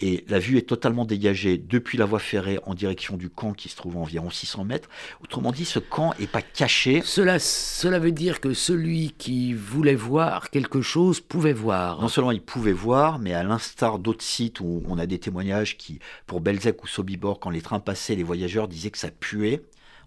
et 0.00 0.24
la 0.28 0.38
vue 0.38 0.58
est 0.58 0.68
totalement 0.68 1.04
dégagée 1.04 1.58
depuis 1.58 1.98
la 1.98 2.04
voie 2.04 2.20
ferrée 2.20 2.58
en 2.66 2.74
direction 2.74 3.16
du 3.16 3.28
camp 3.28 3.52
qui 3.52 3.68
se 3.68 3.76
trouve 3.76 3.96
à 3.96 4.00
environ 4.00 4.30
600 4.30 4.64
mètres. 4.64 4.88
Autrement 5.22 5.50
dit, 5.50 5.64
ce 5.64 5.80
camp 5.80 6.14
n'est 6.20 6.28
pas 6.28 6.42
caché. 6.42 7.02
Cela, 7.04 7.38
cela 7.40 7.98
veut 7.98 8.12
dire 8.12 8.40
que 8.40 8.54
celui 8.54 9.12
qui 9.18 9.54
voulait 9.54 9.96
voir 9.96 10.50
quelque 10.50 10.82
chose 10.82 11.20
pouvait 11.20 11.52
voir. 11.52 12.00
Non 12.00 12.08
seulement 12.08 12.30
il 12.30 12.42
pouvait 12.42 12.72
voir, 12.72 13.18
mais 13.18 13.34
à 13.34 13.42
l'instar 13.42 13.98
d'autres 13.98 14.24
sites 14.24 14.60
où 14.60 14.84
on 14.86 14.98
a 14.98 15.06
des 15.06 15.18
témoignages 15.18 15.76
qui, 15.76 15.98
pour 16.26 16.40
Belzec 16.40 16.82
ou 16.84 16.86
Sobibor, 16.86 17.40
quand 17.40 17.50
les 17.50 17.62
trains 17.62 17.80
passaient, 17.80 18.14
les 18.14 18.22
voyageurs 18.22 18.68
disaient 18.68 18.90
que 18.90 18.98
ça 18.98 19.10
puait. 19.10 19.62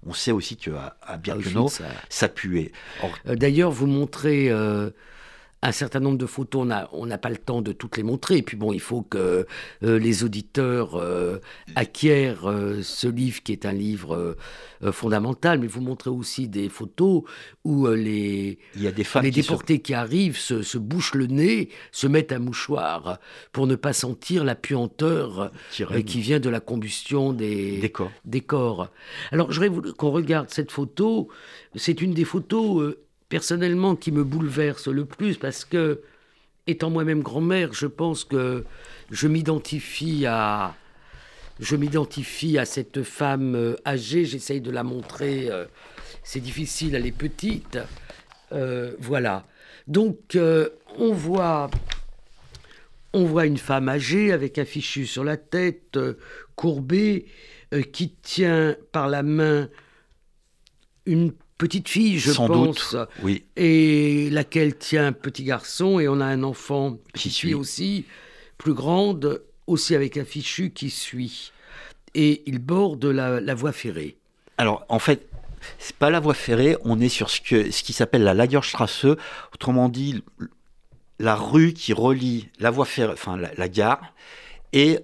On 0.06 0.14
sait 0.14 0.32
aussi 0.32 0.56
qu'à 0.56 0.98
à 1.02 1.18
Birkenau, 1.18 1.70
ça... 2.10 2.28
puait. 2.30 2.72
Euh, 3.28 3.36
d'ailleurs, 3.36 3.72
vous 3.72 3.88
montrez... 3.88 4.50
Euh, 4.50 4.89
un 5.64 5.72
certain 5.72 5.99
nombre 5.99 6.18
de 6.18 6.26
photos, 6.26 6.68
on 6.91 7.05
n'a 7.05 7.18
pas 7.20 7.30
le 7.30 7.38
temps 7.38 7.62
de 7.62 7.72
toutes 7.72 7.97
les 7.97 8.03
montrer. 8.03 8.38
Et 8.38 8.41
puis 8.41 8.57
bon, 8.57 8.74
il 8.74 8.80
faut 8.80 9.03
que 9.03 9.45
euh, 9.84 9.99
les 9.99 10.24
auditeurs 10.24 10.95
euh, 10.95 11.38
acquièrent 11.76 12.49
euh, 12.49 12.82
ce 12.82 13.07
livre 13.07 13.43
qui 13.43 13.51
est 13.51 13.66
un 13.68 13.72
livre 13.72 14.36
fondamental. 14.91 15.59
Mais 15.59 15.68
vous 15.68 15.82
montrez 15.82 16.09
aussi 16.09 16.47
des 16.47 16.68
photos 16.68 17.24
où 17.64 17.88
les, 17.88 18.57
il 18.76 18.82
y 18.82 18.88
a 18.88 18.91
des 18.91 19.03
femmes 19.03 19.24
les 19.24 19.32
déportés 19.32 19.80
qui 19.80 19.93
arrivent 19.93 20.38
se, 20.38 20.78
bouchent 20.78 21.14
le 21.14 21.28
nez, 21.28 21.70
se 21.91 22.07
mettent 22.07 22.32
un 22.32 22.39
mouchoir 22.39 23.20
pour 23.51 23.68
ne 23.68 23.76
pas 23.76 23.93
sentir 23.93 24.43
la 24.43 24.55
puanteur 24.55 25.51
qui, 25.72 26.22
vient 26.22 26.39
de 26.39 26.49
la 26.49 26.59
combustion 26.59 27.34
des, 27.34 27.78
des 27.78 27.91
corps. 27.91 28.12
Des 28.26 28.41
corps. 28.41 28.89
Alors, 29.32 29.51
je 29.51 29.64
voudrais 29.64 29.93
qu'on 29.93 30.12
regarde 30.12 30.49
cette 30.49 30.72
photo. 30.72 31.30
C'est 31.76 32.01
une 32.01 32.14
des 32.14 32.26
photos 32.26 32.95
personnellement 33.32 33.96
qui 33.96 34.12
me 34.12 34.26
bouleverse 34.26 34.90
le 34.90 35.06
plus 35.06 35.38
parce 35.38 35.64
que, 35.64 36.02
étant 36.68 36.90
moi-même 36.90 37.24
grand-mère, 37.24 37.74
je 37.74 37.88
pense 37.88 38.26
que 38.26 38.66
je 39.10 39.28
m'identifie 39.30 40.26
à, 40.28 40.76
je 41.62 41.78
m'identifie 41.78 42.58
à 42.58 42.66
cette 42.66 43.04
femme 43.04 43.56
euh, 43.56 43.76
âgée. 43.86 44.26
J'essaye 44.26 44.60
de 44.60 44.70
la 44.70 44.84
montrer. 44.84 45.50
Euh, 45.50 45.66
c'est 46.24 46.42
difficile, 46.42 46.94
elle 46.94 47.06
est 47.06 47.18
petite. 47.18 47.80
Euh, 48.52 48.96
voilà. 49.00 49.48
Donc, 49.88 50.38
on 50.98 51.14
voit. 51.14 51.72
On 53.14 53.26
voit 53.26 53.46
une 53.46 53.58
femme 53.58 53.90
âgée 53.90 54.32
avec 54.32 54.58
un 54.58 54.66
fichu 54.66 55.06
sur 55.06 55.24
la 55.24 55.36
tête, 55.38 56.00
courbée, 56.56 57.26
qui 57.92 58.12
tient 58.22 58.76
par 58.94 59.10
la 59.10 59.22
main 59.22 59.70
une 61.06 61.34
petite 61.62 61.89
fille, 61.89 62.18
je 62.18 62.32
Sans 62.32 62.47
pense, 62.47 62.95
doute, 62.95 63.07
oui. 63.22 63.43
et 63.55 64.32
laquelle 64.32 64.76
tient 64.76 65.05
un 65.05 65.12
petit 65.12 65.43
garçon, 65.43 65.99
et 65.99 66.07
on 66.07 66.20
a 66.20 66.26
un 66.26 66.41
enfant 66.41 66.97
qui 67.14 67.30
suit 67.30 67.53
aussi, 67.53 68.05
plus 68.57 68.74
grande, 68.74 69.43
aussi 69.68 69.93
avec 69.93 70.18
un 70.18 70.26
fichu 70.26 70.72
qui 70.72 70.89
suit. 70.89 71.51
Et 72.16 72.41
il 72.47 72.57
borde 72.57 73.05
la, 73.05 73.53
voie 73.53 73.74
ferrée. 73.74 74.18
Alors, 74.57 74.84
en 74.89 74.97
fait, 74.97 75.28
c'est 75.78 75.95
pas 75.95 76.09
la 76.09 76.20
voie 76.20 76.34
ferrée, 76.34 76.78
on 76.84 76.99
est 76.99 77.09
sur 77.09 77.30
ce, 77.30 77.39
que, 77.39 77.70
ce 77.70 77.84
qui 77.84 77.93
s'appelle 77.93 78.24
la 78.24 78.34
Lagerstrasse, 78.34 79.05
autrement 79.53 79.88
dit, 79.88 80.24
la 81.20 81.36
rue 81.36 81.74
qui 81.74 81.93
relie 81.93 82.49
la 82.59 82.72
voie 82.72 82.86
ferrée, 82.86 83.14
enfin 83.14 83.38
la, 83.38 83.53
la 83.55 83.70
gare, 83.70 84.01
et 84.74 84.97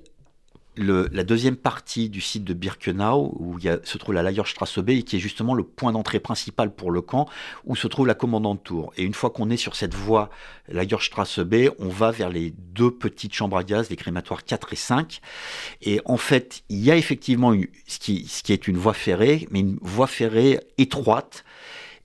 la 0.77 1.23
deuxième 1.23 1.55
partie 1.55 2.09
du 2.09 2.21
site 2.21 2.43
de 2.43 2.53
Birkenau, 2.53 3.35
où 3.39 3.57
il 3.59 3.79
se 3.83 3.97
trouve 3.97 4.13
la 4.15 4.23
Lagerstrasse 4.23 4.79
B, 4.79 5.01
qui 5.01 5.17
est 5.17 5.19
justement 5.19 5.53
le 5.53 5.63
point 5.63 5.91
d'entrée 5.91 6.19
principal 6.19 6.73
pour 6.73 6.91
le 6.91 7.01
camp, 7.01 7.27
où 7.65 7.75
se 7.75 7.87
trouve 7.87 8.07
la 8.07 8.13
commandante 8.13 8.63
tour. 8.63 8.93
Et 8.97 9.03
une 9.03 9.13
fois 9.13 9.29
qu'on 9.29 9.49
est 9.49 9.57
sur 9.57 9.75
cette 9.75 9.93
voie 9.93 10.29
Lagerstrasse 10.67 11.39
B, 11.39 11.69
on 11.79 11.89
va 11.89 12.11
vers 12.11 12.29
les 12.29 12.51
deux 12.51 12.91
petites 12.91 13.33
chambres 13.33 13.57
à 13.57 13.63
gaz, 13.63 13.89
les 13.89 13.95
crématoires 13.95 14.43
4 14.43 14.73
et 14.73 14.77
5. 14.77 15.19
Et 15.81 16.01
en 16.05 16.17
fait, 16.17 16.63
il 16.69 16.79
y 16.79 16.91
a 16.91 16.95
effectivement 16.95 17.53
ce, 17.87 17.99
qui, 17.99 18.27
ce 18.27 18.43
qui 18.43 18.53
est 18.53 18.67
une 18.67 18.77
voie 18.77 18.93
ferrée, 18.93 19.47
mais 19.51 19.59
une 19.59 19.77
voie 19.81 20.07
ferrée 20.07 20.59
étroite, 20.77 21.43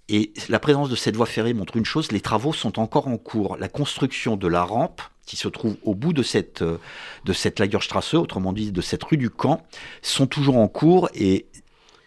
et 0.09 0.33
la 0.49 0.59
présence 0.59 0.91
de 0.91 0.97
cette 0.97 1.17
voie 1.17 1.27
ferrée 1.27 1.55
montre 1.55 1.77
une 1.77 1.85
chose, 1.85 2.13
les 2.13 2.21
travaux 2.21 2.53
sont 2.53 2.79
encore 2.79 3.09
en 3.09 3.17
cours. 3.17 3.57
La 3.57 3.69
construction 3.69 4.37
de 4.37 4.49
la 4.49 4.63
rampe, 4.63 5.01
qui 5.27 5.37
se 5.37 5.49
trouve 5.49 5.77
au 5.83 5.95
bout 5.95 6.13
de 6.13 6.23
cette, 6.23 6.63
euh, 6.63 6.79
de 7.25 7.33
cette 7.33 7.59
Lagerstrasse, 7.59 8.15
autrement 8.15 8.53
dit 8.53 8.73
de 8.73 8.81
cette 8.81 9.03
rue 9.05 9.17
du 9.17 9.31
Camp, 9.31 9.65
sont 10.03 10.27
toujours 10.27 10.57
en 10.57 10.69
cours 10.69 11.09
et 11.15 11.47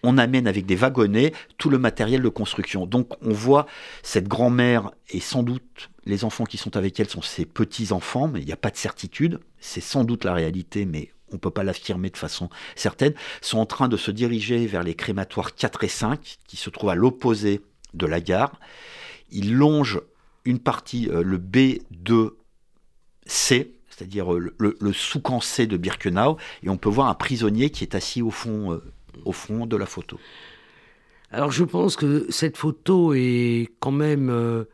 on 0.03 0.17
amène 0.17 0.47
avec 0.47 0.65
des 0.65 0.75
wagonnets 0.75 1.33
tout 1.57 1.69
le 1.69 1.79
matériel 1.79 2.21
de 2.21 2.29
construction. 2.29 2.85
Donc 2.85 3.09
on 3.21 3.31
voit 3.31 3.65
cette 4.03 4.27
grand-mère 4.27 4.91
et 5.09 5.19
sans 5.19 5.43
doute 5.43 5.89
les 6.05 6.23
enfants 6.23 6.45
qui 6.45 6.57
sont 6.57 6.77
avec 6.77 6.99
elle 6.99 7.09
sont 7.09 7.21
ses 7.21 7.45
petits-enfants, 7.45 8.27
mais 8.27 8.41
il 8.41 8.45
n'y 8.45 8.51
a 8.51 8.57
pas 8.57 8.69
de 8.69 8.77
certitude. 8.77 9.39
C'est 9.59 9.81
sans 9.81 10.03
doute 10.03 10.23
la 10.23 10.33
réalité, 10.33 10.85
mais 10.85 11.11
on 11.31 11.35
ne 11.35 11.39
peut 11.39 11.49
pas 11.49 11.63
l'affirmer 11.63 12.09
de 12.11 12.17
façon 12.17 12.49
certaine, 12.75 13.13
sont 13.41 13.57
en 13.57 13.65
train 13.65 13.87
de 13.87 13.97
se 13.97 14.11
diriger 14.11 14.67
vers 14.67 14.83
les 14.83 14.93
crématoires 14.93 15.55
4 15.55 15.83
et 15.83 15.87
5, 15.87 16.37
qui 16.47 16.57
se 16.57 16.69
trouvent 16.69 16.91
à 16.91 16.95
l'opposé 16.95 17.61
de 17.95 18.05
la 18.05 18.21
gare. 18.21 18.59
Ils 19.31 19.55
longent 19.55 20.01
une 20.45 20.59
partie, 20.59 21.09
euh, 21.09 21.23
le 21.23 21.39
B2 21.39 22.33
C, 23.25 23.75
c'est-à-dire 23.89 24.33
euh, 24.33 24.53
le, 24.57 24.93
sous-camp 24.93 25.39
C 25.39 25.67
de 25.67 25.77
Birkenau, 25.77 26.37
et 26.63 26.69
on 26.69 26.77
peut 26.77 26.89
voir 26.89 27.07
un 27.07 27.13
prisonnier 27.13 27.69
qui 27.69 27.83
est 27.83 27.95
assis 27.95 28.21
au 28.21 28.31
fond, 28.31 28.73
euh, 28.73 28.83
au 29.23 29.31
fond 29.31 29.65
de 29.65 29.77
la 29.77 29.85
photo. 29.85 30.19
Alors 31.31 31.51
je 31.51 31.63
pense 31.63 31.95
que 31.95 32.27
cette 32.29 32.57
photo 32.57 33.13
est 33.13 33.69
quand 33.79 33.91
même 33.91 34.29
euh, 34.29 34.65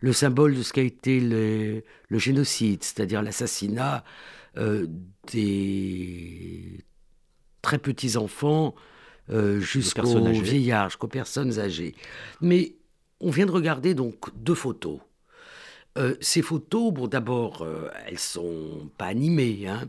le 0.00 0.12
symbole 0.12 0.54
de 0.54 0.62
ce 0.62 0.72
qu'a 0.72 0.82
été 0.82 1.20
le, 1.20 1.82
génocide, 2.18 2.84
c'est-à-dire 2.84 3.22
l'assassinat 3.22 4.04
des 5.32 6.84
très 7.62 7.78
petits 7.78 8.18
enfants 8.18 8.74
jusqu'aux 9.60 10.30
vieillards, 10.30 10.90
jusqu'aux 10.90 11.08
personnes 11.08 11.58
âgées. 11.58 11.94
Mais 12.42 12.74
on 13.20 13.30
vient 13.30 13.46
de 13.46 13.50
regarder 13.50 13.94
donc 13.94 14.28
deux 14.36 14.54
photos. 14.54 15.00
Euh, 15.98 16.14
ces 16.20 16.42
photos, 16.42 16.92
bon, 16.92 17.06
d'abord, 17.06 17.62
euh, 17.62 17.90
elles 18.06 18.18
sont 18.18 18.88
pas 18.96 19.06
animées. 19.06 19.66
Hein. 19.68 19.88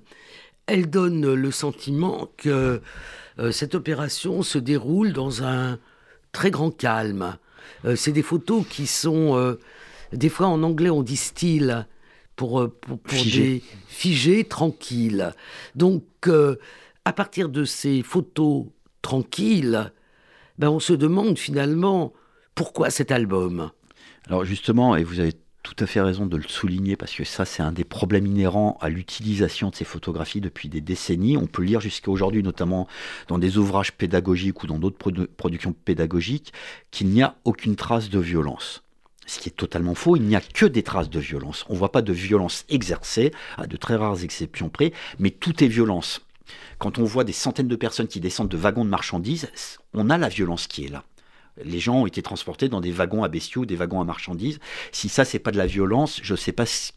Elles 0.67 0.89
donnent 0.89 1.33
le 1.33 1.51
sentiment 1.51 2.29
que 2.37 2.81
euh, 3.39 3.51
cette 3.51 3.75
opération 3.75 4.43
se 4.43 4.57
déroule 4.57 5.13
dans 5.13 5.43
un 5.43 5.79
très 6.31 6.51
grand 6.51 6.71
calme. 6.71 7.37
c'est 7.95 8.11
des 8.11 8.23
photos 8.23 8.65
qui 8.67 8.87
sont, 8.87 9.55
des 10.11 10.29
fois 10.29 10.47
en 10.47 10.63
anglais 10.63 10.89
on 10.89 11.03
dit 11.03 11.17
style, 11.17 11.85
pour, 12.35 12.67
pour, 12.79 12.97
des 13.23 13.61
figés, 13.87 14.43
tranquilles. 14.43 15.31
Donc, 15.75 16.03
à 17.05 17.13
partir 17.13 17.49
de 17.49 17.65
ces 17.65 18.01
photos 18.01 18.65
tranquilles, 19.03 19.91
ben, 20.57 20.69
on 20.69 20.79
se 20.79 20.93
demande 20.93 21.37
finalement 21.37 22.13
pourquoi 22.55 22.89
cet 22.89 23.11
album? 23.11 23.69
Alors 24.27 24.45
justement, 24.45 24.95
et 24.95 25.03
vous 25.03 25.19
avez 25.19 25.33
tout 25.63 25.75
à 25.79 25.87
fait 25.87 26.01
raison 26.01 26.25
de 26.25 26.35
le 26.35 26.47
souligner 26.47 26.97
parce 26.97 27.13
que 27.13 27.23
ça, 27.23 27.45
c'est 27.45 27.63
un 27.63 27.71
des 27.71 27.85
problèmes 27.85 28.27
inhérents 28.27 28.77
à 28.81 28.89
l'utilisation 28.89 29.69
de 29.69 29.75
ces 29.75 29.85
photographies 29.85 30.41
depuis 30.41 30.67
des 30.67 30.81
décennies. 30.81 31.37
On 31.37 31.47
peut 31.47 31.63
lire 31.63 31.79
jusqu'à 31.79 32.11
aujourd'hui, 32.11 32.43
notamment 32.43 32.87
dans 33.29 33.39
des 33.39 33.57
ouvrages 33.57 33.93
pédagogiques 33.93 34.61
ou 34.63 34.67
dans 34.67 34.77
d'autres 34.77 34.97
productions 35.37 35.73
pédagogiques, 35.73 36.51
qu'il 36.91 37.07
n'y 37.07 37.23
a 37.23 37.35
aucune 37.45 37.77
trace 37.77 38.09
de 38.09 38.19
violence. 38.19 38.83
Ce 39.25 39.39
qui 39.39 39.47
est 39.47 39.53
totalement 39.53 39.95
faux, 39.95 40.17
il 40.17 40.23
n'y 40.23 40.35
a 40.35 40.41
que 40.41 40.65
des 40.65 40.83
traces 40.83 41.09
de 41.09 41.19
violence. 41.19 41.65
On 41.69 41.73
ne 41.73 41.79
voit 41.79 41.93
pas 41.93 42.01
de 42.01 42.11
violence 42.11 42.65
exercée, 42.67 43.31
à 43.57 43.65
de 43.65 43.77
très 43.77 43.95
rares 43.95 44.21
exceptions 44.23 44.67
près, 44.67 44.91
mais 45.17 45.29
tout 45.29 45.63
est 45.63 45.67
violence. 45.67 46.21
Quand 46.77 46.99
on 46.99 47.05
voit 47.05 47.23
des 47.23 47.31
centaines 47.31 47.69
de 47.69 47.77
personnes 47.77 48.09
qui 48.09 48.19
descendent 48.19 48.49
de 48.49 48.57
wagons 48.57 48.83
de 48.83 48.89
marchandises, 48.89 49.47
on 49.93 50.09
a 50.09 50.17
la 50.17 50.27
violence 50.27 50.67
qui 50.67 50.83
est 50.83 50.89
là 50.89 51.05
les 51.63 51.79
gens 51.79 52.01
ont 52.01 52.07
été 52.07 52.21
transportés 52.21 52.69
dans 52.69 52.81
des 52.81 52.91
wagons 52.91 53.23
à 53.23 53.27
bestiaux, 53.27 53.65
des 53.65 53.75
wagons 53.75 54.01
à 54.01 54.05
marchandises. 54.05 54.59
Si 54.91 55.09
ça, 55.09 55.25
c'est 55.25 55.39
pas 55.39 55.51
de 55.51 55.57
la 55.57 55.67
violence, 55.67 56.19
je 56.23 56.33
ne 56.33 56.37
sais 56.37 56.51
pas 56.51 56.65
ce 56.65 56.91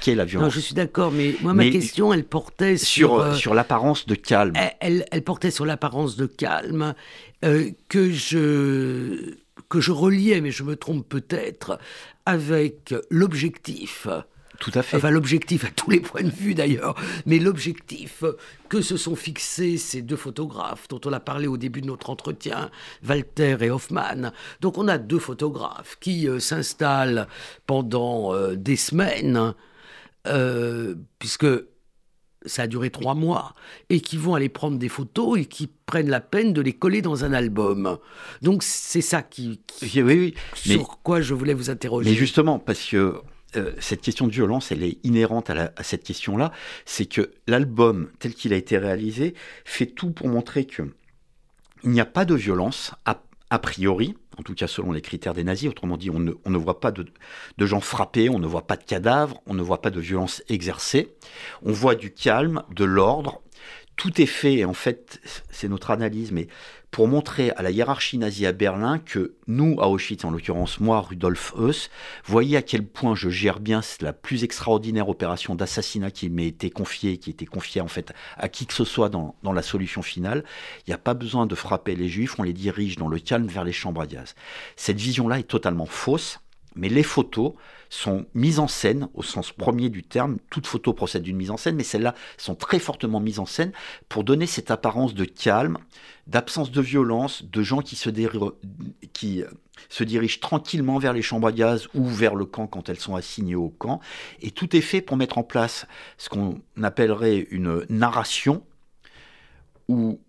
qu'est 0.00 0.14
la 0.14 0.24
violence. 0.24 0.46
Non, 0.46 0.50
je 0.50 0.60
suis 0.60 0.74
d'accord, 0.74 1.12
mais 1.12 1.36
moi, 1.42 1.54
ma 1.54 1.68
question, 1.70 2.12
elle 2.12 2.24
portait 2.24 2.76
sur... 2.76 2.86
Sur, 2.86 3.20
euh, 3.20 3.34
sur 3.34 3.54
l'apparence 3.54 4.06
de 4.06 4.14
calme. 4.14 4.54
Elle, 4.80 5.06
elle, 5.10 5.22
portait 5.22 5.50
sur 5.50 5.64
l'apparence 5.64 6.16
de 6.16 6.26
calme 6.26 6.94
euh, 7.44 7.70
que, 7.88 8.10
je, 8.10 9.34
que 9.68 9.80
je 9.80 9.92
reliais, 9.92 10.40
mais 10.40 10.50
je 10.50 10.64
me 10.64 10.76
trompe 10.76 11.08
peut-être, 11.08 11.78
avec 12.26 12.94
l'objectif 13.10 14.08
tout 14.60 14.70
à 14.74 14.82
fait. 14.82 14.98
Enfin, 14.98 15.10
l'objectif, 15.10 15.64
à 15.64 15.70
tous 15.70 15.90
les 15.90 16.00
points 16.00 16.22
de 16.22 16.30
vue 16.30 16.54
d'ailleurs, 16.54 16.94
mais 17.26 17.38
l'objectif 17.38 18.22
que 18.68 18.82
se 18.82 18.96
sont 18.96 19.16
fixés 19.16 19.78
ces 19.78 20.02
deux 20.02 20.16
photographes 20.16 20.86
dont 20.88 21.00
on 21.06 21.12
a 21.12 21.18
parlé 21.18 21.48
au 21.48 21.56
début 21.56 21.80
de 21.80 21.86
notre 21.86 22.10
entretien, 22.10 22.70
Walter 23.08 23.56
et 23.62 23.70
Hoffman. 23.70 24.32
Donc 24.60 24.78
on 24.78 24.86
a 24.86 24.98
deux 24.98 25.18
photographes 25.18 25.96
qui 26.00 26.28
euh, 26.28 26.38
s'installent 26.38 27.26
pendant 27.66 28.34
euh, 28.34 28.54
des 28.54 28.76
semaines 28.76 29.54
euh, 30.26 30.94
puisque 31.18 31.46
ça 32.46 32.62
a 32.62 32.66
duré 32.66 32.90
trois 32.90 33.14
mois, 33.14 33.54
et 33.90 34.00
qui 34.00 34.16
vont 34.16 34.34
aller 34.34 34.48
prendre 34.48 34.78
des 34.78 34.88
photos 34.88 35.38
et 35.38 35.44
qui 35.44 35.68
prennent 35.86 36.08
la 36.08 36.20
peine 36.20 36.52
de 36.52 36.60
les 36.62 36.72
coller 36.72 37.02
dans 37.02 37.24
un 37.24 37.32
album. 37.34 37.98
Donc 38.40 38.62
c'est 38.62 39.02
ça 39.02 39.22
qui, 39.22 39.60
oui, 39.82 40.02
oui, 40.02 40.34
sur 40.54 41.00
quoi 41.02 41.20
je 41.20 41.34
voulais 41.34 41.52
vous 41.52 41.68
interroger. 41.68 42.08
Mais 42.08 42.16
justement, 42.16 42.58
parce 42.58 42.86
que 42.86 43.20
euh, 43.56 43.72
cette 43.80 44.00
question 44.00 44.26
de 44.26 44.32
violence, 44.32 44.70
elle 44.70 44.82
est 44.82 44.98
inhérente 45.04 45.50
à, 45.50 45.72
cette 45.82 46.04
question-là, 46.04 46.52
c'est 46.84 47.06
que 47.06 47.32
l'album 47.46 48.10
tel 48.18 48.34
qu'il 48.34 48.52
a 48.52 48.56
été 48.56 48.78
réalisé 48.78 49.34
fait 49.64 49.86
tout 49.86 50.10
pour 50.10 50.28
montrer 50.28 50.66
que 50.66 50.82
il 51.82 51.90
n'y 51.90 52.00
a 52.00 52.06
pas 52.06 52.24
de 52.24 52.34
violence 52.34 52.92
a, 53.06 53.58
priori, 53.58 54.14
en 54.38 54.42
tout 54.42 54.54
cas 54.54 54.66
selon 54.66 54.92
les 54.92 55.00
critères 55.00 55.34
des 55.34 55.44
nazis. 55.44 55.68
Autrement 55.68 55.96
dit, 55.96 56.10
on 56.10 56.20
ne, 56.20 56.58
voit 56.58 56.78
pas 56.78 56.92
de, 56.92 57.06
de, 57.56 57.66
gens 57.66 57.80
frappés, 57.80 58.28
on 58.28 58.38
ne 58.38 58.46
voit 58.46 58.66
pas 58.66 58.76
de 58.76 58.84
cadavres, 58.84 59.42
on 59.46 59.54
ne 59.54 59.62
voit 59.62 59.80
pas 59.80 59.90
de 59.90 59.98
violence 59.98 60.42
exercée. 60.48 61.16
On 61.62 61.72
voit 61.72 61.94
du 61.94 62.12
calme, 62.12 62.62
de 62.70 62.84
l'ordre. 62.84 63.40
Tout 63.96 64.20
est 64.20 64.26
fait, 64.26 64.64
en 64.64 64.74
fait, 64.74 65.20
c'est 65.50 65.68
notre 65.68 65.90
analyse, 65.90 66.32
mais 66.32 66.48
pour 66.90 67.06
montrer 67.06 67.50
à 67.52 67.62
la 67.62 67.70
hiérarchie 67.70 68.18
nazie 68.18 68.46
à 68.46 68.52
Berlin 68.52 68.98
que 68.98 69.34
nous, 69.46 69.80
à 69.80 69.88
Auschwitz, 69.88 70.24
en 70.24 70.30
l'occurrence 70.30 70.80
moi, 70.80 71.00
Rudolf 71.00 71.52
Heuss, 71.56 71.90
voyez 72.24 72.56
à 72.56 72.62
quel 72.62 72.84
point 72.84 73.14
je 73.14 73.28
gère 73.28 73.60
bien 73.60 73.80
la 74.00 74.12
plus 74.12 74.44
extraordinaire 74.44 75.08
opération 75.08 75.54
d'assassinat 75.54 76.10
qui 76.10 76.28
m'est 76.30 76.48
été 76.48 76.70
confiée, 76.70 77.18
qui 77.18 77.30
était 77.30 77.46
confiée 77.46 77.80
en 77.80 77.88
fait 77.88 78.12
à 78.36 78.48
qui 78.48 78.66
que 78.66 78.74
ce 78.74 78.84
soit 78.84 79.08
dans, 79.08 79.36
dans 79.42 79.52
la 79.52 79.62
solution 79.62 80.02
finale. 80.02 80.44
Il 80.86 80.90
n'y 80.90 80.94
a 80.94 80.98
pas 80.98 81.14
besoin 81.14 81.46
de 81.46 81.54
frapper 81.54 81.94
les 81.94 82.08
juifs, 82.08 82.38
on 82.38 82.42
les 82.42 82.52
dirige 82.52 82.96
dans 82.96 83.08
le 83.08 83.18
calme 83.18 83.46
vers 83.46 83.64
les 83.64 83.72
chambres 83.72 84.00
à 84.00 84.06
gaz. 84.06 84.34
Cette 84.76 84.98
vision-là 84.98 85.38
est 85.38 85.44
totalement 85.44 85.86
fausse, 85.86 86.40
mais 86.74 86.88
les 86.88 87.02
photos 87.02 87.54
sont 87.90 88.24
mises 88.34 88.60
en 88.60 88.68
scène 88.68 89.08
au 89.14 89.22
sens 89.22 89.52
premier 89.52 89.90
du 89.90 90.02
terme. 90.02 90.38
Toute 90.48 90.66
photo 90.66 90.94
procède 90.94 91.22
d'une 91.22 91.36
mise 91.36 91.50
en 91.50 91.56
scène, 91.58 91.76
mais 91.76 91.82
celles-là 91.82 92.14
sont 92.38 92.54
très 92.54 92.78
fortement 92.78 93.20
mises 93.20 93.40
en 93.40 93.46
scène 93.46 93.72
pour 94.08 94.24
donner 94.24 94.46
cette 94.46 94.70
apparence 94.70 95.12
de 95.12 95.24
calme, 95.24 95.76
d'absence 96.26 96.70
de 96.70 96.80
violence, 96.80 97.44
de 97.44 97.62
gens 97.62 97.80
qui 97.82 98.00
euh, 99.42 99.50
se 99.88 100.04
dirigent 100.04 100.38
tranquillement 100.40 100.98
vers 100.98 101.12
les 101.12 101.22
chambres 101.22 101.48
à 101.48 101.52
gaz 101.52 101.88
ou 101.94 102.06
vers 102.06 102.36
le 102.36 102.46
camp 102.46 102.68
quand 102.68 102.88
elles 102.88 103.00
sont 103.00 103.16
assignées 103.16 103.56
au 103.56 103.68
camp. 103.68 104.00
Et 104.40 104.52
tout 104.52 104.74
est 104.76 104.80
fait 104.80 105.02
pour 105.02 105.16
mettre 105.16 105.36
en 105.36 105.42
place 105.42 105.86
ce 106.16 106.28
qu'on 106.28 106.62
appellerait 106.80 107.48
une 107.50 107.84
narration 107.88 108.62
où 109.88 110.20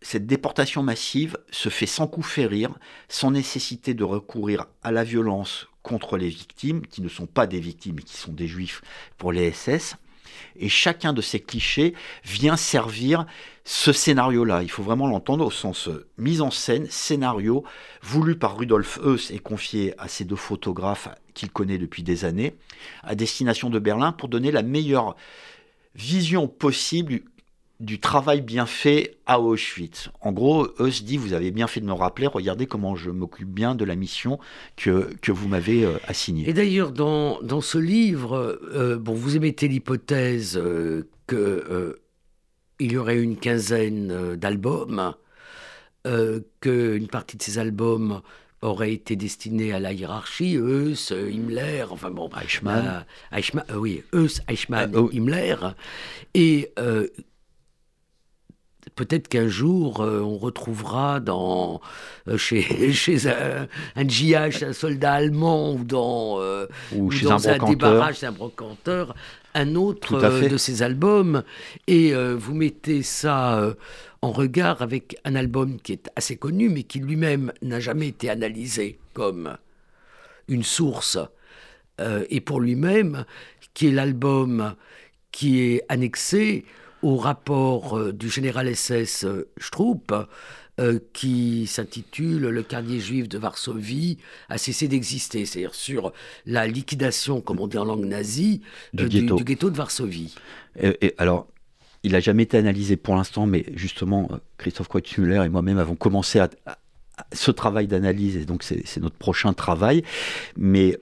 cette 0.00 0.26
déportation 0.26 0.82
massive 0.82 1.36
se 1.50 1.68
fait 1.68 1.86
sans 1.86 2.06
coup 2.06 2.22
férir, 2.22 2.70
sans 3.08 3.32
nécessité 3.32 3.92
de 3.92 4.04
recourir 4.04 4.66
à 4.82 4.92
la 4.92 5.04
violence 5.04 5.68
contre 5.88 6.18
les 6.18 6.28
victimes, 6.28 6.82
qui 6.86 7.00
ne 7.00 7.08
sont 7.08 7.26
pas 7.26 7.46
des 7.46 7.60
victimes, 7.60 7.94
mais 7.96 8.02
qui 8.02 8.16
sont 8.16 8.32
des 8.32 8.46
juifs 8.46 8.82
pour 9.16 9.32
les 9.32 9.50
SS. 9.50 9.96
Et 10.56 10.68
chacun 10.68 11.12
de 11.12 11.22
ces 11.22 11.40
clichés 11.40 11.94
vient 12.24 12.56
servir 12.56 13.24
ce 13.64 13.92
scénario-là. 13.92 14.62
Il 14.62 14.70
faut 14.70 14.82
vraiment 14.82 15.08
l'entendre 15.08 15.46
au 15.46 15.50
sens 15.50 15.88
euh, 15.88 16.06
mise 16.18 16.42
en 16.42 16.50
scène, 16.50 16.86
scénario, 16.90 17.64
voulu 18.02 18.36
par 18.36 18.56
Rudolf 18.56 18.98
Heuss 19.02 19.30
et 19.30 19.38
confié 19.38 19.94
à 19.98 20.08
ces 20.08 20.24
deux 20.24 20.36
photographes 20.36 21.08
qu'il 21.34 21.50
connaît 21.50 21.78
depuis 21.78 22.02
des 22.02 22.24
années, 22.24 22.54
à 23.02 23.14
destination 23.14 23.70
de 23.70 23.78
Berlin, 23.78 24.12
pour 24.12 24.28
donner 24.28 24.50
la 24.50 24.62
meilleure 24.62 25.16
vision 25.94 26.48
possible 26.48 27.20
du 27.80 28.00
travail 28.00 28.40
bien 28.40 28.66
fait 28.66 29.18
à 29.26 29.40
Auschwitz. 29.40 30.10
En 30.20 30.32
gros, 30.32 30.68
eux 30.80 30.90
se 30.90 31.04
dit, 31.04 31.16
vous 31.16 31.32
avez 31.32 31.52
bien 31.52 31.68
fait 31.68 31.80
de 31.80 31.86
me 31.86 31.92
rappeler, 31.92 32.26
regardez 32.26 32.66
comment 32.66 32.96
je 32.96 33.10
m'occupe 33.10 33.48
bien 33.48 33.76
de 33.76 33.84
la 33.84 33.94
mission 33.94 34.38
que, 34.76 35.14
que 35.22 35.30
vous 35.30 35.46
m'avez 35.46 35.84
euh, 35.84 35.96
assignée. 36.08 36.48
Et 36.48 36.52
d'ailleurs, 36.52 36.90
dans, 36.90 37.40
dans 37.42 37.60
ce 37.60 37.78
livre, 37.78 38.58
euh, 38.74 38.98
bon, 38.98 39.14
vous 39.14 39.36
émettez 39.36 39.68
l'hypothèse 39.68 40.56
euh, 40.56 41.08
que 41.26 41.98
qu'il 42.78 42.92
y 42.92 42.96
aurait 42.96 43.20
une 43.20 43.36
quinzaine 43.36 44.36
d'albums, 44.36 45.14
qu'une 46.04 47.08
partie 47.08 47.36
de 47.36 47.42
ces 47.42 47.58
albums 47.58 48.22
aurait 48.62 48.92
été 48.92 49.16
destinée 49.16 49.72
à 49.72 49.80
la 49.80 49.92
hiérarchie, 49.92 50.54
Eus, 50.54 51.10
Himmler, 51.10 51.86
enfin 51.90 52.10
bon, 52.10 52.30
Eichmann. 52.40 53.04
Eichmann 53.32 53.64
oui, 53.74 54.04
Eus, 54.14 54.40
Eichmann, 54.48 54.94
oh. 54.94 55.10
Himmler, 55.12 55.56
et 56.34 56.72
peut-être 58.94 59.28
qu'un 59.28 59.48
jour, 59.48 60.00
euh, 60.00 60.20
on 60.20 60.38
retrouvera 60.38 61.20
dans, 61.20 61.80
euh, 62.28 62.36
chez, 62.36 62.62
chez 62.92 63.26
un, 63.28 63.68
un 63.96 64.06
un 64.06 64.72
soldat 64.72 65.12
allemand, 65.12 65.72
ou 65.74 65.84
dans, 65.84 66.40
euh, 66.40 66.66
ou 66.94 67.10
un, 67.28 67.46
un 67.46 67.68
débarrage, 67.68 68.24
un 68.24 68.32
brocanteur, 68.32 69.14
un 69.54 69.74
autre 69.74 70.48
de 70.48 70.56
ces 70.56 70.82
albums. 70.82 71.42
Et 71.86 72.12
vous 72.14 72.54
mettez 72.54 73.02
ça 73.02 73.74
en 74.22 74.30
regard 74.30 74.82
avec 74.82 75.16
un 75.24 75.34
album 75.34 75.80
qui 75.80 75.94
est 75.94 76.10
assez 76.14 76.36
connu, 76.36 76.68
mais 76.68 76.82
qui 76.84 77.00
lui-même 77.00 77.52
n'a 77.62 77.80
jamais 77.80 78.08
été 78.08 78.30
analysé 78.30 78.98
comme 79.14 79.56
une 80.48 80.62
source. 80.62 81.18
et 82.30 82.40
pour 82.40 82.60
lui-même, 82.60 83.24
qui 83.74 83.88
est 83.88 83.92
l'album 83.92 84.74
qui 85.32 85.60
est 85.60 85.82
annexé 85.88 86.64
au 87.02 87.16
rapport 87.16 87.96
euh, 87.96 88.12
du 88.12 88.28
général 88.28 88.74
SS 88.74 89.24
euh, 89.24 89.48
Stroop, 89.58 90.12
euh, 90.80 91.00
qui 91.12 91.66
s'intitule 91.66 92.48
Le 92.48 92.62
quartier 92.62 93.00
juif 93.00 93.28
de 93.28 93.38
Varsovie 93.38 94.18
a 94.48 94.58
cessé 94.58 94.86
d'exister, 94.86 95.44
c'est-à-dire 95.44 95.74
sur 95.74 96.12
la 96.46 96.66
liquidation, 96.66 97.40
comme 97.40 97.60
on 97.60 97.66
dit 97.66 97.78
en 97.78 97.84
langue 97.84 98.04
nazie, 98.04 98.62
du, 98.92 99.08
ghetto. 99.08 99.70
de 99.70 99.76
Varsovie. 99.76 100.34
Et, 100.80 101.14
alors, 101.18 101.48
il 102.04 102.12
n'a 102.12 102.20
jamais 102.20 102.44
été 102.44 102.56
analysé 102.56 102.96
pour 102.96 103.16
l'instant, 103.16 103.46
mais 103.46 103.66
justement, 103.74 104.28
Christophe 104.56 104.86
Kreutzmüller 104.86 105.42
et 105.44 105.48
moi-même 105.48 105.78
avons 105.78 105.96
commencé 105.96 106.38
à, 106.38 106.48
ce 107.32 107.50
travail 107.50 107.88
d'analyse, 107.88 108.36
et 108.36 108.44
donc 108.44 108.62
c'est 108.62 109.00
notre 109.00 109.16
prochain 109.16 109.52
travail. 109.52 110.04
Mais 110.56 110.96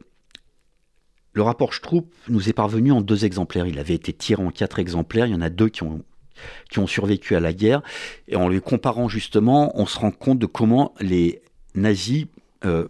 le 1.36 1.42
rapport 1.42 1.74
Stroop 1.74 2.10
nous 2.30 2.48
est 2.48 2.54
parvenu 2.54 2.92
en 2.92 3.02
deux 3.02 3.26
exemplaires. 3.26 3.66
Il 3.66 3.78
avait 3.78 3.94
été 3.94 4.14
tiré 4.14 4.42
en 4.42 4.50
quatre 4.50 4.78
exemplaires. 4.78 5.26
Il 5.26 5.32
y 5.32 5.34
en 5.34 5.42
a 5.42 5.50
deux 5.50 5.68
qui 5.68 5.82
ont, 5.82 6.02
survécu 6.86 7.36
à 7.36 7.40
la 7.40 7.52
guerre. 7.52 7.82
Et 8.26 8.36
en 8.36 8.48
les 8.48 8.60
comparant 8.60 9.06
justement, 9.06 9.78
on 9.78 9.84
se 9.84 9.98
rend 9.98 10.12
compte 10.12 10.38
de 10.38 10.46
comment 10.46 10.94
les 10.98 11.42
nazis 11.74 12.24
euh, 12.64 12.88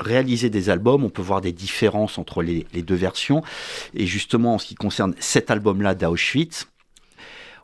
réalisaient 0.00 0.50
des 0.50 0.68
albums. 0.68 1.04
On 1.04 1.10
peut 1.10 1.22
voir 1.22 1.40
des 1.40 1.52
différences 1.52 2.18
entre 2.18 2.42
les, 2.42 2.66
les 2.72 2.82
deux 2.82 2.96
versions. 2.96 3.44
Et 3.94 4.04
justement, 4.04 4.54
en 4.54 4.58
ce 4.58 4.66
qui 4.66 4.74
concerne 4.74 5.14
cet 5.20 5.52
album-là 5.52 5.94
d'Auschwitz, 5.94 6.66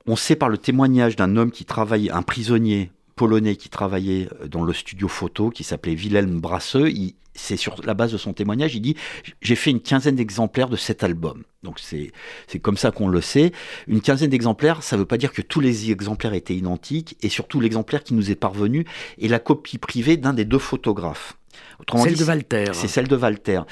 on 0.06 0.14
sait 0.14 0.36
par 0.36 0.50
le 0.50 0.58
témoignage 0.58 1.16
d'un 1.16 1.36
homme 1.36 1.50
qui 1.50 1.64
travaille, 1.64 2.10
un 2.10 2.22
prisonnier 2.22 2.92
polonais 3.14 3.56
qui 3.56 3.68
travaillait 3.68 4.28
euh, 4.40 4.48
dans 4.48 4.62
le 4.62 4.72
studio 4.72 5.08
photo, 5.08 5.50
qui 5.50 5.64
s'appelait 5.64 5.94
Wilhelm 5.94 6.40
Brasseux. 6.40 6.90
C'est 7.34 7.56
sur 7.56 7.80
la 7.84 7.94
base 7.94 8.12
de 8.12 8.18
son 8.18 8.34
témoignage, 8.34 8.74
il 8.74 8.80
dit 8.80 8.94
J'ai 9.40 9.54
fait 9.54 9.70
une 9.70 9.80
quinzaine 9.80 10.16
d'exemplaires 10.16 10.68
de 10.68 10.76
cet 10.76 11.02
album. 11.02 11.44
Donc 11.62 11.78
c'est 11.78 12.58
comme 12.60 12.76
ça 12.76 12.90
qu'on 12.90 13.08
le 13.08 13.20
sait. 13.20 13.52
Une 13.86 14.02
quinzaine 14.02 14.30
d'exemplaires, 14.30 14.82
ça 14.82 14.96
ne 14.96 15.00
veut 15.00 15.06
pas 15.06 15.16
dire 15.16 15.32
que 15.32 15.40
tous 15.40 15.60
les 15.60 15.90
exemplaires 15.90 16.34
étaient 16.34 16.56
identiques, 16.56 17.16
et 17.22 17.28
surtout 17.28 17.60
l'exemplaire 17.60 18.04
qui 18.04 18.14
nous 18.14 18.30
est 18.30 18.36
parvenu 18.36 18.84
est 19.18 19.28
la 19.28 19.38
copie 19.38 19.78
privée 19.78 20.16
d'un 20.16 20.34
des 20.34 20.44
deux 20.44 20.58
photographes. 20.58 21.38
Autrement 21.80 22.04
celle 22.04 22.16
de 22.16 22.24
Walter. 22.24 22.64
C'est 22.74 22.88
celle 22.88 23.08
de 23.08 23.16
Walter. 23.16 23.62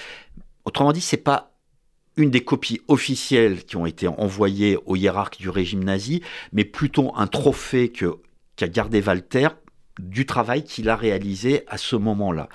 Autrement 0.65 0.93
dit, 0.93 1.01
c'est 1.01 1.17
pas 1.17 1.53
une 2.17 2.31
des 2.31 2.43
copies 2.43 2.81
officielles 2.89 3.65
qui 3.65 3.77
ont 3.77 3.87
été 3.87 4.07
envoyées 4.07 4.79
aux 4.87 4.97
hiérarques 4.97 5.39
du 5.39 5.49
régime 5.49 5.85
nazi, 5.85 6.23
mais 6.53 6.65
plutôt 6.65 7.13
un 7.17 7.27
trophée 7.27 7.91
que 7.91 8.19
qui 8.61 8.65
a 8.65 8.69
gardé 8.69 9.01
Walter 9.01 9.49
du 9.99 10.27
travail 10.27 10.65
qu'il 10.65 10.91
a 10.91 10.97
réalisé 10.97 11.65
à 11.67 11.79
ce 11.79 11.97
moment-là. 11.97 12.51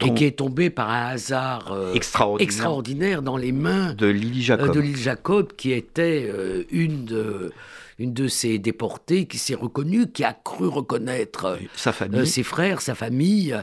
Et 0.00 0.12
qui 0.14 0.24
est 0.24 0.38
tombé 0.38 0.68
par 0.68 0.90
un 0.90 1.06
hasard 1.06 1.70
euh, 1.70 1.94
extraordinaire. 1.94 3.22
dans 3.22 3.36
les 3.36 3.52
mains 3.52 3.94
de 3.94 4.08
Lily 4.08 4.42
Jacob, 4.42 4.74
de 4.74 4.80
Lily 4.80 5.00
Jacob 5.00 5.52
qui 5.52 5.70
était 5.70 6.28
euh, 6.28 6.64
une 6.72 7.04
de 7.04 7.52
une 8.00 8.12
de 8.12 8.26
ces 8.26 8.58
déportées 8.58 9.26
qui 9.26 9.38
s'est 9.38 9.54
reconnue, 9.54 10.10
qui 10.10 10.24
a 10.24 10.32
cru 10.32 10.66
reconnaître 10.66 11.56
sa 11.76 11.92
famille. 11.92 12.20
Euh, 12.22 12.24
ses 12.24 12.42
frères, 12.42 12.80
sa 12.80 12.96
famille, 12.96 13.56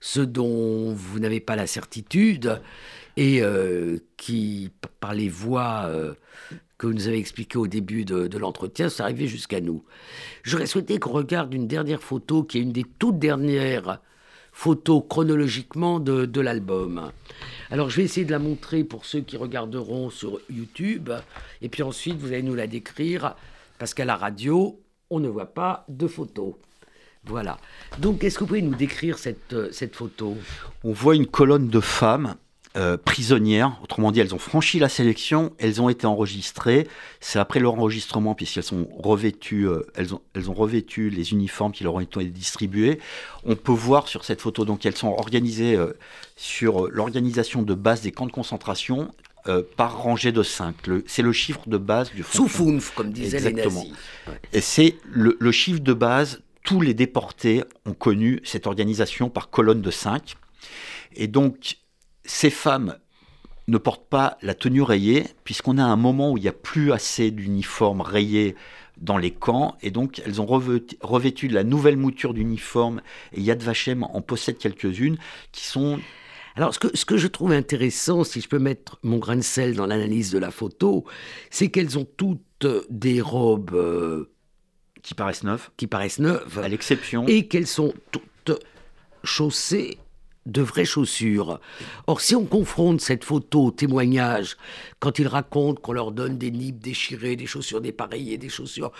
ce 0.00 0.20
dont 0.20 0.94
vous 0.94 1.18
n'avez 1.18 1.40
pas 1.40 1.56
la 1.56 1.66
certitude, 1.66 2.60
et 3.16 3.42
qui, 4.16 4.70
par 5.00 5.14
les 5.14 5.28
voix 5.28 5.90
que 6.84 6.88
vous 6.92 6.94
nous 6.94 7.08
avez 7.08 7.18
expliqué 7.18 7.58
au 7.58 7.66
début 7.66 8.04
de, 8.04 8.38
l'entretien, 8.38 8.88
c'est 8.88 9.02
arrivé 9.02 9.26
jusqu'à 9.26 9.60
nous. 9.60 9.84
J'aurais 10.42 10.66
souhaité 10.66 10.98
qu'on 10.98 11.12
regarde 11.12 11.54
une 11.54 11.66
dernière 11.66 12.02
photo, 12.02 12.42
qui 12.42 12.58
est 12.58 12.62
une 12.62 12.72
des 12.72 12.84
toutes 12.98 13.18
dernières 13.18 14.00
photos 14.52 15.02
chronologiquement 15.08 15.98
de, 15.98 16.26
de 16.26 16.40
l'album. 16.40 17.10
Alors 17.70 17.90
je 17.90 17.96
vais 17.96 18.04
essayer 18.04 18.24
de 18.24 18.30
la 18.30 18.38
montrer 18.38 18.84
pour 18.84 19.04
ceux 19.04 19.20
qui 19.20 19.36
regarderont 19.36 20.10
sur 20.10 20.40
YouTube, 20.48 21.10
et 21.60 21.68
puis 21.68 21.82
ensuite 21.82 22.16
vous 22.18 22.28
allez 22.28 22.42
nous 22.42 22.54
la 22.54 22.66
décrire, 22.66 23.34
parce 23.78 23.94
qu'à 23.94 24.04
la 24.04 24.16
radio, 24.16 24.80
on 25.10 25.20
ne 25.20 25.28
voit 25.28 25.52
pas 25.54 25.84
de 25.88 26.06
photos. 26.06 26.54
Voilà. 27.26 27.56
Donc, 27.98 28.22
est-ce 28.22 28.34
que 28.36 28.40
vous 28.40 28.48
pouvez 28.48 28.60
nous 28.60 28.74
décrire 28.74 29.18
cette, 29.18 29.72
cette 29.72 29.96
photo? 29.96 30.36
On 30.82 30.92
voit 30.92 31.16
une 31.16 31.26
colonne 31.26 31.68
de 31.68 31.80
femmes 31.80 32.34
euh, 32.76 32.96
prisonnières. 32.96 33.78
Autrement 33.84 34.10
dit, 34.10 34.18
elles 34.18 34.34
ont 34.34 34.38
franchi 34.40 34.80
la 34.80 34.88
sélection, 34.88 35.52
elles 35.58 35.80
ont 35.80 35.88
été 35.88 36.06
enregistrées. 36.06 36.88
C'est 37.20 37.38
après 37.38 37.60
leur 37.60 37.74
enregistrement, 37.74 38.34
puisqu'elles 38.34 38.64
sont 38.64 38.88
revêtues, 38.98 39.68
euh, 39.68 39.86
elles, 39.94 40.12
ont, 40.12 40.20
elles 40.34 40.50
ont 40.50 40.54
revêtu 40.54 41.08
les 41.08 41.30
uniformes 41.30 41.70
qui 41.70 41.84
leur 41.84 41.94
ont 41.94 42.00
été 42.00 42.24
distribués. 42.24 42.98
On 43.44 43.54
peut 43.54 43.70
voir 43.70 44.08
sur 44.08 44.24
cette 44.24 44.40
photo, 44.40 44.64
donc 44.64 44.84
elles 44.86 44.96
sont 44.96 45.10
organisées 45.10 45.76
euh, 45.76 45.96
sur 46.34 46.90
l'organisation 46.90 47.62
de 47.62 47.74
base 47.74 48.00
des 48.00 48.10
camps 48.10 48.26
de 48.26 48.32
concentration. 48.32 49.14
par 49.76 49.98
rangée 50.02 50.32
de 50.32 50.42
5. 50.42 50.74
C'est 51.06 51.22
le 51.22 51.32
chiffre 51.32 51.68
de 51.68 51.78
base 51.78 52.10
du 52.10 52.24
Soufounf, 52.24 52.92
comme 52.96 53.12
disaient 53.12 53.36
Exactement. 53.36 53.82
les 53.82 53.90
nazis. 53.90 54.48
Et 54.52 54.60
c'est 54.60 54.96
le, 55.04 55.36
le 55.38 55.52
chiffre 55.52 55.78
de 55.80 55.92
base. 55.92 56.40
Tous 56.64 56.80
les 56.80 56.94
déportés 56.94 57.62
ont 57.86 57.94
connu 57.94 58.40
cette 58.42 58.66
organisation 58.66 59.30
par 59.30 59.50
colonne 59.50 59.80
de 59.80 59.90
5. 59.92 60.34
Et 61.14 61.28
donc, 61.28 61.76
ces 62.24 62.50
femmes 62.50 62.96
ne 63.68 63.78
portent 63.78 64.08
pas 64.08 64.36
la 64.42 64.54
tenue 64.54 64.82
rayée, 64.82 65.24
puisqu'on 65.44 65.78
a 65.78 65.84
un 65.84 65.96
moment 65.96 66.32
où 66.32 66.36
il 66.36 66.42
n'y 66.42 66.48
a 66.48 66.52
plus 66.52 66.92
assez 66.92 67.30
d'uniformes 67.30 68.00
rayés 68.00 68.56
dans 68.98 69.16
les 69.16 69.30
camps, 69.30 69.76
et 69.82 69.90
donc 69.90 70.22
elles 70.24 70.40
ont 70.40 70.46
revêtu, 70.46 71.48
de 71.48 71.54
la 71.54 71.64
nouvelle 71.64 71.96
mouture 71.96 72.34
d'uniforme, 72.34 73.00
et 73.32 73.40
Yad 73.40 73.62
Vashem 73.62 74.04
en 74.04 74.20
possède 74.20 74.58
quelques-unes, 74.58 75.16
qui 75.52 75.64
sont... 75.64 75.98
Alors, 76.56 76.72
ce 76.72 76.78
que, 76.78 76.96
ce 76.96 77.04
que 77.04 77.16
je 77.16 77.26
trouve 77.26 77.50
intéressant, 77.50 78.22
si 78.22 78.40
je 78.40 78.48
peux 78.48 78.60
mettre 78.60 78.98
mon 79.02 79.18
grain 79.18 79.34
de 79.34 79.40
sel 79.40 79.74
dans 79.74 79.86
l'analyse 79.86 80.30
de 80.30 80.38
la 80.38 80.52
photo, 80.52 81.04
c'est 81.50 81.68
qu'elles 81.68 81.98
ont 81.98 82.06
toutes 82.16 82.66
des 82.90 83.20
robes... 83.20 83.74
Euh, 83.74 84.30
qui 85.02 85.14
paraissent 85.14 85.42
neuves. 85.42 85.70
Qui 85.76 85.88
paraissent 85.88 86.20
neuves. 86.20 86.60
À 86.62 86.68
l'exception... 86.68 87.26
Et 87.26 87.48
qu'elles 87.48 87.66
sont 87.66 87.92
toutes 88.12 88.52
chaussées 89.24 89.98
de 90.46 90.62
vraies 90.62 90.84
chaussures. 90.84 91.60
Or, 92.06 92.20
si 92.20 92.36
on 92.36 92.44
confronte 92.44 93.00
cette 93.00 93.24
photo 93.24 93.66
au 93.66 93.70
témoignage, 93.70 94.56
quand 94.98 95.18
ils 95.18 95.28
racontent 95.28 95.80
qu'on 95.80 95.92
leur 95.92 96.12
donne 96.12 96.38
des 96.38 96.50
nippes 96.50 96.80
déchirées, 96.80 97.36
des 97.36 97.46
chaussures 97.46 97.80
dépareillées, 97.80 98.38
des 98.38 98.48
chaussures, 98.48 98.92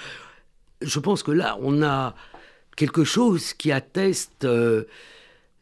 je 0.80 0.98
pense 0.98 1.22
que 1.22 1.32
là, 1.32 1.58
on 1.60 1.82
a 1.82 2.14
quelque 2.76 3.04
chose 3.04 3.52
qui 3.52 3.72
atteste 3.72 4.44
euh, 4.44 4.84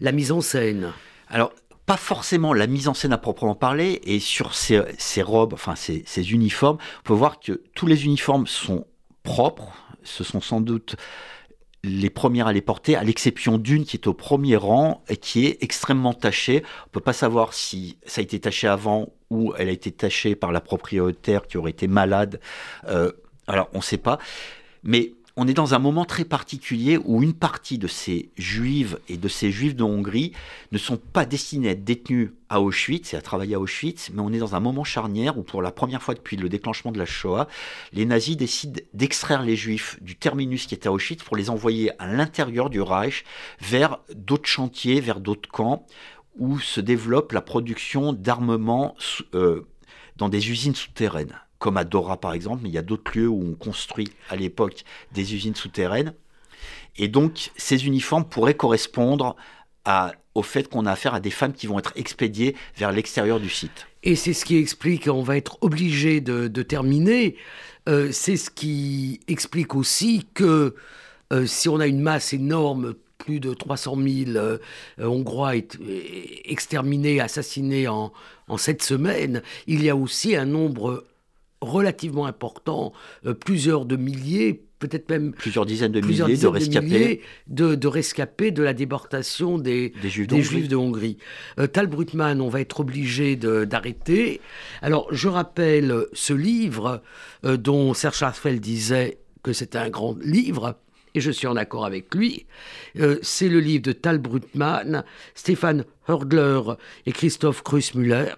la 0.01 0.13
mise 0.13 0.33
en 0.33 0.41
scène. 0.41 0.93
Alors, 1.29 1.53
pas 1.87 1.97
forcément 1.97 2.55
la 2.55 2.67
mise 2.67 2.89
en 2.89 2.95
scène 2.95 3.13
à 3.13 3.19
proprement 3.19 3.55
parler, 3.55 4.01
et 4.05 4.21
sur 4.21 4.55
ces, 4.55 4.83
robes, 5.23 5.53
enfin 5.53 5.75
ces, 5.75 6.05
ces 6.07 6.33
uniformes, 6.33 6.79
on 7.01 7.03
peut 7.03 7.15
voir 7.15 7.41
que 7.41 7.61
tous 7.75 7.87
les 7.87 8.05
uniformes 8.05 8.47
sont 8.47 8.87
propres, 9.25 9.73
ce 10.05 10.25
sont 10.25 10.41
sans 10.41 10.61
doute 10.61 10.97
les 11.85 12.11
premières 12.11 12.47
à 12.47 12.53
les 12.53 12.61
porter, 12.61 12.97
à 12.97 13.03
l'exception 13.03 13.59
d'une 13.59 13.85
qui 13.85 13.97
est 13.97 14.07
au 14.07 14.15
premier 14.15 14.57
rang 14.57 15.03
et 15.09 15.17
qui 15.17 15.47
est 15.47 15.59
extrêmement 15.63 16.15
tachée. 16.15 16.63
On 16.65 16.89
ne 16.89 16.93
peut 16.93 17.01
pas 17.01 17.13
savoir 17.13 17.55
si 17.55 17.99
ça 18.07 18.21
a 18.21 18.23
été 18.23 18.39
taché 18.39 18.69
avant 18.69 19.09
ou 19.31 19.53
elle 19.59 19.69
a 19.69 19.73
été 19.73 19.91
tachée 19.91 20.37
par 20.37 20.53
la 20.53 20.61
propriétaire 20.61 21.47
qui 21.47 21.57
aurait 21.57 21.71
été 21.71 21.89
malade. 21.89 22.41
Euh, 22.89 23.11
alors, 23.49 23.69
on 23.73 23.79
ne 23.79 23.83
sait 23.83 23.99
pas. 23.99 24.19
Mais 24.85 25.15
on 25.37 25.49
est 25.49 25.55
dans 25.55 25.75
un 25.75 25.79
moment 25.79 26.05
très 26.05 26.25
particulier 26.25 26.99
où 27.05 27.23
une 27.23 27.33
partie 27.33 27.79
de 27.79 27.87
ces 27.87 28.31
juives 28.37 28.99
et 29.09 29.17
de 29.17 29.29
ces 29.29 29.51
juifs 29.51 29.75
de 29.75 29.83
Hongrie 29.83 30.33
ne 30.73 30.79
sont 30.79 30.99
pas 30.99 31.25
destinés 31.25 31.69
à 31.69 31.73
être 31.73 31.85
détenus 31.85 32.31
à 32.51 32.61
Auschwitz 32.61 33.15
et 33.15 33.17
à 33.17 33.23
travailler 33.23 33.55
à 33.55 33.61
Auschwitz, 33.61 34.11
mais 34.13 34.21
on 34.21 34.33
est 34.33 34.39
dans 34.39 34.55
un 34.55 34.61
moment 34.61 34.85
charnière 34.85 35.39
où 35.39 35.43
pour 35.43 35.63
la 35.63 35.71
première 35.71 36.03
fois 36.03 36.15
depuis 36.15 36.37
le 36.37 36.51
déclenchement 36.51 36.93
de 36.93 36.99
la 36.99 37.07
Shoah, 37.07 37.49
les 37.95 38.05
nazis 38.05 38.37
décident 38.37 38.81
d'extraire 38.93 39.43
les 39.43 39.57
juifs 39.57 39.99
du 40.03 40.17
terminus 40.17 40.67
qui 40.67 40.75
était 40.75 40.89
à 40.89 40.93
Auschwitz 40.93 41.23
pour 41.23 41.37
les 41.37 41.49
envoyer 41.49 41.91
à 41.99 42.07
l'intérieur 42.07 42.69
du 42.69 42.83
Reich 42.83 43.25
vers 43.61 44.01
d'autres 44.15 44.49
chantiers, 44.49 45.01
vers 45.01 45.21
d'autres 45.21 45.49
camps 45.49 45.87
où 46.37 46.59
se 46.59 46.81
développe 46.81 47.33
la 47.33 47.43
production 47.43 48.13
d'armements 48.13 48.97
euh, 49.35 49.67
dans 50.17 50.29
des 50.29 50.51
usines 50.51 50.75
souterraines 50.75 51.39
comme 51.63 51.77
à 51.77 51.85
Dora 51.85 52.21
par 52.21 52.35
exemple, 52.35 52.61
mais 52.65 52.69
il 52.69 52.75
y 52.75 52.79
a 52.79 52.83
d'autres 52.83 53.17
lieux 53.17 53.29
où 53.29 53.41
on 53.53 53.55
construit 53.55 54.11
à 54.29 54.35
l'époque 54.35 54.83
des 55.13 55.33
usines 55.35 55.55
souterraines. 55.55 56.13
Et 56.97 57.07
donc 57.07 57.53
ces 57.57 57.87
uniformes 57.87 58.25
pourraient 58.25 58.55
correspondre 58.55 59.37
au 60.35 60.43
fait 60.43 60.69
qu'on 60.69 60.87
a 60.87 60.93
affaire 60.93 61.15
à 61.15 61.21
des 61.21 61.31
femmes 61.31 61.53
qui 61.53 61.69
vont 61.69 61.79
être 61.79 61.93
expédiées 61.95 62.57
vers 62.77 62.91
l'extérieur 62.91 63.39
du 63.39 63.49
site. 63.49 63.87
Et 64.03 64.17
c'est 64.17 64.33
ce 64.33 64.45
qui 64.45 64.57
explique, 64.57 65.07
on 65.07 65.23
va 65.23 65.37
être 65.37 65.59
obligé 65.61 66.21
de, 66.21 66.49
terminer, 66.63 67.37
euh, 67.89 68.11
c'est 68.11 68.37
ce 68.37 68.51
qui 68.51 69.21
explique 69.29 69.77
aussi 69.77 70.27
que 70.35 70.75
euh, 71.33 71.47
si 71.47 71.69
on 71.69 71.79
a 71.79 71.87
une 71.87 72.01
masse 72.01 72.33
énorme, 72.33 72.95
plus 73.19 73.39
de 73.39 73.55
300 73.55 73.97
000 73.97 74.31
euh, 74.37 74.59
Hongrois 74.99 75.53
exterminés, 76.45 77.21
assassinés 77.21 77.87
en, 77.87 78.13
en 78.49 78.57
cette 78.57 78.83
semaine, 78.83 79.43
il 79.69 79.85
y 79.85 79.91
a 79.91 79.95
aussi 79.95 80.35
un 80.35 80.47
nombre 80.47 81.05
relativement 81.63 82.27
important, 82.27 82.93
euh, 83.25 83.35
plusieurs 83.35 83.87
de 83.87 83.97
milliers, 83.97 84.65
peut-être 84.79 85.09
même 85.09 85.33
plusieurs 85.33 85.65
dizaines 85.65 85.93
de 85.93 86.01
milliers 86.01 86.37
de 86.37 86.47
rescapés 86.47 87.23
de, 87.47 87.87
rescapés 87.87 88.51
de 88.51 88.63
la 88.63 88.75
déportation 88.75 89.57
des, 89.57 89.93
Juifs, 90.03 90.69
de 90.69 90.77
Hongrie. 90.77 91.19
Euh, 91.59 91.69
Tal 91.69 91.87
Brutman, 91.87 92.41
on 92.41 92.49
va 92.49 92.61
être 92.61 92.81
obligé 92.81 93.37
d'arrêter. 93.37 94.41
Alors, 94.83 95.07
je 95.13 95.29
rappelle 95.29 96.07
ce 96.13 96.33
livre 96.35 97.03
euh, 97.45 97.57
dont 97.57 97.95
Serge 97.95 98.17
Scharfeld 98.17 98.61
disait 98.61 99.19
que 99.43 99.53
c'était 99.53 99.79
un 99.79 99.91
grand 99.91 100.19
livre 100.21 100.77
et 101.15 101.21
je 101.21 101.31
suis 101.31 101.47
en 101.47 101.57
accord 101.57 101.85
avec 101.85 102.15
lui, 102.15 102.47
euh, 102.99 103.19
c'est 103.23 103.49
le 103.49 103.61
livre 103.61 103.83
de 103.83 103.93
Tal 103.93 104.19
Brutmann, 104.19 105.05
Stéphane 105.35 105.85
Hördler 106.09 106.61
et 107.07 107.13
Christophe 107.13 107.63
Krusmüller, 107.63 108.35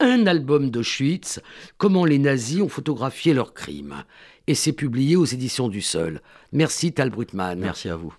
un 0.00 0.26
album 0.26 0.70
d'Auschwitz, 0.70 1.40
comment 1.78 2.04
les 2.04 2.18
nazis 2.18 2.60
ont 2.60 2.68
photographié 2.68 3.34
leurs 3.34 3.54
crimes. 3.54 4.04
Et 4.46 4.54
c'est 4.54 4.72
publié 4.72 5.16
aux 5.16 5.24
éditions 5.24 5.68
du 5.68 5.80
Seul. 5.80 6.20
Merci 6.52 6.92
Tal 6.92 7.10
Brutmann. 7.10 7.58
Merci 7.58 7.88
à 7.88 7.96
vous. 7.96 8.14